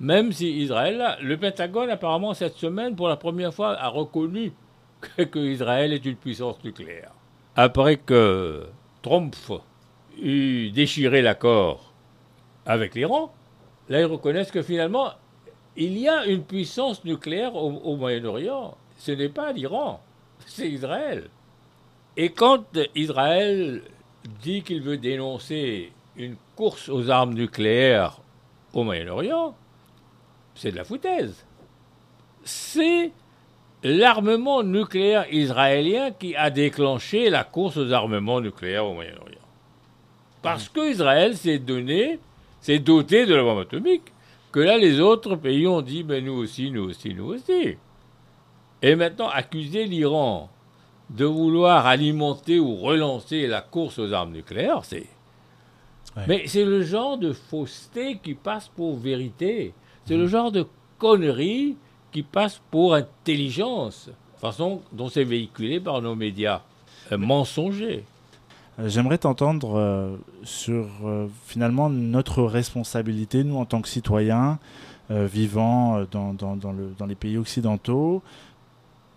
Même 0.00 0.32
si 0.32 0.50
Israël, 0.58 1.18
le 1.20 1.36
Pentagone 1.36 1.90
apparemment 1.90 2.32
cette 2.32 2.56
semaine, 2.56 2.96
pour 2.96 3.08
la 3.08 3.16
première 3.16 3.52
fois, 3.52 3.76
a 3.78 3.88
reconnu 3.88 4.52
que, 5.00 5.38
Israël 5.38 5.92
est 5.92 6.04
une 6.06 6.16
puissance 6.16 6.64
nucléaire. 6.64 7.12
Après 7.54 7.98
que 7.98 8.66
Trump 9.02 9.36
déchiré 10.18 11.22
l'accord 11.22 11.92
avec 12.66 12.94
l'Iran, 12.94 13.32
là 13.88 14.00
ils 14.00 14.06
reconnaissent 14.06 14.50
que 14.50 14.62
finalement, 14.62 15.12
il 15.76 15.98
y 15.98 16.08
a 16.08 16.26
une 16.26 16.44
puissance 16.44 17.04
nucléaire 17.04 17.54
au 17.56 17.96
Moyen-Orient. 17.96 18.76
Ce 18.98 19.12
n'est 19.12 19.28
pas 19.28 19.52
l'Iran, 19.52 20.00
c'est 20.46 20.68
Israël. 20.68 21.28
Et 22.16 22.30
quand 22.30 22.64
Israël 22.94 23.82
dit 24.42 24.62
qu'il 24.62 24.82
veut 24.82 24.98
dénoncer 24.98 25.92
une 26.16 26.36
course 26.56 26.88
aux 26.88 27.10
armes 27.10 27.34
nucléaires 27.34 28.20
au 28.72 28.84
Moyen-Orient, 28.84 29.54
c'est 30.54 30.70
de 30.70 30.76
la 30.76 30.84
foutaise. 30.84 31.44
C'est 32.44 33.10
l'armement 33.82 34.62
nucléaire 34.62 35.26
israélien 35.32 36.12
qui 36.12 36.36
a 36.36 36.50
déclenché 36.50 37.30
la 37.30 37.44
course 37.44 37.76
aux 37.76 37.92
armements 37.92 38.40
nucléaires 38.40 38.86
au 38.86 38.94
Moyen-Orient. 38.94 39.43
Parce 40.44 40.68
que 40.68 40.90
Israël 40.90 41.34
s'est 41.38 41.58
donné, 41.58 42.18
s'est 42.60 42.78
doté 42.78 43.24
de 43.24 43.34
la 43.34 43.42
bombe 43.42 43.60
atomique, 43.60 44.12
que 44.52 44.60
là 44.60 44.76
les 44.76 45.00
autres 45.00 45.36
pays 45.36 45.66
ont 45.66 45.80
dit, 45.80 46.04
mais 46.04 46.20
nous 46.20 46.34
aussi, 46.34 46.70
nous 46.70 46.90
aussi, 46.90 47.14
nous 47.14 47.32
aussi. 47.32 47.78
Et 48.82 48.94
maintenant, 48.94 49.30
accuser 49.30 49.86
l'Iran 49.86 50.50
de 51.08 51.24
vouloir 51.24 51.86
alimenter 51.86 52.60
ou 52.60 52.76
relancer 52.76 53.46
la 53.46 53.62
course 53.62 53.98
aux 53.98 54.12
armes 54.12 54.32
nucléaires, 54.32 54.84
c'est. 54.84 55.06
Mais 56.28 56.46
c'est 56.46 56.66
le 56.66 56.82
genre 56.82 57.16
de 57.16 57.32
fausseté 57.32 58.18
qui 58.22 58.34
passe 58.34 58.68
pour 58.68 58.98
vérité. 58.98 59.72
C'est 60.04 60.16
le 60.16 60.24
mmh. 60.24 60.28
genre 60.28 60.52
de 60.52 60.66
connerie 60.98 61.76
qui 62.12 62.22
passe 62.22 62.60
pour 62.70 62.94
intelligence. 62.94 64.10
Façon 64.36 64.82
dont 64.92 65.08
c'est 65.08 65.24
véhiculé 65.24 65.80
par 65.80 66.02
nos 66.02 66.14
médias 66.14 66.60
euh, 67.12 67.16
mensongers. 67.16 68.04
Euh, 68.78 68.88
j'aimerais 68.88 69.18
t'entendre 69.18 69.78
euh, 69.78 70.16
sur 70.42 70.88
finalement 71.46 71.88
notre 71.88 72.42
responsabilité, 72.42 73.44
nous 73.44 73.56
en 73.56 73.64
tant 73.64 73.80
que 73.80 73.88
citoyens 73.88 74.58
vivant 75.10 76.02
dans, 76.10 76.32
dans, 76.32 76.72
le, 76.72 76.94
dans 76.96 77.04
les 77.04 77.14
pays 77.14 77.36
occidentaux, 77.36 78.22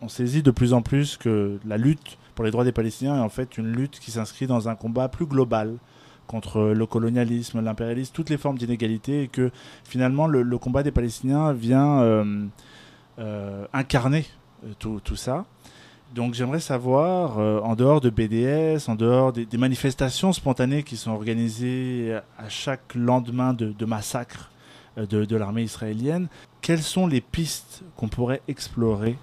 on 0.01 0.09
saisit 0.09 0.43
de 0.43 0.51
plus 0.51 0.73
en 0.73 0.81
plus 0.81 1.15
que 1.15 1.59
la 1.65 1.77
lutte 1.77 2.17
pour 2.35 2.43
les 2.43 2.51
droits 2.51 2.65
des 2.65 2.71
Palestiniens 2.71 3.15
est 3.15 3.21
en 3.21 3.29
fait 3.29 3.57
une 3.57 3.71
lutte 3.71 3.99
qui 3.99 4.11
s'inscrit 4.11 4.47
dans 4.47 4.69
un 4.69 4.75
combat 4.75 5.07
plus 5.07 5.25
global 5.25 5.77
contre 6.27 6.61
le 6.61 6.85
colonialisme, 6.85 7.61
l'impérialisme, 7.61 8.11
toutes 8.13 8.29
les 8.29 8.37
formes 8.37 8.57
d'inégalité, 8.57 9.23
et 9.23 9.27
que 9.27 9.49
finalement 9.83 10.27
le, 10.27 10.57
combat 10.57 10.83
des 10.83 10.91
Palestiniens 10.91 11.53
vient 11.53 12.01
euh, 12.01 12.45
euh, 13.17 13.65
incarner 13.73 14.25
euh, 14.65 14.73
tout, 14.77 14.99
tout, 15.03 15.15
ça. 15.15 15.45
Donc 16.15 16.33
j'aimerais 16.33 16.59
savoir, 16.59 17.37
en 17.37 17.75
dehors 17.75 18.01
de 18.01 18.09
BDS, 18.09 18.89
en 18.89 18.95
dehors 18.95 19.33
des, 19.33 19.57
manifestations 19.57 20.33
spontanées 20.33 20.83
qui 20.83 20.97
sont 20.97 21.11
organisées 21.11 22.17
à 22.37 22.49
chaque 22.49 22.95
lendemain 22.95 23.53
de, 23.53 23.85
massacre 23.85 24.49
de, 24.97 25.25
de 25.25 25.35
l'armée 25.35 25.63
israélienne, 25.63 26.27
quelles 26.61 26.81
sont 26.81 27.07
les 27.07 27.21
pistes 27.21 27.83
qu'on 27.95 28.07
pourrait 28.07 28.41
explorer 28.47 29.17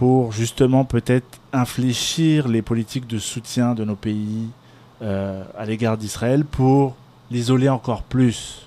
pour 0.00 0.32
justement 0.32 0.86
peut-être 0.86 1.38
infléchir 1.52 2.48
les 2.48 2.62
politiques 2.62 3.06
de 3.06 3.18
soutien 3.18 3.74
de 3.74 3.84
nos 3.84 3.96
pays 3.96 4.48
euh, 5.02 5.44
à 5.58 5.66
l'égard 5.66 5.98
d'Israël 5.98 6.46
pour 6.46 6.96
l'isoler 7.30 7.68
encore 7.68 8.02
plus? 8.02 8.66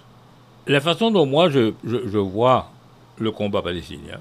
La 0.67 0.79
façon 0.79 1.09
dont 1.09 1.25
moi 1.25 1.49
je, 1.49 1.73
vois 2.17 2.71
le 3.17 3.31
combat 3.31 3.63
palestinien, 3.63 4.19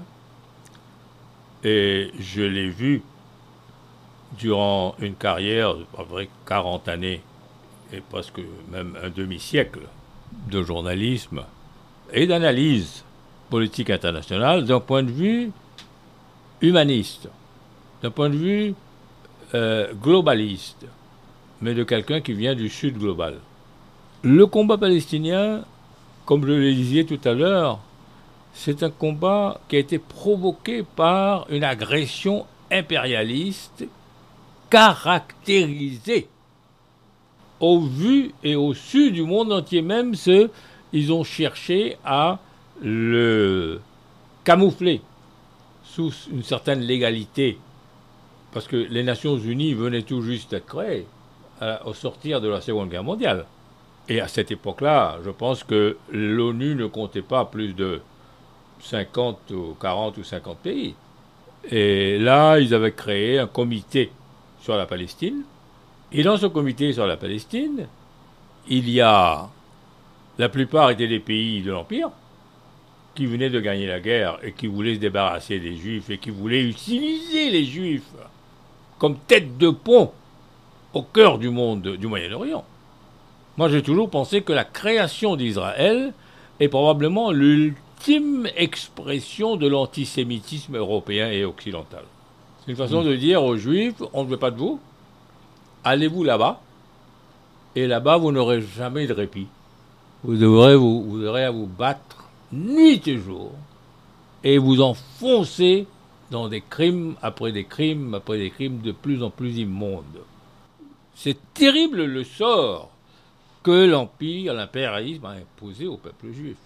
et 1.63 2.11
je 2.19 2.41
l'ai 2.41 2.69
vu 2.69 3.01
durant 4.37 4.95
une 4.99 5.15
carrière 5.15 5.75
à 5.97 6.03
vrai 6.03 6.27
40 6.45 6.87
années 6.87 7.21
et 7.93 8.01
presque 8.01 8.41
même 8.71 8.97
un 9.01 9.09
demi-siècle 9.09 9.81
de 10.49 10.63
journalisme 10.63 11.43
et 12.11 12.27
d'analyse 12.27 13.03
politique 13.49 13.89
internationale 13.89 14.65
d'un 14.65 14.79
point 14.79 15.03
de 15.03 15.11
vue 15.11 15.51
humaniste, 16.61 17.29
d'un 18.01 18.09
point 18.09 18.29
de 18.29 18.35
vue 18.35 18.73
euh, 19.53 19.93
globaliste, 19.93 20.85
mais 21.61 21.73
de 21.73 21.83
quelqu'un 21.83 22.21
qui 22.21 22.33
vient 22.33 22.55
du 22.55 22.69
sud 22.69 22.97
global. 22.97 23.35
Le 24.23 24.47
combat 24.47 24.77
palestinien, 24.77 25.63
comme 26.25 26.45
je 26.47 26.53
le 26.53 26.73
disais 26.73 27.03
tout 27.03 27.19
à 27.25 27.33
l'heure, 27.33 27.79
c'est 28.53 28.83
un 28.83 28.89
combat 28.89 29.59
qui 29.67 29.75
a 29.75 29.79
été 29.79 29.99
provoqué 29.99 30.83
par 30.83 31.47
une 31.49 31.63
agression 31.63 32.45
impérialiste 32.71 33.85
caractérisée 34.69 36.27
au 37.59 37.79
vu 37.79 38.31
et 38.43 38.55
au 38.55 38.73
su 38.73 39.11
du 39.11 39.23
monde 39.23 39.51
entier 39.51 39.81
même, 39.81 40.15
ce, 40.15 40.49
ils 40.91 41.13
ont 41.13 41.23
cherché 41.23 41.97
à 42.03 42.39
le 42.81 43.79
camoufler 44.43 45.01
sous 45.83 46.11
une 46.31 46.43
certaine 46.43 46.81
légalité, 46.81 47.57
parce 48.51 48.67
que 48.67 48.75
les 48.75 49.03
Nations 49.03 49.37
Unies 49.37 49.73
venaient 49.73 50.01
tout 50.01 50.21
juste 50.21 50.51
d'être 50.51 50.65
créées 50.65 51.05
au 51.85 51.93
sortir 51.93 52.41
de 52.41 52.49
la 52.49 52.61
Seconde 52.61 52.89
Guerre 52.89 53.03
mondiale. 53.03 53.45
Et 54.09 54.19
à 54.19 54.27
cette 54.27 54.51
époque-là, 54.51 55.19
je 55.23 55.29
pense 55.29 55.63
que 55.63 55.97
l'ONU 56.11 56.75
ne 56.75 56.87
comptait 56.87 57.21
pas 57.21 57.45
plus 57.45 57.73
de 57.73 58.01
50 58.83 59.51
ou 59.51 59.75
40 59.79 60.17
ou 60.17 60.23
50 60.23 60.57
pays. 60.59 60.95
Et 61.71 62.19
là, 62.19 62.59
ils 62.59 62.73
avaient 62.73 62.91
créé 62.91 63.39
un 63.39 63.47
comité 63.47 64.11
sur 64.61 64.75
la 64.75 64.85
Palestine. 64.85 65.43
Et 66.11 66.23
dans 66.23 66.37
ce 66.37 66.45
comité 66.45 66.93
sur 66.93 67.07
la 67.07 67.17
Palestine, 67.17 67.87
il 68.67 68.89
y 68.89 69.01
a 69.01 69.49
La 70.39 70.49
plupart 70.49 70.89
étaient 70.89 71.07
des 71.07 71.19
pays 71.19 71.61
de 71.61 71.71
l'Empire 71.71 72.09
qui 73.13 73.27
venaient 73.27 73.51
de 73.51 73.59
gagner 73.59 73.85
la 73.85 73.99
guerre 73.99 74.39
et 74.41 74.51
qui 74.53 74.65
voulaient 74.65 74.95
se 74.95 74.99
débarrasser 74.99 75.59
des 75.59 75.75
Juifs 75.75 76.09
et 76.09 76.17
qui 76.17 76.31
voulaient 76.31 76.63
utiliser 76.63 77.51
les 77.51 77.65
Juifs 77.65 78.11
comme 78.97 79.17
tête 79.27 79.57
de 79.59 79.69
pont 79.69 80.11
au 80.93 81.03
cœur 81.03 81.37
du 81.37 81.49
monde 81.49 81.97
du 81.97 82.07
Moyen-Orient. 82.07 82.65
Moi, 83.57 83.69
j'ai 83.69 83.83
toujours 83.83 84.09
pensé 84.09 84.41
que 84.41 84.53
la 84.53 84.63
création 84.63 85.35
d'Israël 85.35 86.13
est 86.59 86.69
probablement 86.69 87.31
expression 88.55 89.55
de 89.55 89.67
l'antisémitisme 89.67 90.77
européen 90.77 91.31
et 91.31 91.45
occidental. 91.45 92.03
C'est 92.59 92.71
une 92.71 92.77
façon 92.77 93.03
de 93.03 93.15
dire 93.15 93.43
aux 93.43 93.57
Juifs, 93.57 94.01
on 94.13 94.23
ne 94.23 94.29
veut 94.29 94.37
pas 94.37 94.51
de 94.51 94.57
vous, 94.57 94.79
allez-vous 95.83 96.23
là-bas, 96.23 96.61
et 97.75 97.87
là-bas, 97.87 98.17
vous 98.17 98.31
n'aurez 98.31 98.61
jamais 98.61 99.07
de 99.07 99.13
répit. 99.13 99.47
Vous 100.23 100.37
devrez, 100.37 100.75
vous, 100.75 101.03
vous 101.03 101.25
aurez 101.25 101.43
à 101.43 101.51
vous 101.51 101.65
battre 101.65 102.29
nuit 102.51 103.01
et 103.07 103.17
jour, 103.17 103.51
et 104.43 104.57
vous 104.57 104.81
enfoncer 104.81 105.87
dans 106.31 106.47
des 106.47 106.61
crimes 106.61 107.15
après 107.21 107.51
des 107.51 107.63
crimes 107.63 108.15
après 108.15 108.37
des 108.37 108.49
crimes 108.49 108.81
de 108.81 108.91
plus 108.91 109.23
en 109.23 109.29
plus 109.29 109.57
immondes. 109.57 110.23
C'est 111.15 111.37
terrible 111.53 112.03
le 112.03 112.23
sort 112.23 112.89
que 113.61 113.85
l'Empire, 113.85 114.53
l'impérialisme 114.53 115.25
a 115.25 115.31
imposé 115.31 115.87
au 115.87 115.97
peuple 115.97 116.31
juif, 116.31 116.57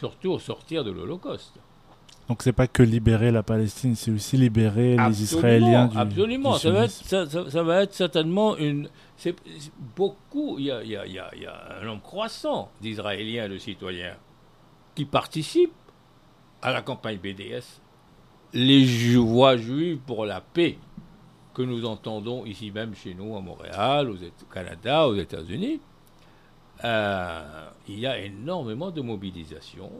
surtout 0.00 0.30
au 0.32 0.38
sortir 0.38 0.82
de 0.82 0.90
l'Holocauste. 0.90 1.54
Donc 2.28 2.42
c'est 2.42 2.52
pas 2.52 2.66
que 2.68 2.82
libérer 2.82 3.30
la 3.30 3.42
Palestine, 3.42 3.94
c'est 3.96 4.10
aussi 4.10 4.36
libérer 4.36 4.96
les 4.96 5.22
Israéliens 5.22 5.86
du 5.88 5.98
Absolument, 5.98 6.54
du 6.54 6.60
ça, 6.60 6.70
va 6.70 6.84
être, 6.84 6.90
ça, 6.90 7.28
ça- 7.28 7.50
ça 7.50 7.62
va 7.62 7.82
être 7.82 7.92
certainement 7.92 8.56
une... 8.56 8.88
C'est 9.16 9.34
beaucoup, 9.96 10.56
il 10.58 10.66
y 10.66 10.68
y 10.68 10.96
y 10.96 11.14
y 11.42 11.46
a 11.46 11.78
un 11.82 11.84
nombre 11.84 12.02
croissant 12.02 12.70
d'Israéliens 12.80 13.44
et 13.44 13.48
de 13.50 13.58
citoyens 13.58 14.16
qui 14.94 15.04
participent 15.04 15.72
à 16.62 16.72
la 16.72 16.82
campagne 16.82 17.18
BDS. 17.18 17.64
Les 18.54 19.16
voix 19.16 19.56
juives 19.56 19.98
pour 20.06 20.24
la 20.24 20.40
paix 20.40 20.78
que 21.52 21.62
nous 21.62 21.84
entendons 21.84 22.46
ici 22.46 22.70
même 22.70 22.94
chez 22.94 23.12
nous 23.12 23.36
à 23.36 23.40
Montréal, 23.40 24.08
au 24.10 24.16
Canada, 24.54 25.06
aux 25.08 25.16
États-Unis, 25.16 25.80
euh, 26.84 27.68
il 27.88 27.98
y 27.98 28.06
a 28.06 28.18
énormément 28.18 28.90
de 28.90 29.00
mobilisation 29.00 29.90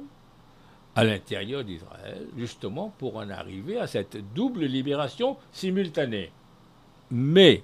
à 0.95 1.05
l'intérieur 1.05 1.65
d'Israël, 1.65 2.27
justement 2.37 2.93
pour 2.99 3.17
en 3.17 3.29
arriver 3.31 3.79
à 3.79 3.87
cette 3.87 4.33
double 4.35 4.65
libération 4.65 5.37
simultanée. 5.53 6.33
Mais 7.11 7.63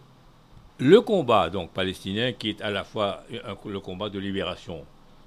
le 0.79 1.01
combat 1.01 1.51
donc 1.51 1.71
palestinien, 1.71 2.33
qui 2.33 2.51
est 2.51 2.61
à 2.61 2.71
la 2.71 2.85
fois 2.85 3.25
le 3.65 3.81
combat 3.81 4.11
de 4.11 4.19
libération 4.19 4.85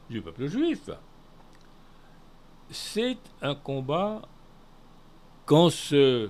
du 0.10 0.22
peuple 0.22 0.48
juif, 0.48 0.90
c'est 2.72 3.18
un 3.42 3.56
combat 3.56 4.22
quand 5.46 5.70
ce 5.70 6.30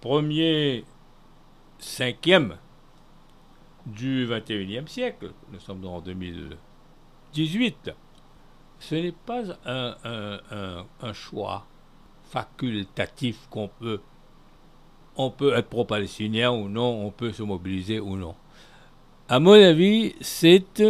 premier 0.00 0.84
cinquième 1.78 2.56
du 3.86 4.26
21e 4.26 4.86
siècle, 4.88 5.32
nous 5.52 5.60
sommes 5.60 5.84
en 5.86 6.00
2018, 6.00 7.90
ce 8.78 8.94
n'est 8.96 9.12
pas 9.12 9.42
un, 9.64 9.96
un- 10.04 10.40
un- 10.50 10.86
un 11.00 11.12
choix 11.12 11.64
facultatif 12.24 13.46
qu'on 13.48 13.68
peut. 13.68 14.00
On 15.16 15.30
peut 15.30 15.54
être 15.54 15.68
pro-palestinien 15.68 16.50
ou 16.50 16.68
non, 16.68 17.06
on 17.06 17.10
peut 17.10 17.32
se 17.32 17.42
mobiliser 17.42 18.00
ou 18.00 18.16
non. 18.16 18.34
À 19.28 19.40
mon 19.40 19.52
avis, 19.52 20.14
c'est 20.20 20.82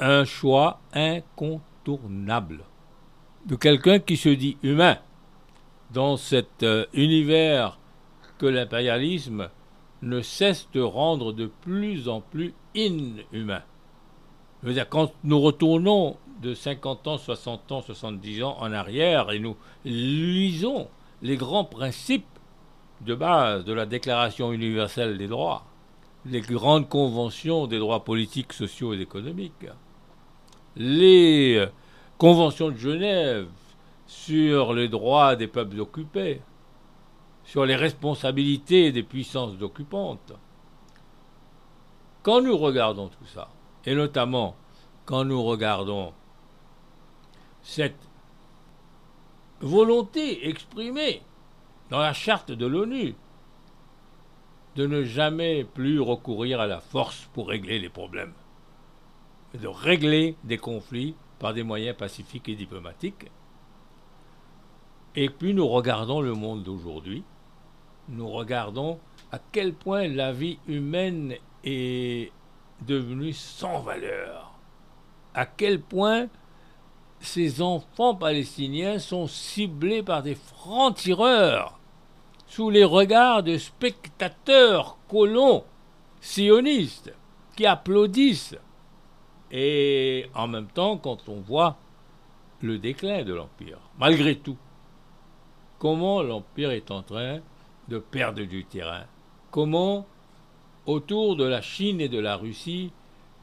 un 0.00 0.24
choix 0.24 0.80
incontournable 0.92 2.64
de 3.46 3.54
quelqu'un 3.56 3.98
qui 4.00 4.16
se 4.16 4.28
dit 4.30 4.56
humain 4.62 4.98
dans 5.92 6.16
cet 6.16 6.62
euh, 6.62 6.86
univers 6.94 7.78
que 8.38 8.46
l'impérialisme 8.46 9.48
ne 10.04 10.20
cesse 10.20 10.68
de 10.72 10.80
rendre 10.80 11.32
de 11.32 11.46
plus 11.46 12.08
en 12.08 12.20
plus 12.20 12.54
inhumain. 12.74 13.62
Quand 14.88 15.12
nous 15.24 15.40
retournons 15.40 16.16
de 16.42 16.54
50 16.54 17.06
ans, 17.08 17.18
60 17.18 17.72
ans, 17.72 17.82
70 17.82 18.42
ans 18.42 18.56
en 18.60 18.72
arrière 18.72 19.30
et 19.30 19.38
nous 19.38 19.56
lisons 19.84 20.88
les 21.22 21.36
grands 21.36 21.64
principes 21.64 22.24
de 23.02 23.14
base 23.14 23.64
de 23.64 23.72
la 23.72 23.86
Déclaration 23.86 24.52
universelle 24.52 25.18
des 25.18 25.26
droits, 25.26 25.64
les 26.26 26.40
grandes 26.40 26.88
conventions 26.88 27.66
des 27.66 27.78
droits 27.78 28.04
politiques, 28.04 28.52
sociaux 28.52 28.94
et 28.94 29.00
économiques, 29.00 29.66
les 30.76 31.56
euh, 31.56 31.66
conventions 32.16 32.70
de 32.70 32.76
Genève 32.76 33.48
sur 34.06 34.72
les 34.72 34.88
droits 34.88 35.36
des 35.36 35.46
peuples 35.46 35.80
occupés, 35.80 36.40
sur 37.44 37.64
les 37.66 37.76
responsabilités 37.76 38.92
des 38.92 39.02
puissances 39.02 39.60
occupantes. 39.60 40.32
Quand 42.22 42.40
nous 42.40 42.56
regardons 42.56 43.08
tout 43.08 43.26
ça, 43.26 43.48
et 43.84 43.94
notamment 43.94 44.56
quand 45.04 45.24
nous 45.24 45.42
regardons 45.42 46.12
cette 47.62 48.08
volonté 49.60 50.48
exprimée 50.48 51.22
dans 51.90 51.98
la 51.98 52.12
charte 52.12 52.50
de 52.50 52.66
l'ONU 52.66 53.14
de 54.76 54.86
ne 54.86 55.04
jamais 55.04 55.64
plus 55.64 56.00
recourir 56.00 56.60
à 56.60 56.66
la 56.66 56.80
force 56.80 57.28
pour 57.32 57.48
régler 57.48 57.78
les 57.78 57.88
problèmes, 57.88 58.32
mais 59.52 59.60
de 59.60 59.68
régler 59.68 60.36
des 60.44 60.58
conflits 60.58 61.14
par 61.38 61.54
des 61.54 61.62
moyens 61.62 61.96
pacifiques 61.96 62.48
et 62.48 62.56
diplomatiques. 62.56 63.30
Et 65.14 65.28
puis 65.28 65.54
nous 65.54 65.68
regardons 65.68 66.20
le 66.20 66.32
monde 66.32 66.64
d'aujourd'hui, 66.64 67.22
nous 68.08 68.28
regardons 68.28 68.98
à 69.32 69.38
quel 69.52 69.72
point 69.72 70.06
la 70.08 70.32
vie 70.32 70.58
humaine 70.68 71.34
est 71.64 72.30
devenue 72.86 73.32
sans 73.32 73.80
valeur, 73.80 74.52
à 75.34 75.46
quel 75.46 75.80
point 75.80 76.28
ces 77.20 77.62
enfants 77.62 78.14
palestiniens 78.14 78.98
sont 78.98 79.26
ciblés 79.26 80.02
par 80.02 80.22
des 80.22 80.34
francs-tireurs 80.34 81.78
sous 82.46 82.70
les 82.70 82.84
regards 82.84 83.42
de 83.42 83.56
spectateurs 83.56 84.98
colons 85.08 85.64
sionistes 86.20 87.12
qui 87.56 87.66
applaudissent. 87.66 88.56
Et 89.50 90.26
en 90.34 90.46
même 90.46 90.68
temps, 90.68 90.96
quand 90.98 91.28
on 91.28 91.40
voit 91.40 91.76
le 92.60 92.78
déclin 92.78 93.24
de 93.24 93.34
l'Empire, 93.34 93.78
malgré 93.98 94.36
tout, 94.36 94.56
comment 95.78 96.22
l'Empire 96.22 96.70
est 96.70 96.90
en 96.90 97.02
train 97.02 97.40
de 97.88 97.98
perdre 97.98 98.42
du 98.42 98.64
terrain, 98.64 99.04
comment 99.50 100.06
autour 100.86 101.36
de 101.36 101.44
la 101.44 101.60
Chine 101.60 102.00
et 102.00 102.08
de 102.08 102.18
la 102.18 102.36
Russie 102.36 102.92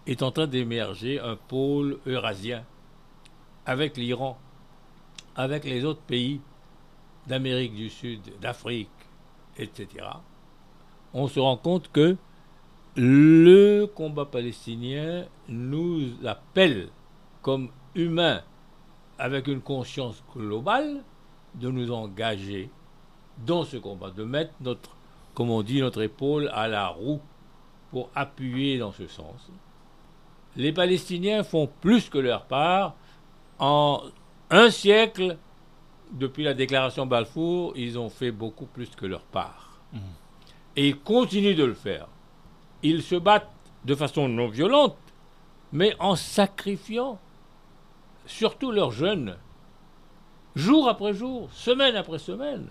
est 0.08 0.24
en 0.24 0.32
train 0.32 0.48
d'émerger 0.48 1.20
un 1.20 1.36
pôle 1.36 2.00
eurasien 2.06 2.64
avec 3.66 3.98
l'Iran, 3.98 4.38
avec 5.36 5.64
les 5.64 5.86
autres 5.86 6.02
pays 6.02 6.42
d'Amérique 7.28 7.76
du 7.76 7.90
Sud, 7.90 8.22
d'Afrique, 8.42 8.90
etc. 9.58 9.88
On 11.14 11.28
se 11.28 11.40
rend 11.40 11.58
compte 11.58 11.92
que 11.92 12.18
le 12.96 13.86
combat 13.86 14.26
palestinien 14.26 15.26
nous 15.48 16.10
appelle 16.26 16.90
comme 17.42 17.70
humains 17.96 18.42
avec 19.18 19.48
une 19.48 19.62
conscience 19.62 20.24
globale 20.36 21.04
de 21.56 21.70
nous 21.70 21.92
engager 21.92 22.70
dans 23.46 23.64
ce 23.64 23.78
combat, 23.78 24.12
de 24.12 24.24
mettre 24.24 24.54
notre, 24.62 24.92
comme 25.34 25.50
on 25.50 25.62
dit, 25.62 25.82
notre 25.82 26.02
épaule 26.02 26.50
à 26.54 26.68
la 26.68 26.88
roue 26.88 27.22
pour 27.92 28.10
appuyer 28.16 28.78
dans 28.78 28.92
ce 28.92 29.08
sens. 29.08 29.50
Les 30.56 30.74
Palestiniens 30.74 31.44
font 31.44 31.70
plus 31.82 32.10
que 32.10 32.18
leur 32.18 32.46
part. 32.46 32.96
En 33.60 34.02
un 34.50 34.70
siècle, 34.70 35.38
depuis 36.12 36.44
la 36.44 36.54
déclaration 36.54 37.06
Balfour, 37.06 37.74
ils 37.76 37.98
ont 37.98 38.10
fait 38.10 38.32
beaucoup 38.32 38.66
plus 38.66 38.90
que 38.90 39.06
leur 39.06 39.24
part. 39.24 39.80
Et 40.76 40.90
ils 40.90 41.00
continuent 41.00 41.56
de 41.56 41.64
le 41.64 41.74
faire. 41.74 42.08
Ils 42.84 43.04
se 43.04 43.16
battent 43.16 43.52
de 43.86 43.96
façon 43.96 44.28
non 44.28 44.48
violente, 44.48 44.98
mais 45.72 45.96
en 46.00 46.16
sacrifiant 46.16 47.20
surtout 48.26 48.72
leurs 48.72 48.92
jeunes, 48.92 49.38
jour 50.56 50.88
après 50.88 51.14
jour, 51.14 51.50
semaine 51.52 51.96
après 51.96 52.20
semaine, 52.20 52.70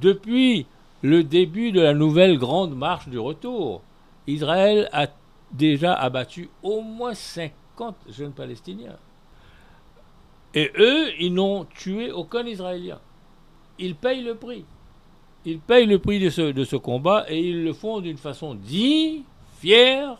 depuis 0.00 0.66
le 1.02 1.22
début 1.22 1.72
de 1.72 1.80
la 1.80 1.94
nouvelle 1.94 2.38
grande 2.38 2.76
marche 2.76 3.08
du 3.08 3.18
retour. 3.18 3.82
Israël 4.26 4.88
a 4.92 5.06
déjà 5.52 5.94
abattu 5.94 6.50
au 6.62 6.80
moins 6.80 7.14
50 7.14 7.96
jeunes 8.08 8.32
Palestiniens. 8.32 8.96
Et 10.54 10.72
eux, 10.78 11.12
ils 11.20 11.32
n'ont 11.32 11.64
tué 11.64 12.10
aucun 12.10 12.44
Israélien. 12.46 12.98
Ils 13.78 13.94
payent 13.94 14.22
le 14.22 14.34
prix. 14.34 14.64
Ils 15.44 15.60
payent 15.60 15.86
le 15.86 15.98
prix 15.98 16.18
de 16.18 16.30
ce, 16.30 16.50
de 16.50 16.64
ce 16.64 16.76
combat 16.76 17.26
et 17.28 17.38
ils 17.38 17.62
le 17.62 17.72
font 17.72 18.00
d'une 18.00 18.16
façon 18.16 18.54
digne, 18.54 19.22
fière, 19.58 20.18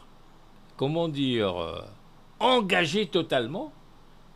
comment 0.76 1.08
dire, 1.08 1.60
euh, 1.60 1.80
engagés 2.38 3.06
totalement. 3.06 3.72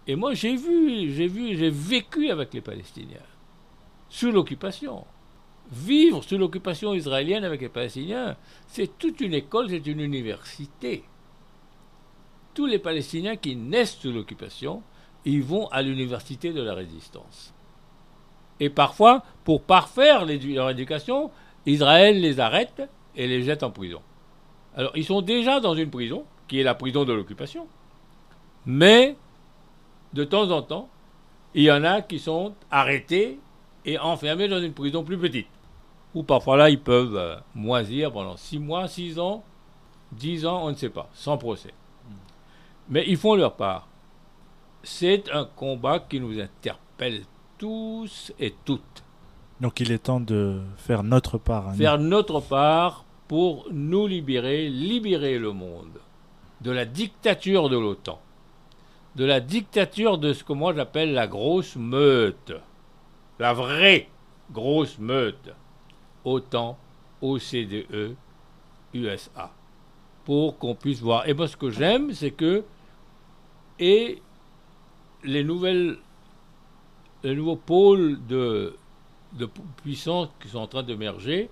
Et 0.06 0.16
moi, 0.16 0.34
j'ai 0.34 0.56
vu, 0.56 1.12
j'ai 1.12 1.28
vu, 1.28 1.56
j'ai 1.56 1.70
vécu 1.70 2.30
avec 2.30 2.54
les 2.54 2.60
Palestiniens, 2.60 3.18
sous 4.08 4.32
l'occupation. 4.32 5.04
Vivre 5.72 6.24
sous 6.24 6.36
l'occupation 6.36 6.94
israélienne 6.94 7.44
avec 7.44 7.60
les 7.60 7.68
Palestiniens, 7.68 8.36
c'est 8.66 8.98
toute 8.98 9.20
une 9.20 9.34
école, 9.34 9.70
c'est 9.70 9.86
une 9.86 10.00
université. 10.00 11.04
Tous 12.54 12.66
les 12.66 12.80
Palestiniens 12.80 13.36
qui 13.36 13.54
naissent 13.54 13.96
sous 13.96 14.10
l'occupation, 14.10 14.82
ils 15.24 15.42
vont 15.42 15.68
à 15.68 15.82
l'université 15.82 16.52
de 16.52 16.62
la 16.62 16.74
résistance. 16.74 17.54
Et 18.58 18.68
parfois, 18.68 19.22
pour 19.44 19.62
parfaire 19.62 20.24
leur 20.26 20.70
éducation, 20.70 21.30
Israël 21.66 22.20
les 22.20 22.40
arrête 22.40 22.82
et 23.14 23.28
les 23.28 23.42
jette 23.42 23.62
en 23.62 23.70
prison. 23.70 24.00
Alors, 24.76 24.92
ils 24.96 25.04
sont 25.04 25.22
déjà 25.22 25.60
dans 25.60 25.74
une 25.74 25.90
prison, 25.90 26.24
qui 26.48 26.58
est 26.58 26.64
la 26.64 26.74
prison 26.74 27.04
de 27.04 27.12
l'occupation. 27.12 27.68
Mais, 28.66 29.16
de 30.12 30.24
temps 30.24 30.50
en 30.50 30.62
temps, 30.62 30.88
il 31.54 31.62
y 31.62 31.70
en 31.70 31.84
a 31.84 32.02
qui 32.02 32.18
sont 32.18 32.54
arrêtés 32.70 33.38
et 33.84 33.98
enfermés 33.98 34.48
dans 34.48 34.60
une 34.60 34.72
prison 34.72 35.04
plus 35.04 35.18
petite. 35.18 35.46
Ou 36.14 36.22
parfois 36.22 36.56
là, 36.56 36.70
ils 36.70 36.80
peuvent 36.80 37.16
euh, 37.16 37.36
moisir 37.54 38.12
pendant 38.12 38.36
6 38.36 38.58
mois, 38.58 38.88
6 38.88 39.18
ans, 39.18 39.44
10 40.12 40.46
ans, 40.46 40.64
on 40.64 40.70
ne 40.70 40.74
sait 40.74 40.88
pas, 40.88 41.08
sans 41.14 41.38
procès. 41.38 41.72
Mais 42.88 43.04
ils 43.06 43.16
font 43.16 43.36
leur 43.36 43.54
part. 43.54 43.86
C'est 44.82 45.30
un 45.30 45.44
combat 45.44 46.00
qui 46.00 46.18
nous 46.18 46.40
interpelle 46.40 47.22
tous 47.58 48.32
et 48.40 48.54
toutes. 48.64 49.04
Donc 49.61 49.78
il 49.80 49.92
est 49.92 49.98
temps 49.98 50.20
de 50.20 50.61
faire 50.76 51.02
notre 51.02 51.38
part. 51.38 51.68
Hein, 51.68 51.74
faire 51.74 51.98
notre 51.98 52.40
part 52.40 53.04
pour 53.28 53.68
nous 53.70 54.06
libérer, 54.06 54.68
libérer 54.68 55.38
le 55.38 55.52
monde 55.52 56.00
de 56.62 56.70
la 56.70 56.84
dictature 56.84 57.68
de 57.68 57.78
l'OTAN, 57.78 58.20
de 59.16 59.24
la 59.24 59.40
dictature 59.40 60.18
de 60.18 60.32
ce 60.32 60.42
que 60.42 60.52
moi 60.52 60.74
j'appelle 60.74 61.12
la 61.12 61.26
grosse 61.26 61.76
meute, 61.76 62.52
la 63.38 63.52
vraie 63.52 64.08
grosse 64.50 64.98
meute, 64.98 65.54
OTAN, 66.24 66.76
OCDE, 67.22 68.16
USA, 68.94 69.50
pour 70.24 70.58
qu'on 70.58 70.74
puisse 70.74 71.00
voir. 71.00 71.28
Et 71.28 71.34
moi 71.34 71.48
ce 71.48 71.56
que 71.56 71.70
j'aime, 71.70 72.12
c'est 72.12 72.32
que 72.32 72.64
et 73.78 74.20
les 75.24 75.44
nouvelles 75.44 75.98
les 77.22 77.34
nouveaux 77.34 77.56
pôles 77.56 78.18
de, 78.26 78.76
de 79.34 79.48
puissance 79.82 80.28
qui 80.40 80.48
sont 80.48 80.58
en 80.58 80.66
train 80.66 80.82
d'émerger, 80.82 81.50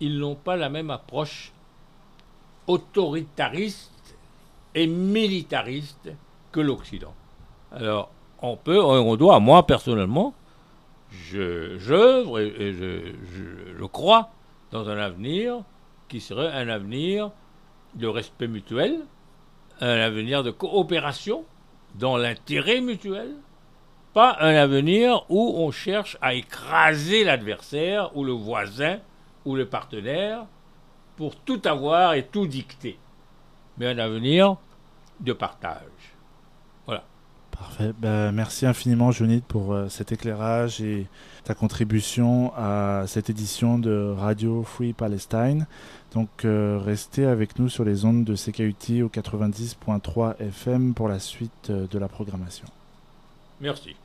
ils 0.00 0.18
n'ont 0.18 0.34
pas 0.34 0.56
la 0.56 0.68
même 0.68 0.90
approche 0.90 1.52
autoritariste 2.66 4.16
et 4.74 4.86
militariste 4.86 6.10
que 6.52 6.60
l'Occident. 6.60 7.14
Alors, 7.70 8.10
on 8.42 8.56
peut, 8.56 8.82
on 8.82 9.16
doit, 9.16 9.38
moi 9.40 9.66
personnellement, 9.66 10.34
j'œuvre 11.32 12.40
et, 12.40 12.72
je, 12.72 13.12
je, 13.78 13.84
crois 13.84 14.30
dans 14.70 14.88
un 14.88 14.98
avenir 14.98 15.62
qui 16.08 16.20
serait 16.20 16.52
un 16.52 16.68
avenir 16.68 17.30
de 17.94 18.06
respect 18.06 18.48
mutuel, 18.48 19.00
un 19.80 19.98
avenir 19.98 20.42
de 20.42 20.50
coopération 20.50 21.44
dans 21.94 22.16
l'intérêt 22.16 22.80
mutuel, 22.80 23.34
pas 24.12 24.36
un 24.40 24.54
avenir 24.54 25.24
où 25.28 25.54
on 25.56 25.70
cherche 25.70 26.16
à 26.20 26.34
écraser 26.34 27.24
l'adversaire 27.24 28.16
ou 28.16 28.24
le 28.24 28.32
voisin 28.32 28.98
ou 29.44 29.56
le 29.56 29.66
partenaire 29.66 30.46
pour 31.16 31.36
tout 31.36 31.60
avoir 31.64 32.14
et 32.14 32.26
tout 32.26 32.46
dicter, 32.46 32.98
mais 33.78 33.86
un 33.86 33.98
avenir 33.98 34.56
de 35.20 35.32
partage. 35.32 35.82
Parfait. 37.58 37.92
Ben, 37.98 38.32
merci 38.32 38.66
infiniment, 38.66 39.12
Jonid, 39.12 39.42
pour 39.42 39.72
euh, 39.72 39.88
cet 39.88 40.12
éclairage 40.12 40.80
et 40.82 41.06
ta 41.44 41.54
contribution 41.54 42.52
à 42.56 43.04
cette 43.06 43.30
édition 43.30 43.78
de 43.78 44.14
Radio 44.16 44.62
Free 44.62 44.92
Palestine. 44.92 45.66
Donc, 46.12 46.44
euh, 46.44 46.78
restez 46.82 47.24
avec 47.24 47.58
nous 47.58 47.68
sur 47.68 47.84
les 47.84 48.04
ondes 48.04 48.24
de 48.24 48.34
CKUT 48.34 49.02
au 49.02 49.08
90.3 49.08 50.36
FM 50.38 50.94
pour 50.94 51.08
la 51.08 51.18
suite 51.18 51.70
euh, 51.70 51.86
de 51.86 51.98
la 51.98 52.08
programmation. 52.08 52.66
Merci. 53.60 53.96